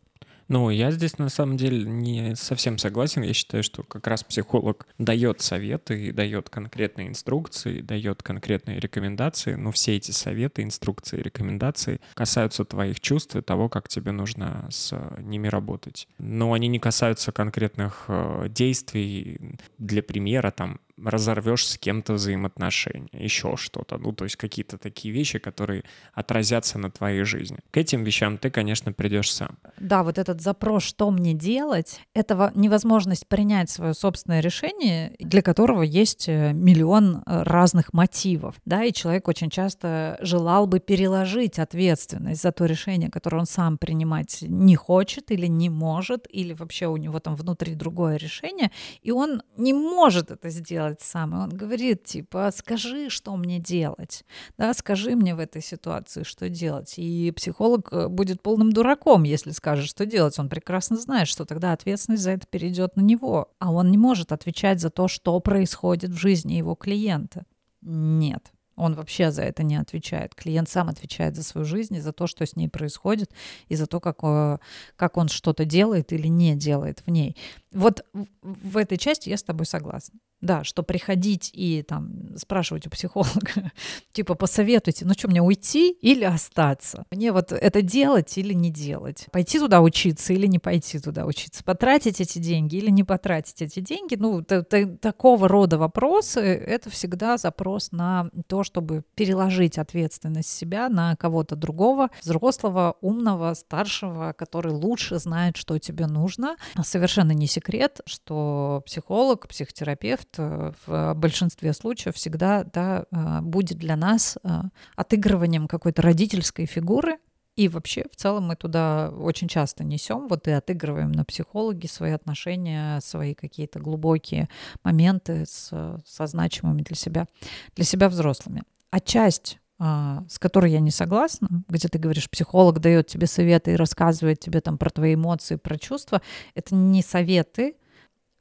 Ну, 0.47 0.69
я 0.69 0.91
здесь 0.91 1.17
на 1.17 1.29
самом 1.29 1.57
деле 1.57 1.85
не 1.85 2.35
совсем 2.35 2.77
согласен. 2.77 3.23
Я 3.23 3.33
считаю, 3.33 3.63
что 3.63 3.83
как 3.83 4.07
раз 4.07 4.23
психолог 4.23 4.87
дает 4.97 5.41
советы, 5.41 6.11
дает 6.11 6.49
конкретные 6.49 7.07
инструкции, 7.07 7.81
дает 7.81 8.23
конкретные 8.23 8.79
рекомендации, 8.79 9.55
но 9.55 9.71
все 9.71 9.95
эти 9.95 10.11
советы, 10.11 10.63
инструкции, 10.63 11.21
рекомендации 11.21 12.01
касаются 12.13 12.65
твоих 12.65 12.99
чувств 12.99 13.35
и 13.35 13.41
того, 13.41 13.69
как 13.69 13.87
тебе 13.87 14.11
нужно 14.11 14.67
с 14.69 14.93
ними 15.19 15.47
работать. 15.47 16.07
Но 16.17 16.53
они 16.53 16.67
не 16.67 16.79
касаются 16.79 17.31
конкретных 17.31 18.05
э, 18.07 18.47
действий. 18.49 19.57
Для 19.77 20.03
примера, 20.03 20.51
там, 20.51 20.79
разорвешь 20.97 21.67
с 21.67 21.77
кем-то 21.77 22.13
взаимоотношения, 22.13 23.09
еще 23.13 23.55
что-то. 23.57 23.97
Ну, 23.97 24.11
то 24.11 24.25
есть 24.25 24.35
какие-то 24.35 24.77
такие 24.77 25.13
вещи, 25.13 25.39
которые 25.39 25.83
отразятся 26.13 26.77
на 26.77 26.91
твоей 26.91 27.23
жизни. 27.23 27.59
К 27.71 27.77
этим 27.77 28.03
вещам 28.03 28.37
ты, 28.37 28.49
конечно, 28.49 28.93
придешь 28.93 29.31
сам. 29.33 29.57
Да, 29.79 30.03
вот 30.03 30.17
этот 30.33 30.43
запрос, 30.43 30.83
что 30.83 31.11
мне 31.11 31.33
делать, 31.33 32.01
это 32.13 32.51
невозможность 32.55 33.27
принять 33.27 33.69
свое 33.69 33.93
собственное 33.93 34.41
решение, 34.41 35.15
для 35.19 35.41
которого 35.41 35.83
есть 35.83 36.27
э, 36.27 36.53
миллион 36.53 37.23
э, 37.25 37.43
разных 37.43 37.93
мотивов. 37.93 38.55
Да, 38.65 38.83
и 38.83 38.91
человек 38.91 39.27
очень 39.27 39.49
часто 39.49 40.17
желал 40.21 40.67
бы 40.67 40.79
переложить 40.79 41.59
ответственность 41.59 42.41
за 42.41 42.51
то 42.51 42.65
решение, 42.65 43.09
которое 43.09 43.39
он 43.39 43.45
сам 43.45 43.77
принимать 43.77 44.39
не 44.41 44.75
хочет 44.75 45.31
или 45.31 45.47
не 45.47 45.69
может, 45.69 46.27
или 46.29 46.53
вообще 46.53 46.87
у 46.87 46.97
него 46.97 47.19
там 47.19 47.35
внутри 47.35 47.75
другое 47.75 48.17
решение, 48.17 48.71
и 49.01 49.11
он 49.11 49.43
не 49.57 49.73
может 49.73 50.31
это 50.31 50.49
сделать 50.49 50.73
делать 50.73 51.01
сам. 51.01 51.35
И 51.35 51.37
он 51.37 51.49
говорит, 51.49 52.03
типа, 52.03 52.51
скажи, 52.55 53.09
что 53.09 53.35
мне 53.35 53.59
делать. 53.59 54.25
Да, 54.57 54.73
скажи 54.73 55.15
мне 55.15 55.35
в 55.35 55.39
этой 55.39 55.61
ситуации, 55.61 56.23
что 56.23 56.49
делать. 56.49 56.95
И 56.97 57.31
психолог 57.31 57.89
э, 57.91 58.07
будет 58.07 58.41
полным 58.41 58.71
дураком, 58.71 59.23
если 59.23 59.51
скажет, 59.51 59.87
что 59.87 60.05
делать. 60.05 60.22
Он 60.39 60.49
прекрасно 60.49 60.97
знает, 60.97 61.27
что 61.27 61.45
тогда 61.45 61.73
ответственность 61.73 62.23
за 62.23 62.31
это 62.31 62.47
перейдет 62.47 62.95
на 62.95 63.01
него. 63.01 63.51
А 63.59 63.71
он 63.71 63.91
не 63.91 63.97
может 63.97 64.31
отвечать 64.31 64.79
за 64.79 64.89
то, 64.89 65.07
что 65.07 65.39
происходит 65.39 66.11
в 66.11 66.17
жизни 66.17 66.53
его 66.53 66.75
клиента. 66.75 67.43
Нет. 67.81 68.51
Он 68.75 68.95
вообще 68.95 69.31
за 69.31 69.43
это 69.43 69.63
не 69.63 69.75
отвечает. 69.75 70.33
Клиент 70.33 70.67
сам 70.67 70.89
отвечает 70.89 71.35
за 71.35 71.43
свою 71.43 71.65
жизнь 71.65 71.95
и 71.95 72.01
за 72.01 72.11
то, 72.11 72.27
что 72.27 72.45
с 72.45 72.55
ней 72.55 72.69
происходит, 72.69 73.31
и 73.67 73.75
за 73.75 73.85
то, 73.85 73.99
как, 73.99 74.23
э, 74.23 74.57
как 74.95 75.17
он 75.17 75.27
что-то 75.27 75.65
делает 75.65 76.11
или 76.11 76.27
не 76.27 76.55
делает 76.55 77.03
в 77.05 77.11
ней. 77.11 77.37
Вот 77.71 78.03
в 78.41 78.77
этой 78.77 78.97
части 78.97 79.29
я 79.29 79.37
с 79.37 79.43
тобой 79.43 79.65
согласна. 79.65 80.19
Да, 80.43 80.65
что 80.65 80.83
приходить 80.83 81.51
и 81.53 81.83
там 81.83 82.35
спрашивать 82.35 82.85
у 82.85 82.89
психолога, 82.89 83.71
типа, 84.11 84.35
посоветуйте, 84.35 85.05
ну 85.05 85.13
что, 85.13 85.29
мне 85.29 85.41
уйти 85.41 85.91
или 86.01 86.25
остаться? 86.25 87.05
Мне 87.11 87.31
вот 87.31 87.53
это 87.53 87.81
делать 87.81 88.37
или 88.37 88.51
не 88.51 88.69
делать? 88.69 89.27
Пойти 89.31 89.57
туда 89.57 89.79
учиться 89.79 90.33
или 90.33 90.45
не 90.45 90.59
пойти 90.59 90.99
туда 90.99 91.25
учиться? 91.25 91.63
Потратить 91.63 92.19
эти 92.19 92.39
деньги 92.39 92.75
или 92.75 92.89
не 92.89 93.05
потратить 93.05 93.61
эти 93.61 93.79
деньги? 93.79 94.15
Ну, 94.15 94.43
такого 94.43 95.47
рода 95.47 95.77
вопросы— 95.77 96.41
это 96.41 96.89
всегда 96.89 97.37
запрос 97.37 97.93
на 97.93 98.29
то, 98.47 98.65
чтобы 98.65 99.05
переложить 99.15 99.77
ответственность 99.77 100.49
себя 100.49 100.89
на 100.89 101.15
кого-то 101.15 101.55
другого, 101.55 102.09
взрослого, 102.21 102.97
умного, 102.99 103.53
старшего, 103.53 104.33
который 104.37 104.73
лучше 104.73 105.19
знает, 105.19 105.55
что 105.55 105.79
тебе 105.79 106.05
нужно. 106.05 106.57
Совершенно 106.83 107.31
не 107.31 107.47
секрет, 107.47 108.01
что 108.05 108.83
психолог, 108.85 109.47
психотерапевт 109.47 110.32
Э, 110.37 110.71
в 110.85 111.13
большинстве 111.15 111.73
случаев 111.73 112.15
всегда 112.15 112.63
да, 112.63 113.05
э, 113.11 113.41
будет 113.41 113.77
для 113.77 113.95
нас 113.95 114.37
э, 114.43 114.61
отыгрыванием 114.95 115.67
какой-то 115.67 116.01
родительской 116.01 116.65
фигуры, 116.65 117.17
и 117.55 117.67
вообще, 117.67 118.05
в 118.11 118.15
целом, 118.15 118.47
мы 118.47 118.55
туда 118.55 119.11
очень 119.11 119.47
часто 119.47 119.83
несем, 119.83 120.27
вот 120.27 120.47
и 120.47 120.51
отыгрываем 120.51 121.11
на 121.11 121.23
психологи 121.23 121.85
свои 121.85 122.11
отношения, 122.11 122.99
свои 122.99 123.35
какие-то 123.35 123.79
глубокие 123.79 124.49
моменты 124.83 125.45
с, 125.47 125.71
со 126.03 126.27
значимыми 126.27 126.81
для 126.81 126.95
себя, 126.95 127.27
для 127.75 127.85
себя 127.85 128.09
взрослыми. 128.09 128.63
А 128.89 128.99
часть 128.99 129.59
а, 129.79 130.23
с 130.29 130.39
которой 130.39 130.71
я 130.71 130.79
не 130.79 130.91
согласна, 130.91 131.63
где 131.67 131.87
ты 131.89 131.99
говоришь, 131.99 132.29
психолог 132.29 132.79
дает 132.79 133.07
тебе 133.07 133.27
советы 133.27 133.73
и 133.73 133.75
рассказывает 133.75 134.39
тебе 134.39 134.61
там 134.61 134.77
про 134.77 134.89
твои 134.89 135.15
эмоции, 135.15 135.55
про 135.57 135.77
чувства, 135.77 136.21
это 136.55 136.73
не 136.73 137.01
советы, 137.01 137.75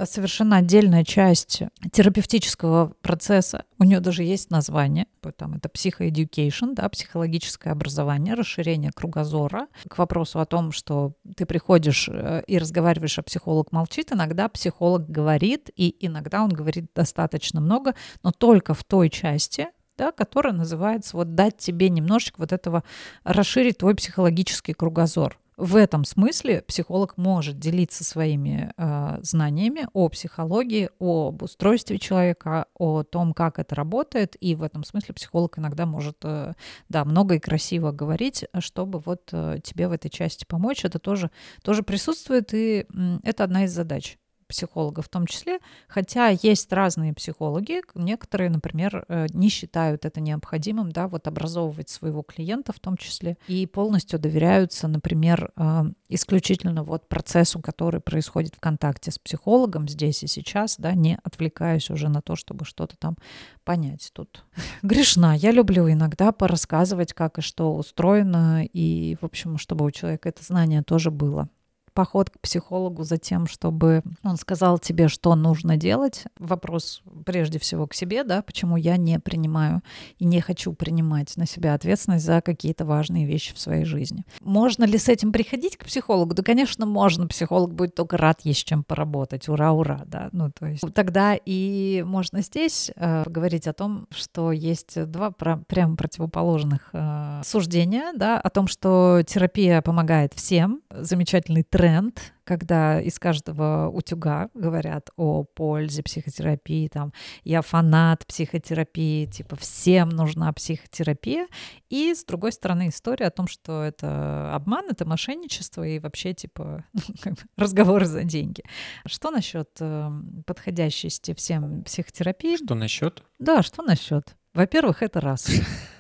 совершенно 0.07 0.57
отдельная 0.57 1.05
часть 1.05 1.63
терапевтического 1.93 2.95
процесса. 3.03 3.65
У 3.79 3.85
нее 3.85 4.01
даже 4.01 4.23
есть 4.23 4.51
название, 4.51 5.07
там 5.37 5.55
это 5.55 5.69
психоэдюкейшн, 5.69 6.75
да, 6.75 6.89
психологическое 6.89 7.71
образование, 7.71 8.35
расширение 8.35 8.91
кругозора. 8.93 9.69
К 9.89 9.99
вопросу 9.99 10.41
о 10.41 10.47
том, 10.47 10.73
что 10.73 11.15
ты 11.37 11.47
приходишь 11.47 12.09
э, 12.09 12.43
и 12.47 12.59
разговариваешь, 12.59 13.19
а 13.19 13.23
психолог 13.23 13.73
молчит, 13.73 14.13
иногда 14.13 14.49
психолог 14.49 15.09
говорит, 15.09 15.71
и 15.77 15.97
иногда 16.01 16.43
он 16.43 16.51
говорит 16.51 16.87
достаточно 16.95 17.61
много, 17.61 17.95
но 18.23 18.33
только 18.33 18.75
в 18.75 18.85
той 18.85 19.11
части, 19.11 19.69
да, 19.97 20.13
которая 20.13 20.53
называется 20.53 21.17
вот 21.17 21.35
дать 21.35 21.59
тебе 21.59 21.89
немножечко 21.89 22.41
вот 22.41 22.53
этого, 22.53 22.83
расширить 23.25 23.79
твой 23.79 23.95
психологический 23.95 24.73
кругозор. 24.73 25.39
В 25.63 25.77
этом 25.77 26.05
смысле 26.05 26.63
психолог 26.63 27.17
может 27.17 27.61
делиться 27.61 28.03
своими 28.03 28.73
э, 28.77 29.19
знаниями 29.23 29.87
о 29.93 30.09
психологии, 30.09 30.91
об 30.99 31.41
устройстве 31.41 32.01
человека, 32.01 32.67
о 32.77 33.05
том, 33.05 33.33
как 33.33 33.61
это 33.61 33.77
работает, 33.77 34.37
и 34.41 34.57
в 34.57 34.65
этом 34.65 34.83
смысле 34.83 35.15
психолог 35.15 35.61
иногда 35.61 35.87
может, 35.87 36.17
э, 36.25 36.55
да, 36.89 37.05
много 37.05 37.37
и 37.37 37.39
красиво 37.39 37.93
говорить, 37.93 38.45
чтобы 38.59 38.99
вот 38.99 39.29
э, 39.31 39.59
тебе 39.63 39.87
в 39.87 39.93
этой 39.93 40.11
части 40.11 40.45
помочь. 40.45 40.85
Это 40.85 40.99
тоже, 40.99 41.31
тоже 41.63 41.85
присутствует, 41.85 42.53
и 42.55 42.85
э, 42.93 43.19
это 43.23 43.45
одна 43.45 43.63
из 43.63 43.71
задач 43.71 44.19
психолога 44.53 45.01
в 45.01 45.09
том 45.09 45.27
числе, 45.27 45.59
хотя 45.89 46.29
есть 46.29 46.71
разные 46.73 47.15
психологи, 47.15 47.81
некоторые, 47.95 48.51
например, 48.51 49.07
э, 49.09 49.27
не 49.33 49.49
считают 49.49 50.05
это 50.05 50.21
необходимым, 50.21 50.93
да, 50.93 51.09
вот 51.09 51.27
образовывать 51.27 51.89
своего 51.89 52.23
клиента 52.23 52.73
в 52.73 52.79
том 52.79 52.99
числе, 52.99 53.39
и 53.49 53.67
полностью 53.67 54.19
доверяются, 54.19 54.89
например, 54.89 55.53
э, 55.57 55.85
исключительно 56.11 56.85
вот 56.85 57.09
процессу, 57.09 57.61
который 57.61 58.01
происходит 58.01 58.55
в 58.55 58.61
контакте 58.61 59.11
с 59.11 59.19
психологом 59.19 59.89
здесь 59.89 60.23
и 60.23 60.27
сейчас, 60.27 60.77
да, 60.77 60.93
не 60.93 61.19
отвлекаясь 61.25 61.89
уже 61.91 62.11
на 62.11 62.21
то, 62.21 62.37
чтобы 62.37 62.67
что-то 62.67 62.97
там 62.99 63.17
понять 63.65 64.11
тут. 64.13 64.45
Грешна, 64.83 65.35
я 65.35 65.51
люблю 65.51 65.91
иногда 65.91 66.31
порассказывать, 66.33 67.15
как 67.15 67.39
и 67.39 67.41
что 67.41 67.75
устроено, 67.75 68.65
и, 68.65 69.17
в 69.21 69.25
общем, 69.25 69.57
чтобы 69.57 69.87
у 69.87 69.91
человека 69.91 70.29
это 70.29 70.45
знание 70.45 70.83
тоже 70.83 71.11
было 71.11 71.49
поход 71.93 72.31
к 72.31 72.41
психологу 72.41 73.05
за 73.05 73.19
тем, 73.19 73.47
чтобы 73.47 74.03
он 74.23 74.37
сказал 74.37 74.79
тебе, 74.79 75.09
что 75.09 75.35
нужно 75.35 75.77
делать. 75.77 76.25
Вопрос 76.39 77.03
прежде 77.25 77.59
всего 77.59 77.87
к 77.87 77.95
себе, 77.95 78.25
да, 78.25 78.43
почему 78.43 78.77
я 78.77 78.97
не 78.97 79.19
принимаю 79.19 79.83
и 80.19 80.25
не 80.25 80.41
хочу 80.41 80.73
принимать 80.73 81.37
на 81.37 81.47
себя 81.47 81.75
ответственность 81.75 82.25
за 82.25 82.41
какие-то 82.41 82.85
важные 82.85 83.27
вещи 83.27 83.55
в 83.55 83.59
своей 83.59 83.85
жизни. 83.85 84.25
Можно 84.41 84.85
ли 84.85 84.99
с 84.99 85.09
этим 85.09 85.33
приходить 85.33 85.77
к 85.77 85.85
психологу? 85.85 86.35
Да, 86.35 86.43
конечно, 86.43 86.87
можно. 86.87 87.27
Психолог 87.27 87.75
будет 87.75 87.95
только 87.95 88.17
рад, 88.17 88.41
есть 88.45 88.65
чем 88.65 88.85
поработать. 88.85 89.49
Ура, 89.49 89.73
ура, 89.73 90.03
да. 90.07 90.29
Ну, 90.33 90.51
то 90.51 90.67
есть 90.67 90.83
тогда 90.95 91.37
и 91.45 92.03
можно 92.07 92.43
здесь 92.43 92.91
э, 92.97 93.25
говорить 93.27 93.67
о 93.67 93.73
том, 93.73 94.07
что 94.11 94.53
есть 94.53 95.03
два 95.11 95.31
про, 95.31 95.59
прям 95.59 95.97
противоположных 95.97 96.91
э, 96.93 97.43
суждения, 97.45 98.13
да, 98.15 98.41
о 98.41 98.51
том, 98.51 98.67
что 98.67 99.23
терапия 99.27 99.83
помогает 99.83 100.35
всем. 100.35 100.81
Замечательный 100.91 101.63
тренд 101.63 101.82
тренд, 101.83 102.33
когда 102.45 103.01
из 103.01 103.19
каждого 103.19 103.89
утюга 103.89 104.51
говорят 104.55 105.11
о 105.17 105.43
пользе 105.43 106.05
психотерапии, 106.05 106.87
там, 106.87 107.13
я 107.43 107.61
фанат 107.61 108.25
психотерапии, 108.25 109.27
типа, 109.27 109.57
всем 109.57 110.09
нужна 110.11 110.53
психотерапия. 110.53 111.49
И, 111.91 112.15
с 112.15 112.25
другой 112.25 112.53
стороны, 112.53 112.91
история 112.91 113.27
о 113.27 113.31
том, 113.33 113.49
что 113.49 113.83
это 113.83 114.55
обман, 114.55 114.91
это 114.91 115.05
мошенничество 115.05 115.83
и 115.83 115.99
вообще, 115.99 116.35
типа, 116.35 116.85
разговоры 117.57 118.05
за 118.05 118.23
деньги. 118.23 118.63
Что 119.05 119.33
насчет 119.33 119.71
э, 119.81 120.09
подходящести 120.47 121.35
всем 121.35 121.83
психотерапии? 121.83 122.63
Что 122.65 122.77
насчет? 122.77 123.25
Да, 123.41 123.65
что 123.65 123.83
насчет? 123.83 124.37
Во-первых, 124.55 125.03
это 125.03 125.21
раз. 125.21 125.51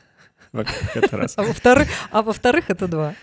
Во-первых, 0.53 0.97
это 0.97 1.17
раз. 1.17 1.35
А 1.37 1.43
во-вторых, 1.43 1.89
а 2.13 2.23
во-вторых, 2.23 2.71
это 2.71 2.87
два. 2.87 3.15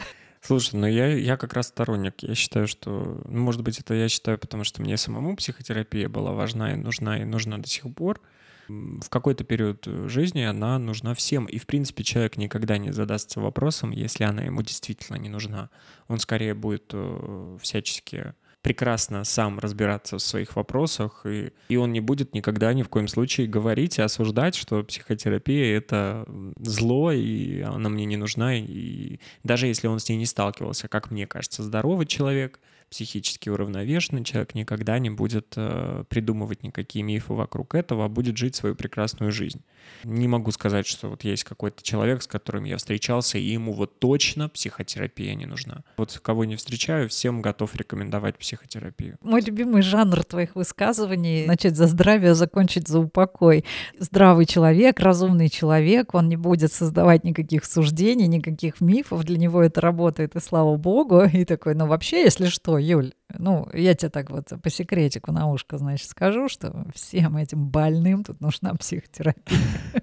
Слушай, 0.41 0.75
ну 0.75 0.87
я, 0.87 1.07
я 1.07 1.37
как 1.37 1.53
раз 1.53 1.67
сторонник. 1.67 2.23
Я 2.23 2.33
считаю, 2.33 2.67
что, 2.67 3.21
ну, 3.25 3.39
может 3.39 3.61
быть, 3.61 3.79
это 3.79 3.93
я 3.93 4.07
считаю, 4.07 4.37
потому 4.37 4.63
что 4.63 4.81
мне 4.81 4.97
самому 4.97 5.35
психотерапия 5.35 6.07
была 6.07 6.31
важна 6.31 6.73
и 6.73 6.75
нужна, 6.75 7.21
и 7.21 7.25
нужна 7.25 7.57
до 7.57 7.67
сих 7.67 7.93
пор. 7.93 8.21
В 8.67 9.09
какой-то 9.09 9.43
период 9.43 9.85
жизни 9.85 10.41
она 10.41 10.77
нужна 10.77 11.13
всем. 11.15 11.45
И, 11.45 11.57
в 11.57 11.65
принципе, 11.65 12.03
человек 12.03 12.37
никогда 12.37 12.77
не 12.77 12.91
задастся 12.91 13.41
вопросом, 13.41 13.91
если 13.91 14.23
она 14.23 14.43
ему 14.43 14.61
действительно 14.61 15.17
не 15.17 15.27
нужна. 15.27 15.69
Он 16.07 16.19
скорее 16.19 16.53
будет 16.53 16.91
э, 16.93 17.57
всячески 17.61 18.33
прекрасно 18.61 19.23
сам 19.23 19.59
разбираться 19.59 20.17
в 20.17 20.21
своих 20.21 20.55
вопросах, 20.55 21.25
и, 21.25 21.51
и 21.69 21.75
он 21.77 21.93
не 21.93 22.01
будет 22.01 22.33
никогда 22.33 22.73
ни 22.73 22.83
в 22.83 22.89
коем 22.89 23.07
случае 23.07 23.47
говорить 23.47 23.97
и 23.97 24.01
осуждать, 24.01 24.55
что 24.55 24.83
психотерапия— 24.83 25.77
это 25.77 26.25
зло, 26.57 27.11
и 27.11 27.61
она 27.61 27.89
мне 27.89 28.05
не 28.05 28.17
нужна, 28.17 28.55
и 28.55 29.19
даже 29.43 29.67
если 29.67 29.87
он 29.87 29.99
с 29.99 30.09
ней 30.09 30.17
не 30.17 30.25
сталкивался, 30.25 30.87
как 30.87 31.11
мне 31.11 31.27
кажется, 31.27 31.63
здоровый 31.63 32.05
человек— 32.05 32.59
психически 32.89 33.49
уравновешенный 33.49 34.23
человек 34.23 34.55
никогда 34.55 34.99
не 34.99 35.09
будет 35.09 35.53
э, 35.55 36.03
придумывать 36.09 36.63
никакие 36.63 37.03
мифы 37.03 37.33
вокруг 37.33 37.75
этого, 37.75 38.05
а 38.05 38.09
будет 38.09 38.37
жить 38.37 38.55
свою 38.55 38.75
прекрасную 38.75 39.31
жизнь. 39.31 39.61
Не 40.03 40.27
могу 40.27 40.51
сказать, 40.51 40.87
что 40.87 41.09
вот 41.09 41.23
есть 41.23 41.43
какой-то 41.43 41.83
человек, 41.83 42.21
с 42.23 42.27
которым 42.27 42.63
я 42.63 42.77
встречался, 42.77 43.37
и 43.37 43.43
ему 43.43 43.73
вот 43.73 43.99
точно 43.99 44.49
психотерапия 44.49 45.35
не 45.35 45.45
нужна. 45.45 45.83
Вот 45.97 46.19
кого 46.23 46.45
не 46.45 46.55
встречаю, 46.55 47.09
всем 47.09 47.41
готов 47.41 47.75
рекомендовать 47.75 48.37
психотерапию. 48.37 49.17
Мой 49.21 49.41
любимый 49.41 49.81
жанр 49.81 50.23
твоих 50.23 50.55
высказываний— 50.55 51.45
начать 51.47 51.75
за 51.75 51.87
здравие, 51.87 52.35
закончить 52.35 52.87
за 52.87 52.99
упокой. 52.99 53.65
Здравый 53.97 54.45
человек, 54.45 54.99
разумный 54.99 55.49
человек, 55.49 56.13
он 56.13 56.29
не 56.29 56.37
будет 56.37 56.71
создавать 56.71 57.23
никаких 57.23 57.65
суждений, 57.65 58.27
никаких 58.27 58.81
мифов, 58.81 59.23
для 59.23 59.37
него 59.37 59.61
это 59.61 59.81
работает, 59.81 60.35
и 60.35 60.39
слава 60.39 60.75
богу. 60.75 61.23
И 61.23 61.45
такой, 61.45 61.75
ну 61.75 61.87
вообще, 61.87 62.23
если 62.23 62.47
что, 62.47 62.77
Юль, 62.79 63.13
ну, 63.37 63.69
я 63.73 63.93
тебе 63.93 64.09
так 64.09 64.29
вот 64.29 64.49
по 64.61 64.69
секретику 64.69 65.31
на 65.31 65.47
ушко, 65.47 65.77
значит, 65.77 66.09
скажу, 66.09 66.49
что 66.49 66.85
всем 66.93 67.37
этим 67.37 67.67
больным 67.67 68.23
тут 68.23 68.41
нужна 68.41 68.73
психотерапия. 68.75 69.59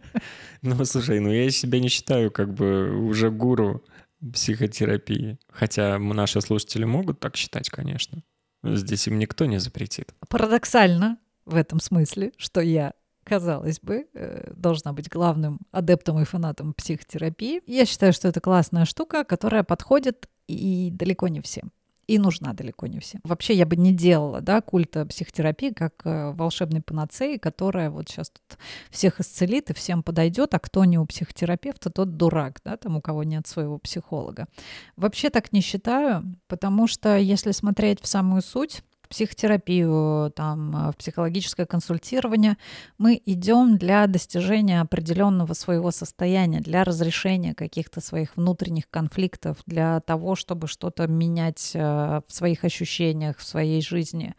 Ну, 0.62 0.84
слушай, 0.84 1.20
ну 1.20 1.30
я 1.30 1.48
себя 1.50 1.78
не 1.78 1.88
считаю 1.88 2.30
как 2.30 2.52
бы 2.52 2.90
уже 3.06 3.30
гуру 3.30 3.84
психотерапии. 4.32 5.38
Хотя 5.48 5.98
наши 5.98 6.40
слушатели 6.40 6.84
могут 6.84 7.20
так 7.20 7.36
считать, 7.36 7.70
конечно. 7.70 8.22
Здесь 8.64 9.06
им 9.06 9.18
никто 9.18 9.44
не 9.44 9.58
запретит. 9.58 10.14
Парадоксально 10.28 11.18
в 11.44 11.54
этом 11.54 11.78
смысле, 11.78 12.32
что 12.36 12.60
я 12.60 12.94
казалось 13.24 13.80
бы, 13.80 14.06
э, 14.14 14.52
должна 14.54 14.92
быть 14.92 15.08
главным 15.08 15.58
адептом 15.72 16.20
и 16.20 16.24
фанатом 16.24 16.72
психотерапии. 16.74 17.60
Я 17.66 17.84
считаю, 17.84 18.12
что 18.12 18.28
это 18.28 18.40
классная 18.40 18.84
штука, 18.84 19.24
которая 19.24 19.64
подходит 19.64 20.28
и 20.46 20.90
далеко 20.92 21.28
не 21.28 21.40
всем 21.40 21.72
и 22.06 22.18
нужна 22.18 22.52
далеко 22.52 22.86
не 22.86 23.00
всем. 23.00 23.20
Вообще 23.24 23.54
я 23.54 23.66
бы 23.66 23.76
не 23.76 23.92
делала, 23.92 24.40
да, 24.40 24.60
культа 24.60 25.04
психотерапии 25.06 25.70
как 25.70 25.94
э, 26.04 26.32
волшебной 26.32 26.80
панацеи, 26.80 27.36
которая 27.36 27.90
вот 27.90 28.08
сейчас 28.08 28.30
тут 28.30 28.58
всех 28.90 29.20
исцелит 29.20 29.70
и 29.70 29.74
всем 29.74 30.02
подойдет, 30.02 30.54
а 30.54 30.58
кто 30.58 30.84
не 30.84 30.98
у 30.98 31.06
психотерапевта, 31.06 31.90
тот 31.90 32.16
дурак, 32.16 32.60
да, 32.64 32.76
там 32.76 32.96
у 32.96 33.00
кого 33.00 33.24
нет 33.24 33.46
своего 33.46 33.78
психолога. 33.78 34.46
Вообще 34.96 35.30
так 35.30 35.52
не 35.52 35.60
считаю, 35.60 36.36
потому 36.46 36.86
что 36.86 37.16
если 37.16 37.50
смотреть 37.50 38.00
в 38.00 38.06
самую 38.06 38.42
суть, 38.42 38.82
психотерапию, 39.08 40.30
там, 40.34 40.88
э, 40.88 40.92
в 40.92 40.96
психологическое 40.96 41.66
консультирование, 41.66 42.56
мы 42.98 43.20
идем 43.24 43.78
для 43.78 44.06
достижения 44.06 44.80
определенного 44.80 45.54
своего 45.54 45.90
состояния, 45.90 46.60
для 46.60 46.84
разрешения 46.84 47.54
каких-то 47.54 48.00
своих 48.00 48.36
внутренних 48.36 48.88
конфликтов, 48.90 49.58
для 49.66 50.00
того, 50.00 50.36
чтобы 50.36 50.68
что-то 50.68 51.06
менять 51.06 51.72
э, 51.74 52.20
в 52.26 52.32
своих 52.32 52.64
ощущениях, 52.64 53.38
в 53.38 53.44
своей 53.44 53.82
жизни. 53.82 54.34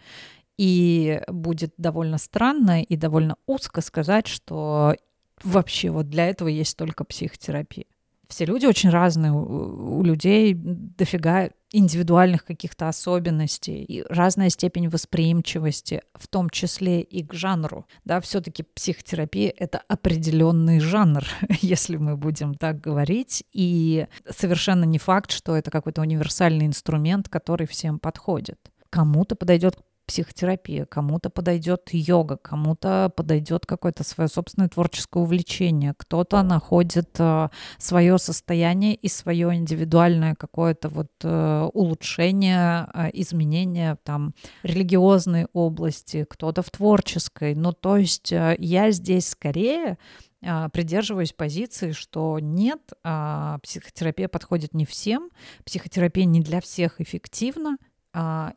И 0.57 1.21
будет 1.27 1.73
довольно 1.77 2.17
странно 2.17 2.81
и 2.81 2.95
довольно 2.95 3.35
узко 3.45 3.81
сказать, 3.81 4.27
что 4.27 4.95
вообще 5.43 5.91
вот 5.91 6.09
для 6.09 6.27
этого 6.27 6.47
есть 6.47 6.77
только 6.77 7.03
психотерапия 7.03 7.85
все 8.27 8.45
люди 8.45 8.65
очень 8.65 8.89
разные, 8.89 9.31
у, 9.31 10.03
людей 10.03 10.53
дофига 10.55 11.49
индивидуальных 11.71 12.45
каких-то 12.45 12.87
особенностей 12.87 13.83
и 13.83 14.03
разная 14.09 14.49
степень 14.49 14.89
восприимчивости, 14.89 16.01
в 16.13 16.27
том 16.27 16.49
числе 16.49 17.01
и 17.01 17.23
к 17.23 17.33
жанру. 17.33 17.85
Да, 18.05 18.21
все-таки 18.21 18.63
психотерапия— 18.63 19.53
это 19.57 19.81
определенный 19.87 20.79
жанр, 20.79 21.25
если 21.61 21.97
мы 21.97 22.15
будем 22.15 22.53
так 22.55 22.79
говорить, 22.79 23.43
и 23.51 24.07
совершенно 24.29 24.85
не 24.85 24.97
факт, 24.97 25.31
что 25.31 25.55
это 25.55 25.71
какой-то 25.71 26.01
универсальный 26.01 26.65
инструмент, 26.65 27.27
который 27.29 27.67
всем 27.67 27.99
подходит. 27.99 28.59
Кому-то 28.89 29.35
подойдет 29.35 29.77
психотерапия, 30.07 30.85
кому-то 30.85 31.29
подойдет 31.29 31.89
йога, 31.91 32.37
кому-то 32.37 33.11
подойдет 33.15 33.65
какое-то 33.65 34.03
свое 34.03 34.29
собственное 34.29 34.69
творческое 34.69 35.21
увлечение, 35.21 35.93
кто-то 35.97 36.41
находит 36.43 37.09
э, 37.19 37.49
свое 37.77 38.17
состояние 38.17 38.95
и 38.95 39.09
свое 39.09 39.53
индивидуальное 39.53 40.33
какое-то 40.33 40.87
вот 40.87 41.11
э, 41.23 41.69
улучшение, 41.73 42.87
э, 42.93 43.09
изменение 43.13 43.97
там 44.03 44.33
религиозной 44.63 45.47
области, 45.51 46.25
кто-то 46.27 46.61
в 46.61 46.71
творческой. 46.71 47.53
Ну, 47.53 47.73
то 47.73 47.97
есть 47.97 48.31
я 48.31 48.91
здесь 48.91 49.27
скорее 49.27 49.97
придерживаюсь 50.39 51.33
позиции, 51.33 51.91
что 51.91 52.37
нет, 52.39 52.79
психотерапия 53.01 54.27
подходит 54.27 54.75
не 54.75 54.85
всем, 54.85 55.31
психотерапия 55.65 56.25
не 56.25 56.41
для 56.41 56.61
всех 56.61 57.01
эффективна, 57.01 57.77
а, 57.81 57.86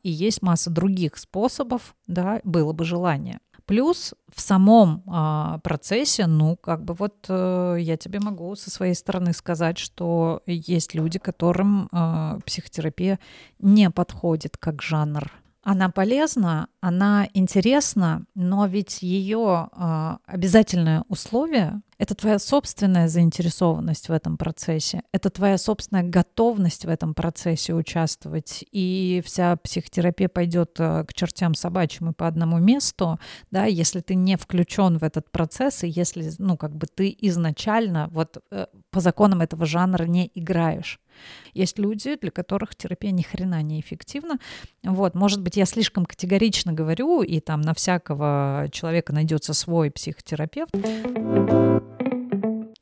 и 0.02 0.10
есть 0.10 0.42
масса 0.42 0.70
других 0.70 1.16
способов, 1.16 1.94
да, 2.06 2.40
было 2.44 2.72
бы 2.72 2.84
желание. 2.84 3.40
Плюс 3.70 4.14
в 4.34 4.40
самом 4.40 5.04
а, 5.06 5.58
процессе, 5.58 6.26
ну, 6.26 6.56
как 6.56 6.84
бы 6.84 6.92
вот 6.94 7.26
э, 7.28 7.76
я 7.78 7.96
тебе 7.96 8.18
могу 8.18 8.56
со 8.56 8.68
своей 8.68 8.94
стороны 8.94 9.32
сказать, 9.32 9.78
что 9.78 10.42
есть 10.44 10.94
люди, 10.94 11.20
которым 11.20 11.88
э, 11.92 12.40
психотерапия 12.44 13.20
не 13.60 13.88
подходит 13.90 14.56
как 14.56 14.82
жанр. 14.82 15.30
Она 15.62 15.90
полезна, 15.90 16.68
она 16.80 17.28
интересна, 17.34 18.24
но 18.34 18.66
ведь 18.66 19.02
ее 19.02 19.68
э, 19.72 20.16
обязательное 20.26 21.04
условие 21.08 21.82
это 22.00 22.14
твоя 22.14 22.38
собственная 22.38 23.08
заинтересованность 23.08 24.08
в 24.08 24.12
этом 24.12 24.38
процессе, 24.38 25.02
это 25.12 25.28
твоя 25.28 25.58
собственная 25.58 26.02
готовность 26.02 26.86
в 26.86 26.88
этом 26.88 27.12
процессе 27.12 27.74
участвовать. 27.74 28.64
И 28.72 29.22
вся 29.26 29.54
психотерапия 29.56 30.30
пойдет 30.30 30.76
э, 30.78 31.04
к 31.04 31.12
чертям 31.12 31.54
собачьим 31.54 32.08
и 32.08 32.14
по 32.14 32.26
одному 32.26 32.58
месту, 32.58 33.20
да, 33.50 33.66
если 33.66 34.00
ты 34.00 34.14
не 34.14 34.38
включен 34.38 34.96
в 34.96 35.04
этот 35.04 35.30
процесс, 35.30 35.84
и 35.84 35.88
если, 35.88 36.30
ну, 36.38 36.56
как 36.56 36.74
бы 36.74 36.86
ты 36.86 37.14
изначально 37.20 38.08
вот 38.12 38.38
э, 38.50 38.64
по 38.90 39.00
законам 39.00 39.42
этого 39.42 39.66
жанра 39.66 40.04
не 40.04 40.30
играешь. 40.34 41.00
Есть 41.54 41.78
люди, 41.78 42.16
для 42.20 42.30
которых 42.30 42.74
терапия 42.74 43.10
ни 43.10 43.22
хрена 43.22 43.62
не 43.62 43.80
эффективна. 43.80 44.38
Вот, 44.82 45.14
может 45.14 45.42
быть, 45.42 45.56
я 45.56 45.66
слишком 45.66 46.06
категорично 46.06 46.72
говорю, 46.72 47.22
и 47.22 47.40
там 47.40 47.60
на 47.60 47.74
всякого 47.74 48.68
человека 48.72 49.12
найдется 49.12 49.54
свой 49.54 49.90
психотерапевт. 49.90 50.74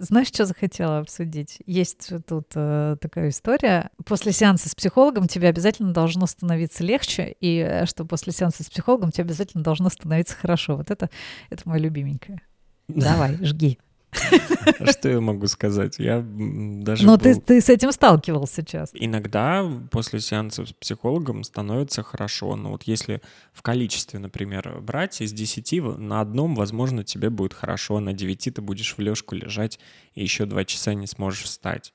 Знаешь, 0.01 0.29
что 0.29 0.47
захотела 0.47 0.99
обсудить? 0.99 1.59
Есть 1.67 2.13
тут 2.29 2.53
э, 2.55 2.97
такая 3.01 3.31
история. 3.31 3.91
После 4.05 4.31
сеанса 4.31 4.69
с 4.69 4.75
психологом 4.77 5.27
тебе 5.27 5.49
обязательно 5.49 5.93
должно 5.93 6.27
становиться 6.27 6.85
легче, 6.85 7.35
и 7.41 7.59
э, 7.59 7.85
что 7.85 8.05
после 8.05 8.33
сеанса 8.33 8.63
с 8.63 8.71
психологом 8.71 9.11
тебе 9.11 9.25
обязательно 9.25 9.65
должно 9.65 9.89
становиться 9.89 10.37
хорошо. 10.37 10.77
Вот 10.77 10.93
это, 10.93 11.11
это 11.51 11.69
мое 11.69 11.81
любименькое. 11.81 12.41
Давай, 12.87 13.39
жги. 13.43 13.81
Что 14.91 15.09
я 15.09 15.21
могу 15.21 15.47
сказать? 15.47 15.99
Я 15.99 16.25
даже... 16.25 17.05
Но 17.05 17.17
был... 17.17 17.23
ты, 17.23 17.41
ты 17.41 17.61
с 17.61 17.69
этим 17.69 17.93
сталкивался 17.93 18.65
часто. 18.65 18.97
Иногда 18.99 19.69
после 19.91 20.21
сеанса 20.21 20.67
с 20.67 20.73
психологом 20.73 21.45
становится 21.45 22.03
хорошо. 22.03 22.57
Но 22.57 22.71
вот 22.71 22.85
если 22.85 23.21
в 23.53 23.63
количестве, 23.63 24.19
например, 24.19 24.81
брать 24.81 25.21
из 25.21 25.33
10, 25.33 25.99
на 25.99 26.21
одном, 26.21 26.55
возможно, 26.55 27.05
тебе 27.05 27.31
будет 27.31 27.55
хорошо, 27.55 28.01
на 28.01 28.13
9 28.13 28.55
ты 28.55 28.63
будешь 28.63 28.97
в 28.97 29.01
лёжку 29.01 29.35
лежать 29.35 29.79
и 30.15 30.23
еще 30.23 30.47
два 30.47 30.65
часа 30.65 30.95
не 30.95 31.07
сможешь 31.07 31.43
встать. 31.43 31.93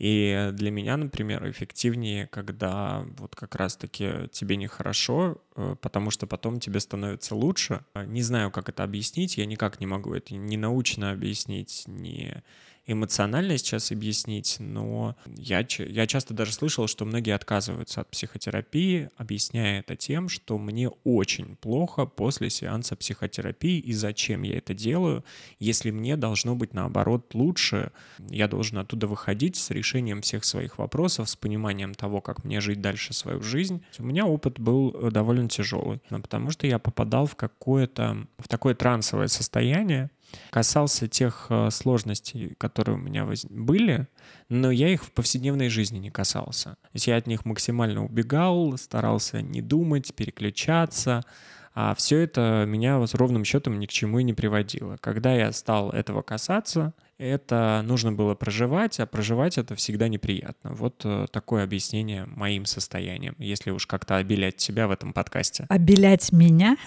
И 0.00 0.48
для 0.54 0.70
меня, 0.70 0.96
например, 0.96 1.48
эффективнее, 1.50 2.26
когда 2.26 3.04
вот 3.18 3.36
как 3.36 3.54
раз-таки 3.54 4.28
тебе 4.32 4.56
нехорошо, 4.56 5.42
э, 5.56 5.76
потому 5.78 6.10
что 6.10 6.26
потом 6.26 6.58
тебе 6.58 6.80
становится 6.80 7.34
лучше. 7.34 7.84
Не 8.06 8.22
знаю, 8.22 8.50
как 8.50 8.70
это 8.70 8.82
объяснить, 8.82 9.36
я 9.36 9.44
никак 9.44 9.78
не 9.78 9.86
могу 9.86 10.14
это 10.14 10.34
ни 10.34 10.56
научно 10.56 11.10
объяснить, 11.10 11.84
ни 11.86 12.42
эмоционально 12.90 13.56
сейчас 13.58 13.92
объяснить, 13.92 14.56
но 14.58 15.16
я, 15.26 15.64
я 15.78 16.06
часто 16.06 16.34
даже 16.34 16.52
слышал, 16.52 16.86
что 16.86 17.04
многие 17.04 17.34
отказываются 17.34 18.00
от 18.00 18.10
психотерапии, 18.10 19.10
объясняя 19.16 19.80
это 19.80 19.96
тем, 19.96 20.28
что 20.28 20.58
мне 20.58 20.88
очень 21.04 21.56
плохо 21.56 22.06
после 22.06 22.50
сеанса 22.50 22.96
психотерапии, 22.96 23.78
и 23.78 23.92
зачем 23.92 24.42
я 24.42 24.58
это 24.58 24.74
делаю, 24.74 25.24
если 25.58 25.90
мне 25.90 26.16
должно 26.16 26.54
быть 26.54 26.74
наоборот 26.74 27.34
лучше, 27.34 27.92
я 28.28 28.48
должен 28.48 28.78
оттуда 28.78 29.06
выходить 29.06 29.56
с 29.56 29.70
решением 29.70 30.22
всех 30.22 30.44
своих 30.44 30.78
вопросов, 30.78 31.28
с 31.28 31.36
пониманием 31.36 31.94
того, 31.94 32.20
как 32.20 32.44
мне 32.44 32.60
жить 32.60 32.80
дальше 32.80 33.12
свою 33.12 33.42
жизнь. 33.42 33.82
У 33.98 34.04
меня 34.04 34.26
опыт 34.26 34.58
был 34.58 34.94
э, 34.94 35.10
довольно 35.10 35.48
тяжелый, 35.48 36.00
потому 36.08 36.50
что 36.50 36.66
я 36.66 36.78
попадал 36.78 37.26
в 37.26 37.36
какое-то, 37.36 38.26
в 38.38 38.48
такое 38.48 38.74
трансовое 38.74 39.28
состояние, 39.28 40.10
касался 40.50 41.08
тех 41.08 41.46
э, 41.50 41.70
сложностей, 41.70 42.54
которые 42.58 42.96
у 42.96 43.00
меня 43.00 43.26
были, 43.48 44.08
но 44.48 44.70
я 44.70 44.88
их 44.88 45.04
в 45.04 45.12
повседневной 45.12 45.68
жизни 45.68 45.98
не 45.98 46.10
касался. 46.10 46.70
То 46.70 46.90
есть 46.94 47.06
я 47.06 47.16
от 47.16 47.26
них 47.26 47.44
максимально 47.44 48.04
убегал, 48.04 48.76
старался 48.76 49.42
не 49.42 49.62
думать, 49.62 50.14
переключаться, 50.14 51.22
а 51.74 51.94
все 51.94 52.18
это 52.18 52.64
меня 52.66 52.98
вот 52.98 53.14
ровным 53.14 53.44
счетом 53.44 53.78
ни 53.78 53.86
к 53.86 53.90
чему 53.90 54.18
и 54.18 54.24
не 54.24 54.34
приводило. 54.34 54.96
Когда 55.00 55.34
я 55.34 55.52
стал 55.52 55.90
этого 55.90 56.22
касаться, 56.22 56.94
это 57.20 57.82
нужно 57.84 58.12
было 58.12 58.34
проживать, 58.34 58.98
а 58.98 59.06
проживать 59.06 59.58
это 59.58 59.74
всегда 59.74 60.08
неприятно. 60.08 60.72
Вот 60.72 61.02
э, 61.04 61.26
такое 61.30 61.64
объяснение 61.64 62.24
моим 62.24 62.64
состоянием, 62.64 63.34
если 63.38 63.70
уж 63.70 63.86
как-то 63.86 64.16
обелять 64.16 64.60
себя 64.60 64.88
в 64.88 64.90
этом 64.90 65.12
подкасте. 65.12 65.66
Обелять 65.68 66.32
меня? 66.32 66.76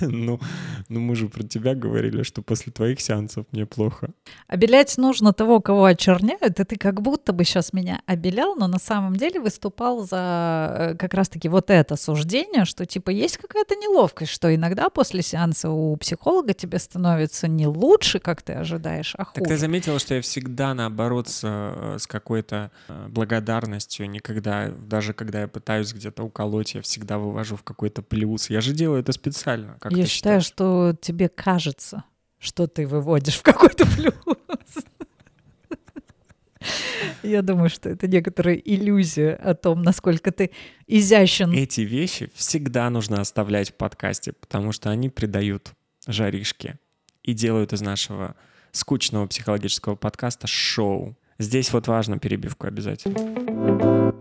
Ну, 0.00 0.40
ну 0.88 1.00
мы 1.00 1.14
же 1.16 1.28
про 1.28 1.42
тебя 1.42 1.74
говорили, 1.74 2.22
что 2.22 2.42
после 2.42 2.72
твоих 2.72 3.00
сеансов 3.00 3.46
мне 3.52 3.66
плохо. 3.66 4.10
Обелять 4.48 4.96
нужно 4.98 5.32
того, 5.32 5.60
кого 5.60 5.84
очерняют, 5.84 6.60
и 6.60 6.64
ты 6.64 6.76
как 6.76 7.00
будто 7.00 7.32
бы 7.32 7.44
сейчас 7.44 7.72
меня 7.72 8.02
обелял, 8.06 8.54
но 8.54 8.66
на 8.66 8.78
самом 8.78 9.16
деле 9.16 9.40
выступал 9.40 10.06
за 10.06 10.76
э, 10.78 10.94
как 10.96 11.14
раз-таки 11.14 11.48
вот 11.48 11.70
это 11.70 11.96
суждение, 11.96 12.64
что 12.64 12.84
типа 12.86 13.10
есть 13.10 13.38
какая-то 13.38 13.76
неловкость, 13.76 14.32
что 14.32 14.54
иногда 14.54 14.88
после 14.90 15.22
сеанса 15.22 15.70
у 15.70 15.96
психолога 15.96 16.52
тебе 16.52 16.78
становится 16.78 17.48
не 17.48 17.66
лучше, 17.66 18.18
как 18.18 18.42
ты 18.42 18.52
ожидаешь, 18.52 19.14
а 19.16 19.24
хуже 19.24 19.53
ты 19.54 19.58
заметила, 19.58 20.00
что 20.00 20.14
я 20.14 20.20
всегда, 20.20 20.74
наоборот, 20.74 21.28
с, 21.28 21.40
э, 21.44 21.98
с 22.00 22.08
какой-то 22.08 22.72
э, 22.88 23.06
благодарностью, 23.08 24.10
никогда, 24.10 24.68
даже 24.68 25.12
когда 25.12 25.42
я 25.42 25.48
пытаюсь 25.48 25.92
где-то 25.92 26.24
уколоть, 26.24 26.74
я 26.74 26.82
всегда 26.82 27.18
вывожу 27.18 27.54
в 27.54 27.62
какой-то 27.62 28.02
плюс. 28.02 28.50
Я 28.50 28.60
же 28.60 28.72
делаю 28.72 29.00
это 29.00 29.12
специально. 29.12 29.76
Как 29.78 29.92
я 29.92 30.06
считаю, 30.06 30.40
считаешь? 30.40 30.44
что 30.44 30.96
тебе 31.00 31.28
кажется, 31.28 32.02
что 32.40 32.66
ты 32.66 32.84
выводишь 32.88 33.36
в 33.36 33.42
какой-то 33.42 33.86
плюс. 33.86 34.14
Я 37.22 37.42
думаю, 37.42 37.70
что 37.70 37.90
это 37.90 38.08
некоторая 38.08 38.56
иллюзия 38.56 39.34
о 39.34 39.54
том, 39.54 39.82
насколько 39.82 40.32
ты 40.32 40.50
изящен. 40.88 41.52
Эти 41.52 41.82
вещи 41.82 42.28
всегда 42.34 42.90
нужно 42.90 43.20
оставлять 43.20 43.70
в 43.70 43.74
подкасте, 43.74 44.32
потому 44.32 44.72
что 44.72 44.90
они 44.90 45.10
придают 45.10 45.74
жаришки 46.08 46.76
и 47.22 47.34
делают 47.34 47.72
из 47.72 47.82
нашего 47.82 48.34
скучного 48.74 49.26
психологического 49.26 49.94
подкаста 49.94 50.46
шоу. 50.46 51.16
Здесь 51.38 51.72
вот 51.72 51.88
важно 51.88 52.18
перебивку 52.18 52.66
обязательно. 52.66 54.12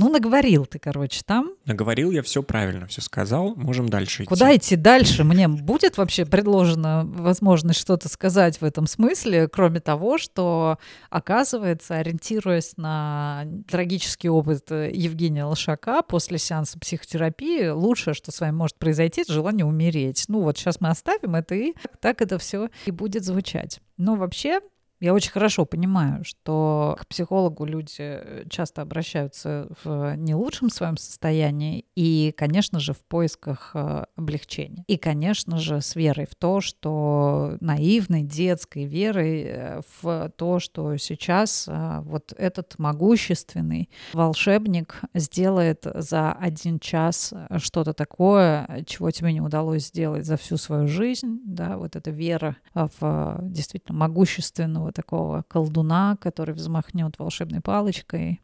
Ну, 0.00 0.08
наговорил 0.08 0.64
ты, 0.64 0.78
короче, 0.78 1.20
там. 1.26 1.50
Наговорил 1.66 2.10
я 2.10 2.22
все 2.22 2.42
правильно, 2.42 2.86
все 2.86 3.02
сказал. 3.02 3.54
Можем 3.54 3.90
дальше 3.90 4.22
идти. 4.22 4.28
Куда 4.28 4.56
идти 4.56 4.74
дальше? 4.74 5.24
Мне 5.24 5.46
будет 5.46 5.98
вообще 5.98 6.24
предложена 6.24 7.02
возможность 7.04 7.78
что-то 7.78 8.08
сказать 8.08 8.62
в 8.62 8.64
этом 8.64 8.86
смысле, 8.86 9.46
кроме 9.46 9.80
того, 9.80 10.16
что, 10.16 10.78
оказывается, 11.10 11.96
ориентируясь 11.96 12.78
на 12.78 13.44
трагический 13.68 14.30
опыт 14.30 14.70
Евгения 14.70 15.44
Лошака 15.44 16.00
после 16.00 16.38
сеанса 16.38 16.78
психотерапии, 16.78 17.68
лучшее, 17.68 18.14
что 18.14 18.32
с 18.32 18.40
вами 18.40 18.52
может 18.52 18.78
произойти, 18.78 19.20
это 19.20 19.34
желание 19.34 19.66
умереть. 19.66 20.24
Ну 20.28 20.40
вот 20.40 20.56
сейчас 20.56 20.80
мы 20.80 20.88
оставим 20.88 21.34
это, 21.34 21.54
и 21.54 21.74
так 22.00 22.22
это 22.22 22.38
все 22.38 22.70
и 22.86 22.90
будет 22.90 23.22
звучать. 23.26 23.80
Но 23.98 24.16
вообще 24.16 24.60
я 25.00 25.14
очень 25.14 25.30
хорошо 25.30 25.64
понимаю, 25.64 26.24
что 26.24 26.96
к 27.00 27.06
психологу 27.06 27.64
люди 27.64 27.94
э, 27.98 28.44
часто 28.50 28.82
обращаются 28.82 29.68
в 29.82 30.14
не 30.16 30.34
лучшем 30.34 30.68
своем 30.68 30.98
состоянии 30.98 31.86
и, 31.96 32.34
конечно 32.36 32.80
же, 32.80 32.92
в 32.92 33.02
поисках 33.04 33.70
э, 33.74 34.04
облегчения. 34.14 34.84
И, 34.88 34.98
конечно 34.98 35.58
же, 35.58 35.80
с 35.80 35.96
верой 35.96 36.26
в 36.30 36.34
то, 36.34 36.60
что 36.60 37.56
наивной 37.60 38.22
детской 38.22 38.84
верой 38.84 39.42
э, 39.46 39.80
в 40.02 40.30
то, 40.36 40.60
что 40.60 40.96
сейчас 40.98 41.68
вот 42.02 42.34
этот 42.36 42.78
могущественный 42.78 43.88
волшебник 44.12 45.00
сделает 45.14 45.86
за 45.94 46.32
один 46.32 46.78
час 46.78 47.32
что-то 47.56 47.94
такое, 47.94 48.84
чего 48.86 49.10
тебе 49.10 49.32
не 49.32 49.40
удалось 49.40 49.86
сделать 49.86 50.26
за 50.26 50.36
всю 50.36 50.58
свою 50.58 50.86
жизнь, 50.86 51.40
да, 51.44 51.78
вот 51.78 51.96
эта 51.96 52.10
вера 52.10 52.56
в 52.74 53.38
действительно 53.42 53.96
могущественного 53.98 54.89
такого 54.92 55.42
колдуна, 55.42 56.16
который 56.20 56.54
взмахнет 56.54 57.18
волшебной 57.18 57.60
палочкой, 57.60 58.40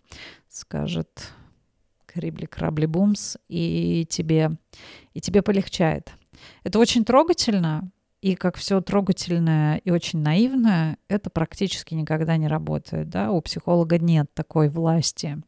скажет 0.48 1.32
крибли 2.06 2.46
крабли 2.46 2.86
бумс, 2.86 3.36
и 3.48 4.06
тебе, 4.08 4.52
и 5.12 5.20
тебе 5.20 5.42
полегчает. 5.42 6.12
Это 6.64 6.78
очень 6.78 7.04
трогательно, 7.04 7.90
и 8.22 8.34
как 8.34 8.56
все 8.56 8.80
трогательное 8.80 9.76
и 9.78 9.90
очень 9.90 10.20
наивное, 10.20 10.98
это 11.08 11.30
практически 11.30 11.94
никогда 11.94 12.36
не 12.36 12.48
работает. 12.48 13.08
Да? 13.08 13.30
У 13.30 13.40
психолога 13.40 13.98
нет 13.98 14.32
такой 14.34 14.68
власти, 14.68 15.38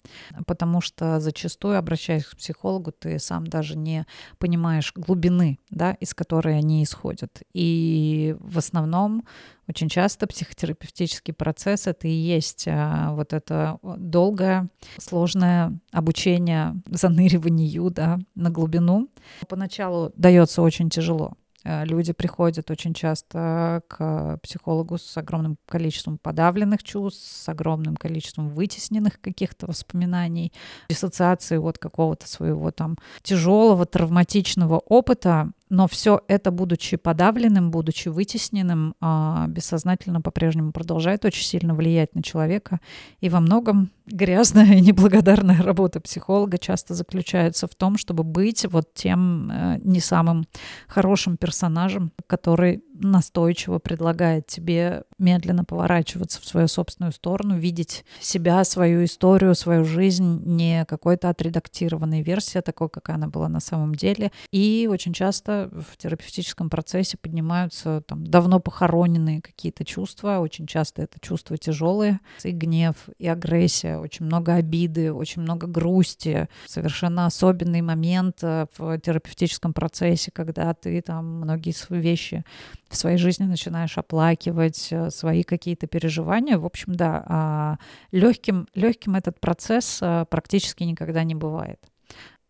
потому 0.47 0.81
что 0.81 1.19
зачастую, 1.19 1.79
обращаясь 1.79 2.25
к 2.25 2.37
психологу, 2.37 2.93
ты 2.93 3.19
сам 3.19 3.47
даже 3.47 3.77
не 3.77 4.07
понимаешь 4.39 4.93
глубины, 4.95 5.59
да, 5.71 5.93
из 5.93 6.15
которой 6.15 6.59
они 6.59 6.85
исходят. 6.85 7.43
И 7.55 8.37
в 8.39 8.59
основном 8.59 9.25
очень 9.67 9.89
часто 9.89 10.27
психотерапевтический 10.27 11.35
процесс— 11.35 11.87
это 11.87 12.09
и 12.09 12.13
есть 12.13 12.65
а, 12.69 13.13
вот 13.13 13.33
это 13.33 13.79
долгое, 13.83 14.69
сложное 14.99 15.79
обучение 15.93 16.81
заныриванию 16.87 17.91
да, 17.91 18.19
на 18.35 18.51
глубину. 18.51 19.09
Поначалу 19.49 20.13
дается 20.17 20.63
очень 20.63 20.91
тяжело. 20.91 21.35
Э, 21.69 21.85
люди 21.85 22.13
приходят 22.13 22.71
очень 22.71 22.95
часто 22.95 23.83
к 23.89 24.39
психологу 24.43 24.97
с 24.97 25.17
огромным 25.19 25.59
количеством 25.67 26.17
подавленных 26.17 26.83
чувств, 26.83 27.27
с 27.27 27.49
огромным 27.49 27.97
количеством 27.97 28.49
вытесненных 28.49 29.21
каких-то 29.21 29.67
воспоминаний, 29.67 30.53
диссоциации 30.89 31.59
от 31.59 31.77
какого-то 31.77 32.27
своего 32.27 32.71
там 32.71 32.97
тяжелого 33.23 33.85
травматичного 33.85 34.79
опыта, 34.79 35.51
но 35.71 35.87
все 35.87 36.21
это, 36.29 36.51
будучи 36.51 36.97
подавленным, 36.97 37.71
будучи 37.71 38.09
вытесненным, 38.09 38.95
а, 39.01 39.47
бессознательно 39.49 40.21
по-прежнему 40.21 40.73
продолжает 40.73 41.25
очень 41.25 41.45
сильно 41.45 41.75
влиять 41.75 42.15
на 42.15 42.23
человека. 42.23 42.81
И 43.21 43.29
во 43.29 43.41
многом 43.41 43.91
грязная 44.07 44.75
и 44.75 44.81
неблагодарная 44.81 45.63
работа 45.63 46.01
психолога 46.01 46.59
часто 46.59 46.95
заключается 46.95 47.67
в 47.67 47.75
том, 47.75 47.99
чтобы 47.99 48.25
быть 48.25 48.65
вот 48.67 48.95
тем 48.95 49.51
э, 49.51 49.81
не 49.83 50.01
самым 50.01 50.47
хорошим 50.87 51.37
персонажем, 51.37 52.13
который 52.27 52.83
настойчиво 53.01 53.79
предлагает 53.79 54.47
тебе 54.47 55.05
медленно 55.19 55.65
поворачиваться 55.65 56.41
в 56.41 56.45
свою 56.45 56.69
собственную 56.69 57.13
сторону, 57.13 57.59
видеть 57.59 58.05
себя, 58.21 58.65
свою 58.65 59.05
историю, 59.05 59.55
свою 59.55 59.85
жизнь 59.85 60.43
не 60.45 60.85
какой-то 60.85 61.29
отредактированной 61.29 62.23
версии, 62.23 62.61
такой, 62.61 62.89
какая 62.89 63.17
она 63.17 63.29
была 63.29 63.49
на 63.49 63.61
самом 63.61 63.95
деле. 63.95 64.33
И 64.53 64.89
очень 64.91 65.13
часто 65.13 65.71
в 65.73 65.97
терапевтическом 65.97 66.71
процессе 66.71 67.17
поднимаются 67.17 68.03
там 68.07 68.27
давно 68.27 68.61
похороненные 68.61 69.41
какие-то 69.41 69.85
чувства, 69.85 70.39
очень 70.39 70.67
часто 70.67 71.03
это 71.03 71.21
чувства 71.21 71.57
тяжелые, 71.57 72.21
и 72.45 72.51
гнев, 72.51 72.97
и 73.19 73.29
агрессия, 73.29 73.99
очень 73.99 74.27
много 74.27 74.55
обиды, 74.55 75.13
очень 75.13 75.43
много 75.43 75.67
грусти, 75.67 76.49
совершенно 76.67 77.27
особенный 77.27 77.83
момент 77.83 78.39
э, 78.43 78.67
в 78.77 78.99
терапевтическом 78.99 79.73
процессе, 79.73 80.31
когда 80.31 80.75
ты 80.75 81.01
там 81.03 81.41
многие 81.41 81.73
свои 81.73 82.01
вещи 82.01 82.45
в 82.89 82.97
своей 82.97 83.19
жизни 83.19 83.45
начинаешь 83.45 83.99
оплакивать 83.99 84.89
э, 84.91 85.11
свои 85.11 85.43
какие-то 85.43 85.87
переживания. 85.87 86.59
В 86.59 86.65
общем, 86.65 86.95
да, 86.95 87.25
а, 87.27 87.79
легким, 88.13 88.67
легким 88.75 89.15
этот 89.15 89.41
процесс 89.41 89.99
э, 90.01 90.25
практически 90.31 90.85
никогда 90.85 91.23
не 91.25 91.35
бывает. 91.35 91.81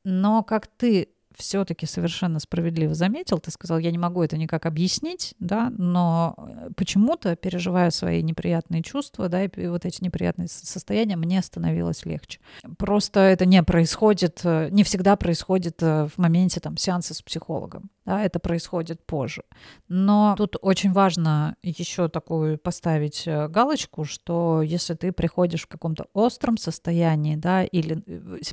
Но 0.04 0.42
как 0.42 0.66
ты 0.66 1.08
все-таки 1.38 1.86
совершенно 1.86 2.40
справедливо 2.40 2.94
заметил, 2.94 3.38
ты 3.38 3.50
сказал, 3.50 3.78
я 3.78 3.90
не 3.90 3.98
могу 3.98 4.22
это 4.22 4.36
никак 4.36 4.66
объяснить, 4.66 5.34
да, 5.38 5.70
но 5.70 6.34
э, 6.36 6.70
почему-то, 6.76 7.36
переживая 7.36 7.90
свои 7.90 8.22
неприятные 8.22 8.82
чувства, 8.82 9.28
да, 9.28 9.44
и 9.44 9.66
вот 9.68 9.86
эти 9.86 10.02
неприятные 10.02 10.48
состояния, 10.48 11.16
мне 11.16 11.40
становилось 11.40 12.04
легче. 12.04 12.40
Просто 12.76 13.20
это 13.20 13.46
не 13.46 13.62
происходит, 13.62 14.40
э, 14.42 14.68
не 14.70 14.82
всегда 14.82 15.16
происходит 15.16 15.80
э, 15.80 16.08
в 16.08 16.18
моменте 16.18 16.58
там 16.60 16.76
сеанса 16.76 17.14
с 17.14 17.22
психологом, 17.22 17.90
да, 18.04 18.22
это 18.22 18.40
происходит 18.40 19.06
позже. 19.06 19.42
Но 19.88 20.34
тут 20.36 20.56
очень 20.60 20.92
важно 20.92 21.56
еще 21.62 22.08
такую 22.08 22.58
поставить 22.58 23.24
галочку, 23.26 24.04
что 24.04 24.60
если 24.62 24.94
ты 24.94 25.12
приходишь 25.12 25.62
в 25.62 25.68
каком-то 25.68 26.06
остром 26.14 26.56
состоянии, 26.56 27.36
да, 27.36 27.62
или 27.62 28.02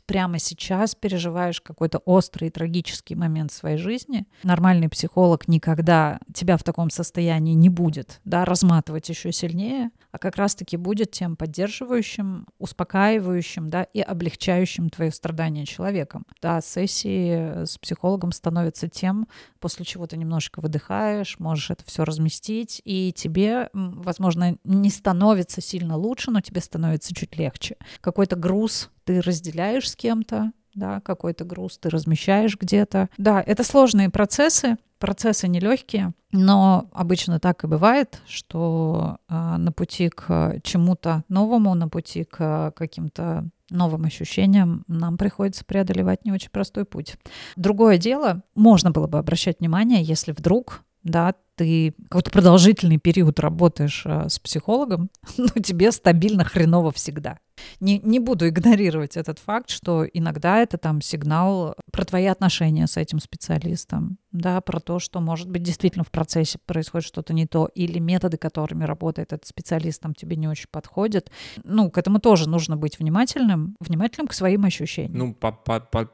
прямо 0.05 0.37
сейчас 0.37 0.93
переживаешь 0.93 1.61
какой-то 1.61 1.97
острый 2.05 2.51
трагический 2.51 2.74
трагический 2.75 3.15
момент 3.15 3.51
своей 3.51 3.77
жизни. 3.77 4.25
Нормальный 4.43 4.89
психолог 4.89 5.47
никогда 5.47 6.19
тебя 6.33 6.57
в 6.57 6.63
таком 6.63 6.89
состоянии 6.89 7.53
не 7.53 7.69
будет 7.69 8.19
да, 8.25 8.43
разматывать 8.43 9.07
еще 9.07 9.31
сильнее, 9.31 9.91
а 10.11 10.17
как 10.17 10.35
раз-таки 10.35 10.75
будет 10.75 11.11
тем 11.11 11.37
поддерживающим, 11.37 12.47
успокаивающим 12.59 13.69
да, 13.69 13.83
и 13.83 14.01
облегчающим 14.01 14.89
твои 14.89 15.09
страдания 15.11 15.65
человеком. 15.65 16.25
Да, 16.41 16.59
сессии 16.59 17.63
с 17.63 17.77
психологом 17.77 18.33
становятся 18.33 18.89
тем, 18.89 19.27
после 19.59 19.85
чего 19.85 20.05
ты 20.05 20.17
немножечко 20.17 20.59
выдыхаешь, 20.59 21.39
можешь 21.39 21.71
это 21.71 21.85
все 21.85 22.03
разместить, 22.03 22.81
и 22.83 23.13
тебе, 23.15 23.69
возможно, 23.73 24.57
не 24.65 24.89
становится 24.89 25.61
сильно 25.61 25.95
лучше, 25.95 26.31
но 26.31 26.41
тебе 26.41 26.59
становится 26.59 27.15
чуть 27.15 27.37
легче. 27.37 27.77
Какой-то 28.01 28.35
груз 28.35 28.89
ты 29.05 29.21
разделяешь 29.21 29.89
с 29.89 29.95
кем-то, 29.95 30.51
да, 30.75 30.99
какой-то 31.01 31.43
груз 31.43 31.77
ты 31.77 31.89
размещаешь 31.89 32.57
где-то. 32.59 33.09
Да, 33.17 33.41
это 33.41 33.63
сложные 33.63 34.09
процессы, 34.09 34.77
процессы 34.99 35.47
нелегкие, 35.47 36.13
но 36.31 36.89
обычно 36.93 37.39
так 37.39 37.63
и 37.63 37.67
бывает, 37.67 38.21
что 38.27 39.17
э, 39.29 39.33
на 39.57 39.71
пути 39.71 40.09
к 40.09 40.59
чему-то 40.63 41.23
новому, 41.29 41.73
на 41.75 41.87
пути 41.89 42.23
к 42.23 42.71
каким-то 42.75 43.49
новым 43.69 44.05
ощущениям 44.05 44.83
нам 44.87 45.17
приходится 45.17 45.65
преодолевать 45.65 46.25
не 46.25 46.31
очень 46.31 46.49
простой 46.49 46.85
путь. 46.85 47.17
Другое 47.55 47.97
дело, 47.97 48.43
можно 48.53 48.91
было 48.91 49.07
бы 49.07 49.17
обращать 49.17 49.59
внимание, 49.59 50.03
если 50.03 50.31
вдруг 50.31 50.83
да, 51.05 51.35
ты 51.55 51.93
какой-то 52.09 52.31
продолжительный 52.31 52.97
период 52.97 53.39
работаешь 53.39 54.03
э, 54.05 54.27
с 54.27 54.39
психологом, 54.39 55.09
но 55.37 55.47
тебе 55.61 55.91
стабильно 55.91 56.43
хреново 56.43 56.91
всегда. 56.91 57.37
Не, 57.79 57.99
не 57.99 58.19
буду 58.19 58.49
игнорировать 58.49 59.15
этот 59.15 59.39
факт, 59.39 59.69
что 59.69 60.03
иногда 60.03 60.57
это 60.57 60.77
там 60.77 61.01
сигнал 61.01 61.75
про 61.91 62.03
твои 62.05 62.25
отношения 62.25 62.87
с 62.87 62.97
этим 62.97 63.19
специалистом, 63.19 64.17
да, 64.31 64.59
про 64.61 64.79
то, 64.79 64.99
что, 64.99 65.21
может 65.21 65.49
быть, 65.49 65.61
действительно 65.61 66.03
в 66.03 66.11
процессе 66.11 66.57
происходит 66.65 67.07
что-то 67.07 67.33
не 67.33 67.45
то, 67.45 67.69
или 67.75 67.99
методы, 67.99 68.37
которыми 68.37 68.83
работает 68.83 69.31
этот 69.31 69.47
специалист, 69.47 70.01
там 70.01 70.15
тебе 70.15 70.35
не 70.35 70.47
очень 70.47 70.67
подходят. 70.69 71.29
Ну, 71.63 71.91
к 71.91 71.99
этому 71.99 72.19
тоже 72.19 72.49
нужно 72.49 72.77
быть 72.77 72.97
внимательным, 72.99 73.77
внимательным 73.79 74.27
к 74.27 74.33
своим 74.33 74.65
ощущениям. 74.65 75.17
Ну, 75.17 75.33
по, 75.33 75.51
по, 75.51 75.79
по 75.79 76.09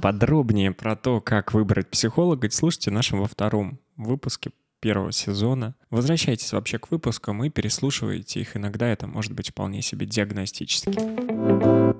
Поподробнее 0.00 0.72
про 0.72 0.94
то, 0.96 1.20
как 1.20 1.52
выбрать 1.54 1.88
психолога, 1.88 2.50
слушайте 2.50 2.90
нашем 2.90 3.20
во 3.20 3.26
втором 3.26 3.78
выпуске 3.96 4.50
первого 4.80 5.10
сезона. 5.12 5.74
Возвращайтесь 5.90 6.52
вообще 6.52 6.78
к 6.78 6.90
выпускам 6.90 7.42
и 7.44 7.50
переслушивайте 7.50 8.40
их. 8.40 8.56
Иногда 8.56 8.86
это 8.86 9.06
может 9.06 9.32
быть 9.32 9.50
вполне 9.50 9.82
себе 9.82 10.06
диагностически. 10.06 11.98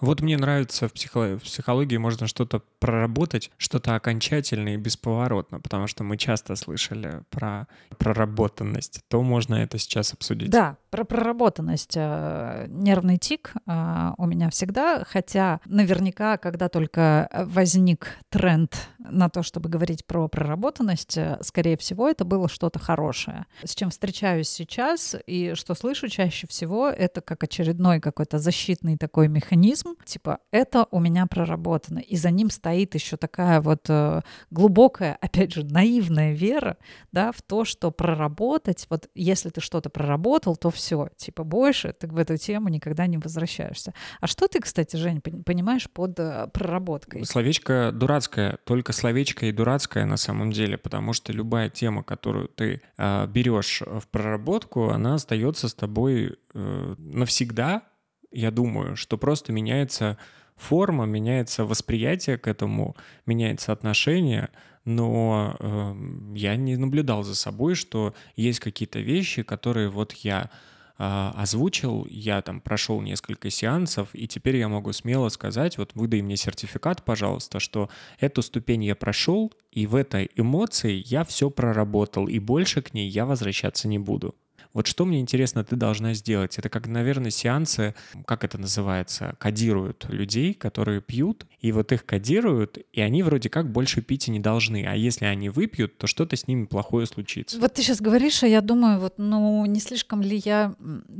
Вот 0.00 0.20
мне 0.20 0.36
нравится 0.36 0.88
в, 0.88 0.92
психо- 0.92 1.38
в 1.38 1.42
психологии 1.42 1.96
можно 1.96 2.26
что-то 2.26 2.62
проработать, 2.78 3.50
что-то 3.56 3.94
окончательно 3.94 4.74
и 4.74 4.76
бесповоротно, 4.76 5.58
потому 5.58 5.86
что 5.86 6.04
мы 6.04 6.16
часто 6.18 6.54
слышали 6.54 7.22
про 7.30 7.66
проработанность. 7.98 9.00
То 9.08 9.22
можно 9.22 9.54
это 9.54 9.78
сейчас 9.78 10.12
обсудить. 10.12 10.50
Да, 10.50 10.76
про 11.04 11.16
проработанность. 11.16 11.94
Э, 11.96 12.66
нервный 12.68 13.18
тик 13.18 13.52
э, 13.66 14.10
у 14.16 14.26
меня 14.26 14.48
всегда, 14.50 15.04
хотя 15.04 15.60
наверняка, 15.66 16.36
когда 16.36 16.68
только 16.68 17.28
возник 17.32 18.08
тренд 18.28 18.74
на 18.98 19.28
то, 19.28 19.42
чтобы 19.42 19.68
говорить 19.68 20.06
про 20.06 20.28
проработанность, 20.28 21.18
э, 21.18 21.38
скорее 21.42 21.76
всего, 21.76 22.08
это 22.08 22.24
было 22.24 22.48
что-то 22.48 22.78
хорошее. 22.78 23.46
С 23.64 23.74
чем 23.74 23.90
встречаюсь 23.90 24.48
сейчас 24.48 25.16
и 25.26 25.54
что 25.54 25.74
слышу 25.74 26.08
чаще 26.08 26.46
всего, 26.46 26.88
это 26.88 27.20
как 27.20 27.42
очередной 27.42 28.00
какой-то 28.00 28.38
защитный 28.38 28.96
такой 28.96 29.28
механизм, 29.28 29.96
типа, 30.04 30.38
это 30.50 30.86
у 30.90 31.00
меня 31.00 31.26
проработано. 31.26 31.98
И 31.98 32.16
за 32.16 32.30
ним 32.30 32.50
стоит 32.50 32.94
еще 32.94 33.16
такая 33.16 33.60
вот 33.60 33.86
э, 33.88 34.20
глубокая, 34.50 35.18
опять 35.20 35.52
же, 35.52 35.64
наивная 35.64 36.32
вера, 36.32 36.76
да, 37.12 37.32
в 37.32 37.42
то, 37.42 37.64
что 37.64 37.90
проработать, 37.90 38.86
вот 38.90 39.08
если 39.14 39.50
ты 39.50 39.60
что-то 39.60 39.90
проработал, 39.90 40.56
то 40.56 40.70
все, 40.70 40.85
типа, 41.16 41.44
больше 41.44 41.92
ты 41.92 42.06
в 42.06 42.16
эту 42.16 42.36
тему 42.36 42.68
никогда 42.68 43.06
не 43.06 43.18
возвращаешься. 43.18 43.92
А 44.20 44.26
что 44.26 44.48
ты, 44.48 44.60
кстати, 44.60 44.96
Жень, 44.96 45.20
понимаешь 45.20 45.88
под 45.90 46.18
э, 46.18 46.48
проработкой? 46.52 47.24
Словечко 47.24 47.90
дурацкое, 47.92 48.58
только 48.64 48.92
словечко 48.92 49.46
и 49.46 49.52
дурацкое 49.52 50.06
на 50.06 50.16
самом 50.16 50.52
деле, 50.52 50.78
потому 50.78 51.12
что 51.12 51.32
любая 51.32 51.70
тема, 51.70 52.02
которую 52.02 52.48
ты 52.48 52.80
э, 52.98 53.26
берешь 53.26 53.82
в 53.82 54.06
проработку, 54.08 54.90
она 54.90 55.14
остается 55.14 55.68
с 55.68 55.74
тобой 55.74 56.38
э, 56.54 56.94
навсегда, 56.98 57.82
я 58.30 58.50
думаю, 58.50 58.96
что 58.96 59.16
просто 59.16 59.52
меняется 59.52 60.18
форма, 60.56 61.04
меняется 61.04 61.64
восприятие 61.64 62.38
к 62.38 62.48
этому, 62.48 62.96
меняется 63.26 63.72
отношение, 63.72 64.50
но 64.84 65.56
э, 65.58 65.94
я 66.34 66.56
не 66.56 66.76
наблюдал 66.76 67.22
за 67.22 67.34
собой, 67.34 67.74
что 67.74 68.14
есть 68.36 68.60
какие-то 68.60 69.00
вещи, 69.00 69.42
которые 69.42 69.88
вот 69.88 70.12
я 70.12 70.50
озвучил, 70.98 72.06
я 72.08 72.40
там 72.42 72.60
прошел 72.60 73.00
несколько 73.00 73.50
сеансов, 73.50 74.08
и 74.12 74.26
теперь 74.26 74.56
я 74.56 74.68
могу 74.68 74.92
смело 74.92 75.28
сказать, 75.28 75.78
вот 75.78 75.90
выдай 75.94 76.22
мне 76.22 76.36
сертификат, 76.36 77.04
пожалуйста, 77.04 77.60
что 77.60 77.90
эту 78.18 78.42
ступень 78.42 78.84
я 78.84 78.96
прошел, 78.96 79.52
и 79.70 79.86
в 79.86 79.94
этой 79.94 80.30
эмоции 80.36 81.02
я 81.06 81.24
все 81.24 81.50
проработал, 81.50 82.28
и 82.28 82.38
больше 82.38 82.80
к 82.82 82.94
ней 82.94 83.08
я 83.08 83.26
возвращаться 83.26 83.88
не 83.88 83.98
буду. 83.98 84.34
Вот 84.76 84.86
что 84.86 85.06
мне 85.06 85.20
интересно, 85.20 85.64
ты 85.64 85.74
должна 85.74 86.12
сделать? 86.12 86.58
Это 86.58 86.68
как, 86.68 86.86
наверное, 86.86 87.30
сеансы, 87.30 87.94
как 88.26 88.44
это 88.44 88.58
называется, 88.58 89.34
кодируют 89.38 90.04
людей, 90.10 90.52
которые 90.52 91.00
пьют, 91.00 91.46
и 91.62 91.72
вот 91.72 91.92
их 91.92 92.04
кодируют, 92.04 92.76
и 92.92 93.00
они 93.00 93.22
вроде 93.22 93.48
как 93.48 93.72
больше 93.72 94.02
пить 94.02 94.28
и 94.28 94.30
не 94.30 94.38
должны. 94.38 94.84
А 94.86 94.94
если 94.94 95.24
они 95.24 95.48
выпьют, 95.48 95.96
то 95.96 96.06
что-то 96.06 96.36
с 96.36 96.46
ними 96.46 96.66
плохое 96.66 97.06
случится. 97.06 97.58
Вот 97.58 97.72
ты 97.72 97.80
сейчас 97.80 98.02
говоришь, 98.02 98.42
а 98.42 98.48
я 98.48 98.60
думаю, 98.60 99.00
вот, 99.00 99.14
ну, 99.16 99.64
не 99.64 99.80
слишком 99.80 100.20
ли 100.20 100.42
я 100.44 100.74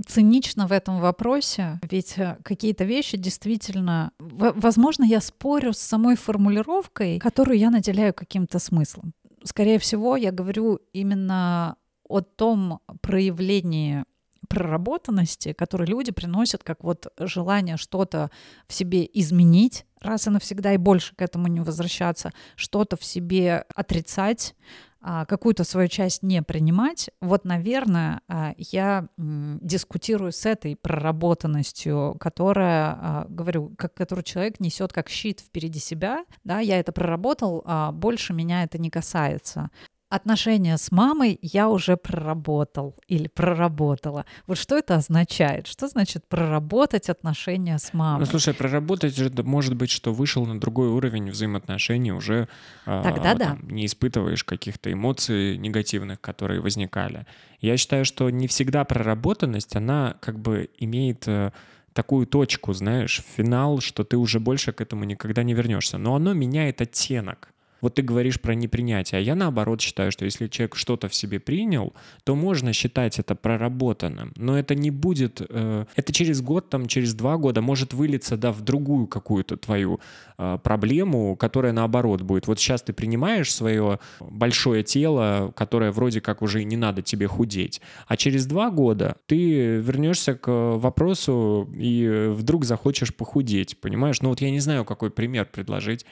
цинична 0.06 0.66
в 0.66 0.72
этом 0.72 1.00
вопросе? 1.00 1.80
Ведь 1.90 2.18
э, 2.18 2.36
какие-то 2.42 2.84
вещи 2.84 3.16
действительно... 3.16 4.10
Возможно, 4.18 5.04
я 5.04 5.22
спорю 5.22 5.72
с 5.72 5.78
самой 5.78 6.16
формулировкой, 6.16 7.18
которую 7.20 7.56
я 7.56 7.70
наделяю 7.70 8.12
каким-то 8.12 8.58
смыслом. 8.58 9.14
Скорее 9.44 9.78
всего, 9.78 10.14
я 10.18 10.30
говорю 10.30 10.80
именно 10.92 11.76
о 12.08 12.20
том 12.20 12.80
проявлении 13.00 14.04
проработанности, 14.48 15.52
которые 15.52 15.88
люди 15.88 16.12
приносят, 16.12 16.62
как 16.62 16.82
вот 16.82 17.12
желание 17.18 17.76
что-то 17.76 18.30
в 18.66 18.74
себе 18.74 19.08
изменить 19.12 19.86
раз 20.00 20.26
и 20.26 20.30
навсегда 20.30 20.72
и 20.72 20.76
больше 20.76 21.14
к 21.16 21.22
этому 21.22 21.48
не 21.48 21.60
возвращаться, 21.60 22.32
что-то 22.54 22.96
в 22.96 23.04
себе 23.04 23.64
отрицать, 23.74 24.54
а, 25.00 25.24
какую-то 25.24 25.62
свою 25.64 25.88
часть 25.88 26.22
не 26.22 26.42
принимать, 26.42 27.10
вот, 27.20 27.44
наверное, 27.44 28.20
а, 28.28 28.54
я 28.56 29.06
дискутирую 29.16 30.32
с 30.32 30.46
этой 30.46 30.74
проработанностью, 30.74 32.16
которая, 32.18 32.98
а, 33.00 33.26
говорю, 33.28 33.72
как, 33.78 33.94
которую 33.94 34.24
человек 34.24 34.58
несет 34.58 34.92
как 34.92 35.08
щит 35.08 35.40
впереди 35.40 35.78
себя, 35.78 36.24
да, 36.44 36.60
я 36.60 36.80
это 36.80 36.92
проработал, 36.92 37.64
больше 37.92 38.32
меня 38.32 38.64
это 38.64 38.78
не 38.78 38.90
касается 38.90 39.70
отношения 40.08 40.76
с 40.76 40.92
мамой 40.92 41.38
я 41.42 41.68
уже 41.68 41.96
проработал 41.96 42.96
или 43.08 43.28
проработала. 43.28 44.24
Вот 44.46 44.58
что 44.58 44.76
это 44.76 44.96
означает? 44.96 45.66
Что 45.66 45.88
значит 45.88 46.26
проработать 46.28 47.08
отношения 47.08 47.78
с 47.78 47.92
мамой? 47.92 48.20
Ну, 48.20 48.26
слушай, 48.26 48.54
проработать 48.54 49.16
же 49.16 49.30
может 49.42 49.74
быть, 49.74 49.90
что 49.90 50.12
вышел 50.12 50.46
на 50.46 50.60
другой 50.60 50.88
уровень 50.88 51.30
взаимоотношений, 51.30 52.12
уже 52.12 52.48
Тогда 52.84 53.32
а, 53.32 53.34
да. 53.34 53.46
Там, 53.46 53.68
не 53.68 53.86
испытываешь 53.86 54.44
каких-то 54.44 54.92
эмоций 54.92 55.58
негативных, 55.58 56.20
которые 56.20 56.60
возникали. 56.60 57.26
Я 57.60 57.76
считаю, 57.76 58.04
что 58.04 58.30
не 58.30 58.46
всегда 58.46 58.84
проработанность, 58.84 59.74
она 59.76 60.16
как 60.20 60.38
бы 60.38 60.70
имеет 60.78 61.26
э, 61.26 61.52
такую 61.92 62.26
точку, 62.26 62.72
знаешь, 62.74 63.22
финал, 63.36 63.80
что 63.80 64.04
ты 64.04 64.16
уже 64.16 64.38
больше 64.38 64.72
к 64.72 64.80
этому 64.80 65.04
никогда 65.04 65.42
не 65.42 65.54
вернешься. 65.54 65.98
Но 65.98 66.14
оно 66.14 66.32
меняет 66.32 66.80
оттенок. 66.80 67.52
Вот 67.80 67.94
ты 67.94 68.02
говоришь 68.02 68.40
про 68.40 68.54
непринятие, 68.54 69.18
а 69.18 69.22
я 69.22 69.34
наоборот 69.34 69.80
считаю, 69.80 70.10
что 70.12 70.24
если 70.24 70.48
человек 70.48 70.76
что-то 70.76 71.08
в 71.08 71.14
себе 71.14 71.40
принял, 71.40 71.92
то 72.24 72.34
можно 72.34 72.72
считать 72.72 73.18
это 73.18 73.34
проработанным, 73.34 74.32
но 74.36 74.58
это 74.58 74.74
не 74.74 74.90
будет, 74.90 75.42
э, 75.46 75.84
это 75.94 76.12
через 76.12 76.40
год, 76.40 76.70
там, 76.70 76.86
через 76.86 77.14
два 77.14 77.36
года 77.36 77.60
может 77.60 77.92
вылиться, 77.92 78.36
да, 78.36 78.52
в 78.52 78.62
другую 78.62 79.06
какую-то 79.06 79.56
твою 79.56 80.00
э, 80.38 80.58
проблему, 80.62 81.36
которая 81.36 81.72
наоборот 81.72 82.22
будет. 82.22 82.46
Вот 82.46 82.58
сейчас 82.58 82.82
ты 82.82 82.92
принимаешь 82.92 83.52
свое 83.52 83.98
большое 84.20 84.82
тело, 84.82 85.52
которое 85.54 85.92
вроде 85.92 86.20
как 86.20 86.42
уже 86.42 86.64
не 86.64 86.76
надо 86.76 87.02
тебе 87.02 87.26
худеть, 87.26 87.80
а 88.06 88.16
через 88.16 88.46
два 88.46 88.70
года 88.70 89.16
ты 89.26 89.76
вернешься 89.76 90.34
к 90.34 90.50
вопросу 90.76 91.68
и 91.76 92.30
вдруг 92.32 92.64
захочешь 92.64 93.14
похудеть, 93.14 93.78
понимаешь? 93.80 94.22
Ну 94.22 94.30
вот 94.30 94.40
я 94.40 94.50
не 94.50 94.60
знаю, 94.60 94.84
какой 94.84 95.10
пример 95.10 95.46
предложить 95.46 96.06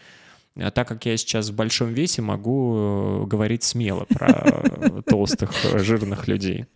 а 0.56 0.70
так 0.70 0.86
как 0.86 1.04
я 1.06 1.16
сейчас 1.16 1.48
в 1.48 1.54
большом 1.54 1.92
весе, 1.92 2.22
могу 2.22 2.76
э, 2.76 3.26
говорить 3.26 3.64
смело 3.64 4.04
про 4.04 5.02
толстых, 5.06 5.50
э, 5.64 5.78
жирных 5.80 6.28
людей. 6.28 6.66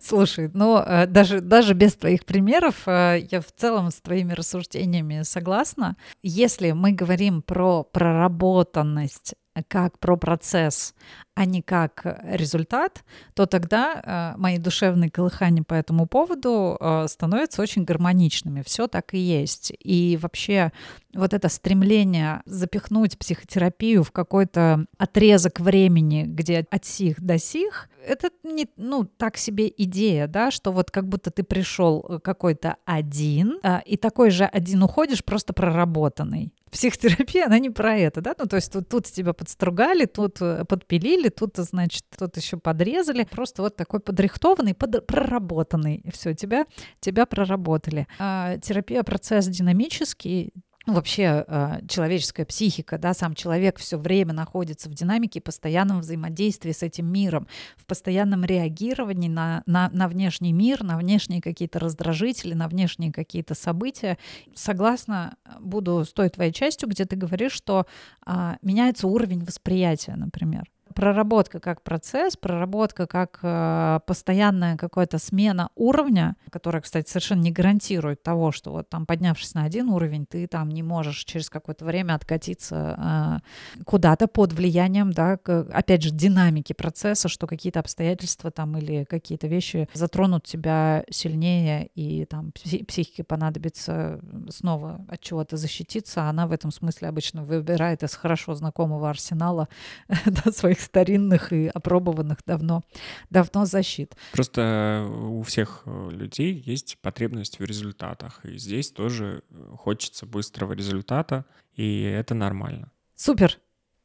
Слушай, 0.00 0.50
ну 0.52 0.78
э, 0.78 1.06
даже, 1.06 1.40
даже 1.40 1.74
без 1.74 1.94
твоих 1.94 2.24
примеров 2.24 2.86
я 2.86 3.40
в 3.40 3.52
целом 3.54 3.90
с 3.90 4.00
твоими 4.00 4.32
рассуждениями 4.32 5.22
согласна. 5.22 5.96
Если 6.22 6.72
мы 6.72 6.90
говорим 6.90 7.42
про 7.42 7.84
проработанность 7.84 9.34
как 9.68 9.98
про 9.98 10.16
процесс, 10.16 10.94
а 11.34 11.44
не 11.44 11.62
как 11.62 12.20
результат, 12.24 13.04
то 13.34 13.46
тогда 13.46 14.34
э, 14.34 14.38
мои 14.38 14.58
душевные 14.58 15.10
колыхания 15.10 15.62
по 15.62 15.74
этому 15.74 16.06
поводу 16.06 16.76
э, 16.78 17.06
становятся 17.08 17.62
очень 17.62 17.84
гармоничными. 17.84 18.62
Все 18.62 18.88
так 18.88 19.14
и 19.14 19.18
есть. 19.18 19.72
И 19.80 20.18
вообще 20.20 20.72
вот 21.14 21.32
это 21.32 21.48
стремление 21.48 22.42
запихнуть 22.44 23.18
психотерапию 23.18 24.02
в 24.02 24.12
какой-то 24.12 24.86
отрезок 24.98 25.60
времени, 25.60 26.24
где 26.26 26.66
от 26.70 26.84
сих 26.84 27.20
до 27.20 27.38
сих, 27.38 27.88
это 28.06 28.30
не, 28.42 28.68
ну, 28.76 29.04
так 29.04 29.36
себе 29.36 29.72
идея, 29.76 30.26
да, 30.26 30.50
что 30.50 30.72
вот 30.72 30.90
как 30.90 31.08
будто 31.08 31.30
ты 31.30 31.42
пришел 31.42 32.20
какой-то 32.22 32.76
один, 32.84 33.58
э, 33.62 33.80
и 33.86 33.96
такой 33.96 34.30
же 34.30 34.44
один 34.44 34.82
уходишь, 34.82 35.24
просто 35.24 35.52
проработанный 35.52 36.52
психотерапия, 36.70 37.46
она 37.46 37.58
не 37.58 37.70
про 37.70 37.96
это, 37.96 38.20
да, 38.20 38.34
ну, 38.38 38.46
то 38.46 38.56
есть 38.56 38.72
тут, 38.72 38.88
тут 38.88 39.06
тебя 39.06 39.32
подстругали, 39.32 40.04
тут 40.04 40.40
э, 40.40 40.64
подпилили, 40.64 41.28
тут, 41.30 41.56
значит, 41.56 42.04
тут 42.16 42.36
еще 42.36 42.56
подрезали, 42.56 43.24
просто 43.24 43.62
вот 43.62 43.76
такой 43.76 44.00
подрихтованный, 44.00 44.74
под, 44.74 45.06
проработанный, 45.06 45.96
и 45.96 46.10
все, 46.10 46.34
тебя, 46.34 46.66
тебя 47.00 47.26
проработали. 47.26 48.06
А 48.18 48.58
терапия 48.58 49.02
процесс 49.02 49.46
динамический, 49.46 50.52
вообще 50.86 51.44
э, 51.46 51.80
человеческая 51.88 52.44
психика, 52.44 52.98
да, 52.98 53.14
сам 53.14 53.34
человек 53.34 53.78
все 53.78 53.98
время 53.98 54.32
находится 54.32 54.88
в 54.88 54.94
динамике, 54.94 55.40
постоянном 55.40 56.00
взаимодействии 56.00 56.72
с 56.72 56.82
этим 56.82 57.06
миром, 57.06 57.46
в 57.76 57.86
постоянном 57.86 58.44
реагировании 58.44 59.28
на, 59.28 59.62
на, 59.66 59.90
на 59.92 60.08
внешний 60.08 60.52
мир, 60.52 60.82
на 60.82 60.96
внешние 60.96 61.40
какие-то 61.40 61.78
раздражители, 61.78 62.54
на 62.54 62.68
внешние 62.68 63.12
какие-то 63.12 63.54
события. 63.54 64.18
Согласна, 64.54 65.36
буду 65.60 66.04
с 66.04 66.12
той 66.12 66.28
твоей 66.28 66.52
частью, 66.52 66.88
где 66.88 67.04
ты 67.04 67.16
говоришь, 67.16 67.52
что 67.52 67.86
э, 68.26 68.56
меняется 68.62 69.06
уровень 69.06 69.44
восприятия, 69.44 70.16
например 70.16 70.64
проработка 70.94 71.60
как 71.60 71.82
процесс, 71.82 72.36
проработка 72.36 73.06
как 73.06 73.38
э, 73.42 74.00
постоянная 74.06 74.76
какая-то 74.76 75.18
смена 75.18 75.70
уровня, 75.74 76.36
которая, 76.50 76.82
кстати, 76.82 77.08
совершенно 77.08 77.40
не 77.40 77.50
гарантирует 77.50 78.22
того, 78.22 78.52
что 78.52 78.72
вот 78.72 78.88
там 78.88 79.06
поднявшись 79.06 79.54
на 79.54 79.64
один 79.64 79.88
уровень, 79.88 80.26
ты 80.26 80.46
там 80.46 80.70
не 80.70 80.82
можешь 80.82 81.24
через 81.24 81.50
какое-то 81.50 81.84
время 81.84 82.14
откатиться 82.14 83.40
э, 83.78 83.82
куда-то 83.84 84.26
под 84.26 84.52
влиянием, 84.52 85.12
да, 85.12 85.36
к, 85.36 85.66
опять 85.72 86.02
же, 86.02 86.10
динамики 86.10 86.72
процесса, 86.72 87.28
что 87.28 87.46
какие-то 87.46 87.80
обстоятельства 87.80 88.50
там 88.50 88.76
или 88.76 89.04
какие-то 89.04 89.46
вещи 89.46 89.88
затронут 89.94 90.44
тебя 90.44 91.04
сильнее, 91.10 91.86
и 91.94 92.24
там 92.24 92.52
психике 92.52 93.24
понадобится 93.24 94.20
снова 94.48 95.04
от 95.08 95.20
чего-то 95.20 95.56
защититься, 95.56 96.28
она 96.28 96.46
в 96.46 96.52
этом 96.52 96.70
смысле 96.70 97.08
обычно 97.08 97.42
выбирает 97.42 98.02
из 98.02 98.14
хорошо 98.14 98.54
знакомого 98.54 99.08
арсенала 99.08 99.68
да, 100.26 100.52
своих 100.80 100.82
старинных 100.82 101.52
и 101.52 101.68
опробованных 101.68 102.38
давно, 102.46 102.82
давно 103.30 103.66
защит. 103.66 104.16
Просто 104.32 104.60
э, 104.60 105.06
у 105.08 105.42
всех 105.42 105.82
э, 105.86 106.10
людей 106.10 106.62
есть 106.66 106.98
потребность 107.02 107.58
в 107.58 107.64
результатах, 107.64 108.44
и 108.44 108.58
здесь 108.58 108.90
тоже 108.90 109.42
э, 109.50 109.76
хочется 109.76 110.26
быстрого 110.26 110.72
результата, 110.72 111.44
и 111.76 112.02
это 112.02 112.34
нормально. 112.34 112.90
Супер. 113.14 113.58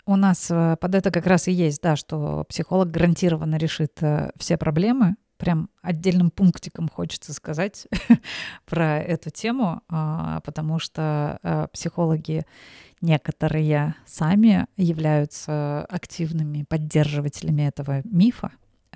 У 0.07 0.15
нас 0.17 0.51
под 0.79 0.93
это 0.93 1.09
как 1.09 1.25
раз 1.25 1.47
и 1.47 1.51
есть, 1.51 1.81
да, 1.81 1.95
что 1.95 2.43
психолог 2.43 2.91
гарантированно 2.91 3.57
решит 3.57 3.99
все 4.37 4.55
проблемы, 4.55 5.15
прям 5.37 5.69
отдельным 5.81 6.31
пунктиком 6.31 6.89
хочется 6.89 7.33
сказать 7.33 7.87
про 8.65 8.99
эту 8.99 9.29
тему, 9.29 9.81
а, 9.89 10.41
потому 10.41 10.79
что 10.79 11.39
а, 11.43 11.67
психологи 11.67 12.45
некоторые 13.01 13.95
сами 14.05 14.67
являются 14.77 15.85
активными 15.85 16.63
поддерживателями 16.63 17.63
этого 17.63 18.01
мифа, 18.03 18.51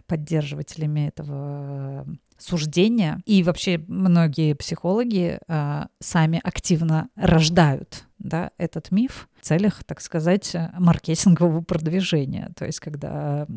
поддерживателями 0.07 1.07
этого 1.07 2.05
суждения. 2.37 3.21
И 3.25 3.43
вообще 3.43 3.77
многие 3.87 4.53
психологи 4.53 5.39
э, 5.47 5.85
сами 5.99 6.41
активно 6.43 7.09
рождают 7.15 8.05
да, 8.19 8.51
этот 8.57 8.91
миф 8.91 9.29
в 9.41 9.45
целях, 9.45 9.83
так 9.83 10.01
сказать, 10.01 10.55
маркетингового 10.77 11.61
продвижения. 11.61 12.51
То 12.55 12.65
есть, 12.65 12.79
когда 12.79 13.47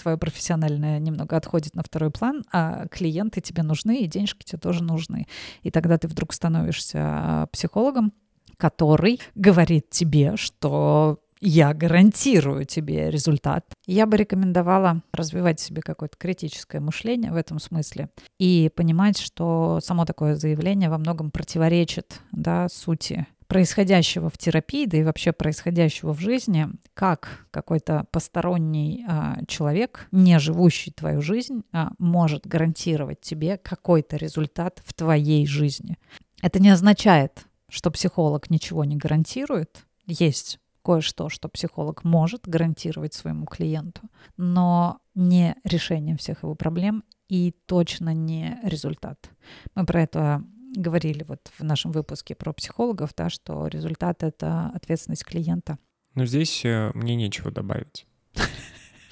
твое 0.00 0.16
профессиональное 0.16 0.98
немного 0.98 1.36
отходит 1.36 1.74
на 1.74 1.82
второй 1.82 2.10
план, 2.10 2.44
а 2.52 2.86
клиенты 2.88 3.40
тебе 3.40 3.62
нужны, 3.62 4.00
и 4.00 4.06
денежки 4.06 4.44
тебе 4.44 4.58
тоже 4.58 4.84
нужны. 4.84 5.26
И 5.62 5.70
тогда 5.70 5.98
ты 5.98 6.06
вдруг 6.06 6.32
становишься 6.32 7.48
психологом, 7.52 8.12
который 8.56 9.20
говорит 9.34 9.90
тебе, 9.90 10.36
что 10.36 11.18
я 11.40 11.72
гарантирую 11.72 12.66
тебе 12.66 13.10
результат. 13.10 13.64
Я 13.86 14.06
бы 14.06 14.18
рекомендовала 14.18 15.02
развивать 15.12 15.58
себе 15.58 15.80
какое-то 15.80 16.16
критическое 16.18 16.80
мышление 16.80 17.32
в 17.32 17.36
этом 17.36 17.58
смысле 17.58 18.10
и 18.38 18.70
понимать, 18.74 19.18
что 19.18 19.80
само 19.82 20.04
такое 20.04 20.36
заявление 20.36 20.90
во 20.90 20.98
многом 20.98 21.30
противоречит 21.30 22.20
да, 22.30 22.68
сути 22.68 23.26
происходящего 23.50 24.30
в 24.30 24.38
терапии, 24.38 24.86
да 24.86 24.96
и 24.96 25.02
вообще 25.02 25.32
происходящего 25.32 26.14
в 26.14 26.20
жизни, 26.20 26.68
как 26.94 27.48
какой-то 27.50 28.06
посторонний 28.12 29.04
а, 29.08 29.38
человек, 29.48 30.06
не 30.12 30.38
живущий 30.38 30.92
твою 30.92 31.20
жизнь, 31.20 31.64
а, 31.72 31.90
может 31.98 32.46
гарантировать 32.46 33.20
тебе 33.20 33.58
какой-то 33.58 34.16
результат 34.16 34.80
в 34.84 34.94
твоей 34.94 35.48
жизни. 35.48 35.98
Это 36.42 36.62
не 36.62 36.70
означает, 36.70 37.44
что 37.68 37.90
психолог 37.90 38.50
ничего 38.50 38.84
не 38.84 38.94
гарантирует. 38.94 39.84
Есть 40.06 40.60
кое-что, 40.84 41.28
что 41.28 41.48
психолог 41.48 42.04
может 42.04 42.46
гарантировать 42.46 43.14
своему 43.14 43.46
клиенту, 43.46 44.02
но 44.36 45.00
не 45.16 45.56
решение 45.64 46.16
всех 46.16 46.44
его 46.44 46.54
проблем 46.54 47.02
и 47.28 47.52
точно 47.66 48.14
не 48.14 48.60
результат. 48.62 49.28
Мы 49.74 49.84
про 49.84 50.02
это 50.02 50.44
говорили 50.74 51.24
вот 51.26 51.50
в 51.58 51.62
нашем 51.64 51.92
выпуске 51.92 52.34
про 52.34 52.52
психологов, 52.52 53.10
да, 53.16 53.30
что 53.30 53.66
результат— 53.66 54.22
это 54.22 54.70
ответственность 54.74 55.24
клиента. 55.24 55.78
Но 56.14 56.26
здесь 56.26 56.64
э, 56.64 56.90
мне 56.94 57.14
нечего 57.14 57.50
добавить. 57.50 58.06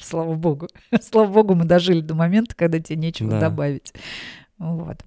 Слава 0.01 0.35
богу. 0.35 0.69
Слава 1.01 1.33
богу, 1.33 1.55
мы 1.55 1.65
дожили 1.65 2.01
до 2.01 2.15
момента, 2.15 2.55
когда 2.57 2.79
тебе 2.79 2.97
нечего 2.97 3.31
да. 3.31 3.41
добавить. 3.41 3.93
Вот. 4.59 5.05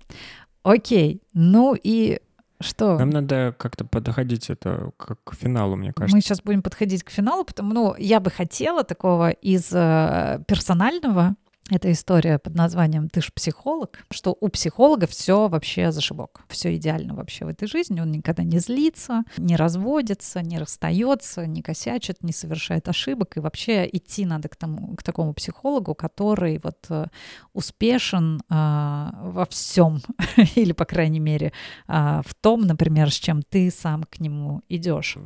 Окей. 0.64 1.22
Ну 1.34 1.76
и 1.82 2.20
что? 2.62 2.98
Нам 2.98 3.10
надо 3.10 3.56
как-то 3.58 3.86
подходить 3.86 4.50
это 4.50 4.92
к, 4.98 5.16
к 5.24 5.36
финалу, 5.36 5.76
мне 5.76 5.94
кажется. 5.94 6.16
Мы 6.16 6.22
сейчас 6.22 6.42
будем 6.42 6.62
подходить 6.62 7.04
к 7.04 7.10
финалу, 7.10 7.44
потому 7.44 7.74
ну, 7.74 7.96
я 7.98 8.20
бы 8.20 8.30
хотела 8.30 8.84
такого 8.84 9.32
из 9.32 9.70
э, 9.74 10.44
персонального 10.48 11.36
это 11.70 11.92
история 11.92 12.38
под 12.38 12.56
названием 12.56 13.08
«Ты 13.08 13.22
ж 13.22 13.32
психолог», 13.34 14.06
что 14.10 14.36
у 14.40 14.50
психолога 14.50 15.08
все 15.08 15.48
вообще 15.48 15.92
зашибок. 15.92 16.42
Все 16.50 16.76
идеально 16.76 17.14
вообще 17.14 17.46
в 17.46 17.50
этой 17.50 17.68
жизни. 17.68 18.02
Он 18.02 18.12
никогда 18.12 18.44
не 18.44 18.60
злится, 18.60 19.24
не 19.38 19.56
разводится, 19.56 20.42
не 20.42 20.58
расстается, 20.58 21.46
не 21.46 21.62
косячит, 21.62 22.24
не 22.24 22.34
совершает 22.34 22.90
ошибок. 22.90 23.38
И 23.38 23.40
вообще 23.40 23.88
идти 23.92 24.26
надо 24.26 24.50
к, 24.50 24.56
тому, 24.56 24.96
к 24.96 25.04
такому 25.04 25.34
психологу, 25.34 25.96
который 25.96 26.60
вот 26.62 26.86
э, 26.90 27.06
успешен 27.54 28.42
э, 28.42 28.44
во 28.50 29.46
всем, 29.50 30.02
или, 30.56 30.74
по 30.74 30.86
крайней 30.86 31.20
мере, 31.20 31.54
э, 31.88 32.22
в 32.26 32.34
том, 32.42 32.62
например, 32.62 33.12
с 33.12 33.16
чем 33.16 33.44
ты 33.44 33.72
сам 33.72 34.04
к 34.04 34.20
нему 34.20 34.62
идешь. 34.68 35.18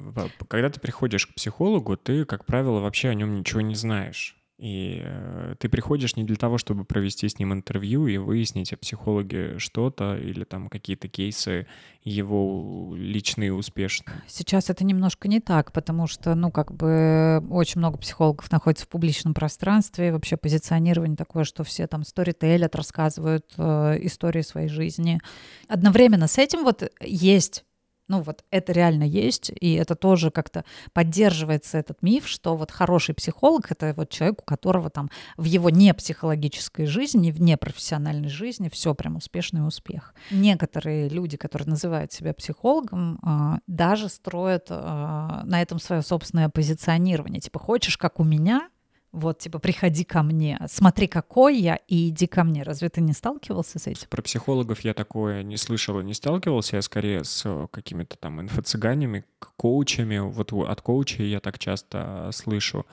Когда 0.48 0.70
ты 0.70 0.80
приходишь 0.80 1.26
к 1.26 1.34
психологу, 1.34 1.98
ты, 1.98 2.26
как 2.26 2.46
правило, 2.46 2.82
вообще 2.82 3.10
о 3.10 3.16
нем 3.16 3.34
ничего 3.36 3.62
не 3.62 3.76
знаешь. 3.76 4.36
И 4.58 5.02
э, 5.04 5.56
ты 5.60 5.68
приходишь 5.68 6.16
не 6.16 6.24
для 6.24 6.38
того, 6.38 6.58
чтобы 6.58 6.86
провести 6.86 7.28
с 7.28 7.40
ним 7.40 7.52
интервью 7.52 8.08
и 8.08 8.18
выяснить 8.18 8.72
о 8.72 8.78
психологе 8.78 9.60
что-то 9.60 10.16
или 10.16 10.46
там 10.46 10.70
какие-то 10.70 11.10
кейсы 11.10 11.68
его 12.04 12.94
личные 12.96 13.54
успешные. 13.54 14.24
Сейчас 14.28 14.70
это 14.70 14.86
немножко 14.86 15.28
не 15.28 15.42
так, 15.42 15.74
потому 15.74 16.08
что, 16.08 16.36
ну, 16.36 16.52
как 16.52 16.72
бы 16.72 17.46
очень 17.50 17.80
много 17.80 17.98
психологов 17.98 18.50
находится 18.50 18.86
в 18.86 18.90
публичном 18.90 19.34
пространстве, 19.34 20.14
вообще 20.14 20.38
позиционирование 20.38 21.18
такое, 21.18 21.44
что 21.44 21.66
все 21.66 21.86
там 21.88 22.06
сторителят, 22.06 22.76
рассказывают 22.76 23.46
э, 23.58 23.98
истории 24.04 24.42
своей 24.42 24.70
жизни. 24.70 25.20
Одновременно 25.68 26.28
с 26.28 26.38
этим 26.38 26.64
вот 26.64 26.90
есть 27.02 27.66
ну 28.08 28.22
вот 28.22 28.44
это 28.52 28.72
реально 28.72 29.04
есть, 29.04 29.52
и 29.60 29.74
это 29.74 29.96
тоже 29.96 30.32
как-то 30.32 30.64
поддерживается 30.94 31.78
этот 31.78 32.02
миф, 32.02 32.28
что 32.28 32.56
вот 32.56 32.72
хороший 32.72 33.16
психолог— 33.16 33.68
это 33.72 33.94
вот 33.96 34.10
человек, 34.10 34.42
у 34.42 34.46
которого 34.46 34.90
там 34.90 35.10
в 35.38 35.46
его 35.46 35.70
непсихологической 35.70 36.86
жизни, 36.86 37.32
в 37.32 37.42
непрофессиональной 37.42 38.30
жизни 38.30 38.70
все 38.70 38.94
прям 38.94 39.16
успешный 39.16 39.66
успех. 39.68 40.14
Некоторые 40.32 41.10
люди, 41.10 41.38
которые 41.38 41.68
называют 41.70 42.12
себя 42.12 42.34
психологом, 42.34 43.20
а, 43.24 43.60
даже 43.68 44.10
строят 44.10 44.68
а, 44.70 45.44
на 45.46 45.62
этом 45.62 45.80
свое 45.80 46.02
собственное 46.02 46.50
позиционирование. 46.50 47.42
Типа, 47.42 47.60
хочешь, 47.60 47.98
как 47.98 48.20
у 48.20 48.24
меня, 48.24 48.70
вот, 49.16 49.40
типа, 49.40 49.60
приходи 49.60 50.04
ко 50.04 50.24
мне, 50.24 50.60
смотри, 50.68 51.08
какой 51.08 51.58
я, 51.58 51.80
и 51.88 52.10
иди 52.10 52.28
ко 52.28 52.44
мне. 52.44 52.64
Разве 52.64 52.90
ты 52.90 53.02
не 53.02 53.14
сталкивался 53.14 53.80
с 53.80 53.88
этим? 53.88 54.08
Про 54.10 54.22
психологов 54.22 54.82
я 54.82 54.94
такое 54.94 55.42
не 55.42 55.58
слышал 55.58 56.00
и 56.00 56.04
не 56.04 56.14
сталкивался. 56.14 56.76
Я 56.76 56.82
скорее 56.82 57.24
с 57.24 57.44
э, 57.46 57.68
какими-то 57.72 58.18
там 58.18 58.42
инфо-цыганями, 58.42 59.24
коучами. 59.56 60.18
Вот 60.20 60.52
от 60.52 60.82
коучей 60.82 61.30
я 61.30 61.40
так 61.40 61.58
часто 61.60 62.30
слышу 62.34 62.86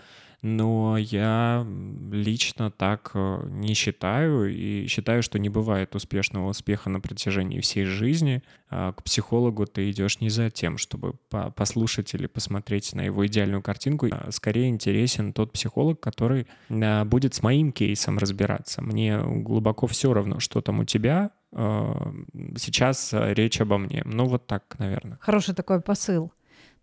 но 0.43 0.97
я 0.99 1.65
лично 2.11 2.73
так 2.73 3.13
э, 3.15 3.47
не 3.49 3.75
считаю 3.75 4.53
и 4.53 4.89
считаю, 4.89 5.23
что 5.23 5.39
не 5.39 5.49
бывает 5.49 5.95
успешного 5.95 6.49
успеха 6.49 6.91
на 6.91 7.01
протяжении 7.01 7.61
всей 7.61 7.85
жизни. 7.85 8.43
А 8.69 8.93
к 8.93 9.05
психологу 9.05 9.67
ты 9.67 9.89
идешь 9.91 10.21
не 10.21 10.31
за 10.31 10.51
тем, 10.51 10.79
чтобы 10.79 11.15
послушать 11.55 12.13
или 12.15 12.27
посмотреть 12.27 12.93
на 12.93 13.03
его 13.03 13.25
идеальную 13.25 13.63
картинку. 13.63 14.09
А 14.11 14.33
скорее 14.33 14.69
интересен 14.69 15.33
тот 15.33 15.53
психолог, 15.53 16.01
который 16.01 16.49
а, 16.69 17.05
будет 17.05 17.35
с 17.35 17.43
моим 17.43 17.71
кейсом 17.71 18.19
разбираться. 18.19 18.83
Мне 18.83 19.21
глубоко 19.23 19.87
все 19.87 20.13
равно, 20.13 20.41
что 20.41 20.61
там 20.61 20.81
у 20.81 20.85
тебя, 20.85 21.31
сейчас 22.57 23.11
речь 23.13 23.61
обо 23.61 23.77
мне. 23.77 24.03
Ну, 24.07 24.25
вот 24.25 24.47
так, 24.47 24.75
наверное. 24.79 25.19
Хороший 25.21 25.55
такой 25.55 25.83
посыл 25.83 26.33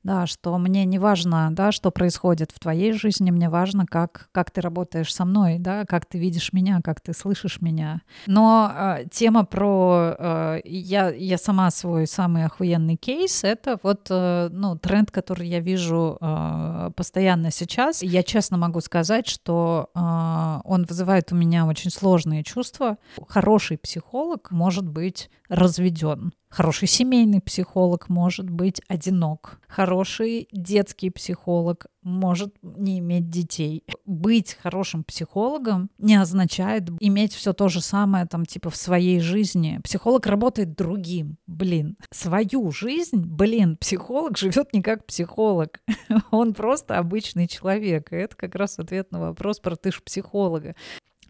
да, 0.03 0.27
что 0.27 0.57
мне 0.57 0.85
не 0.85 0.99
важно, 0.99 1.49
да, 1.51 1.71
что 1.71 1.91
происходит 1.91 2.51
в 2.51 2.59
твоей 2.59 2.93
жизни, 2.93 3.31
мне 3.31 3.49
важно, 3.49 3.85
как, 3.85 4.29
как 4.31 4.51
ты 4.51 4.61
работаешь 4.61 5.13
со 5.13 5.25
мной, 5.25 5.57
да, 5.59 5.85
как 5.85 6.05
ты 6.05 6.17
видишь 6.17 6.53
меня, 6.53 6.81
как 6.83 7.01
ты 7.01 7.13
слышишь 7.13 7.61
меня. 7.61 8.01
Но 8.25 8.71
э, 8.73 9.05
тема 9.11 9.45
про 9.45 10.15
э, 10.17 10.61
я, 10.65 11.09
я 11.09 11.37
сама 11.37 11.69
свой 11.71 12.07
самый 12.07 12.45
охуенный 12.45 12.95
кейс, 12.95 13.43
это 13.43 13.79
вот 13.83 14.07
э, 14.09 14.49
ну, 14.51 14.77
тренд, 14.77 15.11
который 15.11 15.47
я 15.47 15.59
вижу 15.59 16.17
э, 16.19 16.91
постоянно 16.95 17.51
сейчас. 17.51 18.01
Я 18.01 18.23
честно 18.23 18.57
могу 18.57 18.81
сказать, 18.81 19.27
что 19.27 19.89
э, 19.93 20.61
он 20.63 20.85
вызывает 20.85 21.31
у 21.31 21.35
меня 21.35 21.65
очень 21.65 21.91
сложные 21.91 22.43
чувства. 22.43 22.97
Хороший 23.27 23.77
психолог 23.77 24.51
может 24.51 24.87
быть 24.87 25.29
разведен. 25.49 26.33
Хороший 26.49 26.87
семейный 26.87 27.41
психолог 27.41 28.09
может 28.09 28.49
быть 28.49 28.81
одинок. 28.87 29.59
Хороший 29.67 30.47
детский 30.51 31.11
психолог 31.11 31.85
может 32.01 32.55
не 32.63 32.99
иметь 32.99 33.29
детей. 33.29 33.83
Быть 34.05 34.57
хорошим 34.61 35.03
психологом 35.03 35.91
не 35.99 36.15
означает 36.15 36.89
иметь 36.99 37.33
все 37.33 37.53
то 37.53 37.69
же 37.69 37.81
самое 37.81 38.25
там 38.25 38.47
типа 38.47 38.71
в 38.71 38.75
своей 38.75 39.19
жизни. 39.19 39.79
Психолог 39.83 40.25
работает 40.25 40.75
другим. 40.75 41.37
Блин, 41.45 41.97
свою 42.11 42.71
жизнь, 42.71 43.21
блин, 43.21 43.77
психолог 43.77 44.35
живет 44.37 44.73
не 44.73 44.81
как 44.81 45.05
психолог. 45.05 45.81
Он 46.31 46.55
просто 46.55 46.97
обычный 46.97 47.47
человек. 47.47 48.11
И 48.11 48.15
это 48.15 48.35
как 48.35 48.55
раз 48.55 48.79
ответ 48.79 49.11
на 49.11 49.19
вопрос 49.19 49.59
про 49.59 49.75
ты 49.75 49.91
ж 49.91 50.01
психолога 50.01 50.75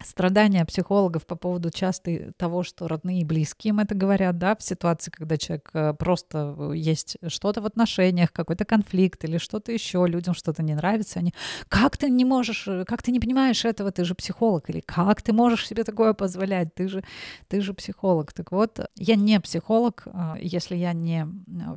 страдания 0.04 0.66
психологов 0.66 1.26
по 1.26 1.36
поводу 1.36 1.70
часто 1.72 2.34
того, 2.34 2.64
что 2.64 2.88
родные 2.88 3.22
и 3.22 3.26
близкие 3.26 3.70
им 3.70 3.80
это 3.80 3.95
говорят, 3.95 4.38
да, 4.38 4.56
в 4.56 4.64
ситуации, 4.64 5.12
когда 5.12 5.38
человек 5.38 5.70
э, 5.74 5.93
просто 5.93 6.56
э, 6.58 6.74
есть 6.76 7.18
что-то 7.28 7.62
в 7.62 7.66
отношениях, 7.66 8.32
какой-то 8.32 8.66
конфликт 8.66 9.24
или 9.26 9.38
что-то 9.38 9.72
еще, 9.72 10.06
людям 10.08 10.34
что-то 10.34 10.64
не 10.64 10.76
нравится, 10.76 11.20
они 11.20 11.34
как 11.68 11.97
ты 11.97 12.10
не 12.10 12.26
можешь, 12.26 12.68
э, 12.68 12.86
как 12.86 13.04
ты 13.04 13.12
не 13.12 13.20
понимаешь 13.20 13.66
этого, 13.66 13.91
ты 13.91 14.06
же 14.06 14.16
психолог, 14.16 14.70
или 14.70 14.80
как 14.80 15.22
ты 15.22 15.34
можешь 15.34 15.68
себе 15.68 15.84
такое 15.84 16.14
позволять, 16.14 16.74
ты 16.74 16.88
же, 16.88 17.04
ты 17.47 17.62
же 17.62 17.74
психолог. 17.74 18.34
Так 18.34 18.52
вот, 18.52 18.80
я 18.95 19.16
не 19.16 19.39
психолог, 19.39 20.08
если 20.39 20.76
я 20.76 20.93
не 20.93 21.28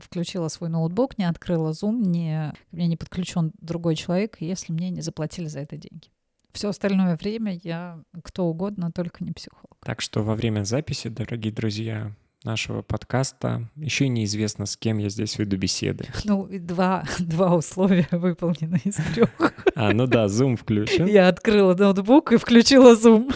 включила 0.00 0.48
свой 0.48 0.70
ноутбук, 0.70 1.18
не 1.18 1.24
открыла 1.24 1.70
Zoom, 1.70 2.02
не, 2.02 2.52
мне 2.70 2.86
не 2.86 2.96
подключен 2.96 3.52
другой 3.60 3.96
человек, 3.96 4.36
если 4.40 4.72
мне 4.72 4.90
не 4.90 5.00
заплатили 5.00 5.46
за 5.46 5.60
это 5.60 5.76
деньги. 5.76 6.11
Все 6.52 6.68
остальное 6.68 7.16
время 7.16 7.58
я 7.62 7.98
кто 8.22 8.44
угодно, 8.44 8.92
только 8.92 9.24
не 9.24 9.32
психолог. 9.32 9.76
Так 9.84 10.00
что 10.00 10.22
во 10.22 10.34
время 10.34 10.64
записи, 10.64 11.08
дорогие 11.08 11.52
друзья, 11.52 12.12
нашего 12.44 12.82
подкаста. 12.82 13.68
Еще 13.76 14.08
неизвестно, 14.08 14.66
с 14.66 14.76
кем 14.76 14.98
я 14.98 15.08
здесь 15.08 15.38
веду 15.38 15.56
беседы. 15.56 16.06
Ну, 16.24 16.48
два, 16.50 17.04
два 17.18 17.54
условия 17.54 18.08
выполнены 18.10 18.80
из 18.84 18.96
трех. 19.14 19.30
А, 19.74 19.92
ну 19.92 20.06
да, 20.06 20.26
Zoom 20.26 20.56
включен. 20.56 21.06
Я 21.06 21.28
открыла 21.28 21.74
ноутбук 21.74 22.32
и 22.32 22.36
включила 22.36 22.94
Zoom. 22.94 23.34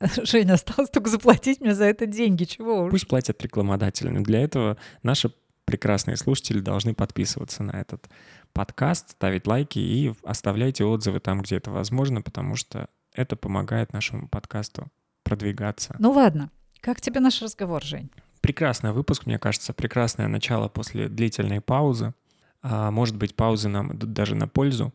Женя, 0.24 0.54
осталось 0.54 0.90
только 0.90 1.10
заплатить 1.10 1.60
мне 1.60 1.74
за 1.74 1.84
это 1.84 2.06
деньги. 2.06 2.44
Чего 2.44 2.84
уж. 2.84 2.90
Пусть 2.90 3.06
платят 3.06 3.42
рекламодатели. 3.42 4.10
Для 4.22 4.40
этого 4.40 4.78
наши 5.02 5.30
прекрасные 5.66 6.16
слушатели 6.16 6.60
должны 6.60 6.94
подписываться 6.94 7.62
на 7.62 7.72
этот 7.72 8.08
подкаст, 8.52 9.10
ставить 9.10 9.46
лайки 9.46 9.78
и 9.78 10.14
оставляйте 10.24 10.84
отзывы 10.84 11.20
там, 11.20 11.42
где 11.42 11.56
это 11.56 11.70
возможно, 11.70 12.22
потому 12.22 12.56
что 12.56 12.88
это 13.14 13.36
помогает 13.36 13.92
нашему 13.92 14.28
подкасту 14.28 14.88
продвигаться. 15.22 15.96
Ну 15.98 16.12
ладно, 16.12 16.50
как 16.80 17.00
тебе 17.00 17.20
наш 17.20 17.42
разговор, 17.42 17.82
Жень? 17.82 18.10
Прекрасный 18.40 18.92
выпуск, 18.92 19.26
мне 19.26 19.38
кажется, 19.38 19.72
прекрасное 19.72 20.28
начало 20.28 20.68
после 20.68 21.08
длительной 21.08 21.60
паузы. 21.60 22.14
А 22.62 22.90
может 22.90 23.16
быть, 23.16 23.34
паузы 23.34 23.68
нам 23.68 23.92
идут 23.92 24.12
даже 24.12 24.34
на 24.34 24.48
пользу. 24.48 24.92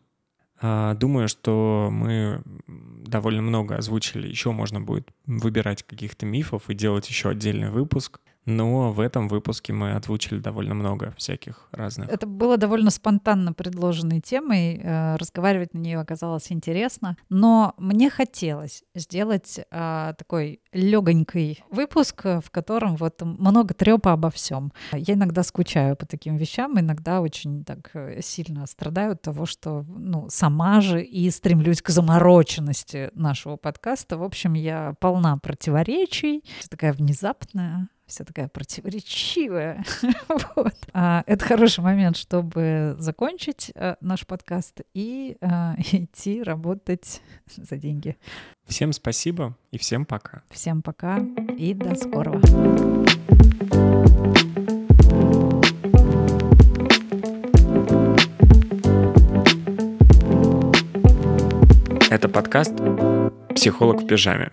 А, 0.60 0.94
думаю, 0.94 1.28
что 1.28 1.88
мы 1.92 2.42
довольно 2.66 3.42
много 3.42 3.76
озвучили. 3.76 4.28
Еще 4.28 4.52
можно 4.52 4.80
будет 4.80 5.10
выбирать 5.26 5.82
каких-то 5.82 6.26
мифов 6.26 6.68
и 6.70 6.74
делать 6.74 7.08
еще 7.08 7.30
отдельный 7.30 7.70
выпуск. 7.70 8.20
Но 8.46 8.92
в 8.92 9.00
этом 9.00 9.28
выпуске 9.28 9.72
мы 9.72 9.92
озвучили 9.94 10.38
довольно 10.38 10.74
много 10.74 11.12
всяких 11.18 11.68
разных. 11.72 12.08
Это 12.08 12.26
было 12.26 12.56
довольно 12.56 12.90
спонтанно 12.90 13.52
предложенной 13.52 14.20
темой. 14.20 14.80
Э, 14.82 15.16
разговаривать 15.16 15.74
на 15.74 15.78
нее 15.78 15.98
оказалось 15.98 16.52
интересно. 16.52 17.16
Но 17.28 17.74
мне 17.76 18.08
хотелось 18.08 18.84
сделать 18.94 19.60
а, 19.70 20.12
такой 20.14 20.60
легонький 20.72 21.64
выпуск, 21.70 22.24
в 22.24 22.50
котором 22.50 22.96
вот 22.96 23.20
много 23.22 23.74
трепа 23.74 24.12
обо 24.12 24.30
всем. 24.30 24.72
Я 24.92 25.14
иногда 25.14 25.42
скучаю 25.42 25.96
по 25.96 26.06
таким 26.06 26.36
вещам, 26.36 26.78
иногда 26.78 27.20
очень 27.20 27.64
так 27.64 27.90
э, 27.94 28.20
сильно 28.22 28.66
страдаю 28.66 29.12
от 29.12 29.22
того, 29.22 29.46
что 29.46 29.84
ну, 29.88 30.28
сама 30.30 30.80
же 30.80 31.02
и 31.02 31.28
стремлюсь 31.30 31.82
к 31.82 31.88
замороченности 31.88 33.10
нашего 33.14 33.56
подкаста. 33.56 34.16
В 34.18 34.22
общем, 34.22 34.54
я 34.54 34.94
полна 35.00 35.36
противоречий, 35.38 36.44
такая 36.70 36.92
внезапная, 36.92 37.88
вся 38.06 38.24
такая 38.24 38.48
противоречивая. 38.48 39.84
вот. 40.56 40.74
а, 40.92 41.24
это 41.26 41.44
хороший 41.44 41.80
момент, 41.80 42.16
чтобы 42.16 42.94
закончить 42.98 43.72
а, 43.74 43.96
наш 44.00 44.26
подкаст 44.26 44.80
и 44.94 45.36
а, 45.40 45.74
идти 45.92 46.42
работать 46.42 47.20
за 47.46 47.76
деньги. 47.76 48.16
Всем 48.66 48.92
спасибо 48.92 49.56
и 49.70 49.78
всем 49.78 50.06
пока. 50.06 50.42
Всем 50.50 50.82
пока 50.82 51.18
и 51.58 51.74
до 51.74 51.94
скорого. 51.94 52.40
Это 62.08 62.28
подкаст 62.28 62.72
«Психолог 63.54 64.02
в 64.02 64.06
пижаме». 64.06 64.52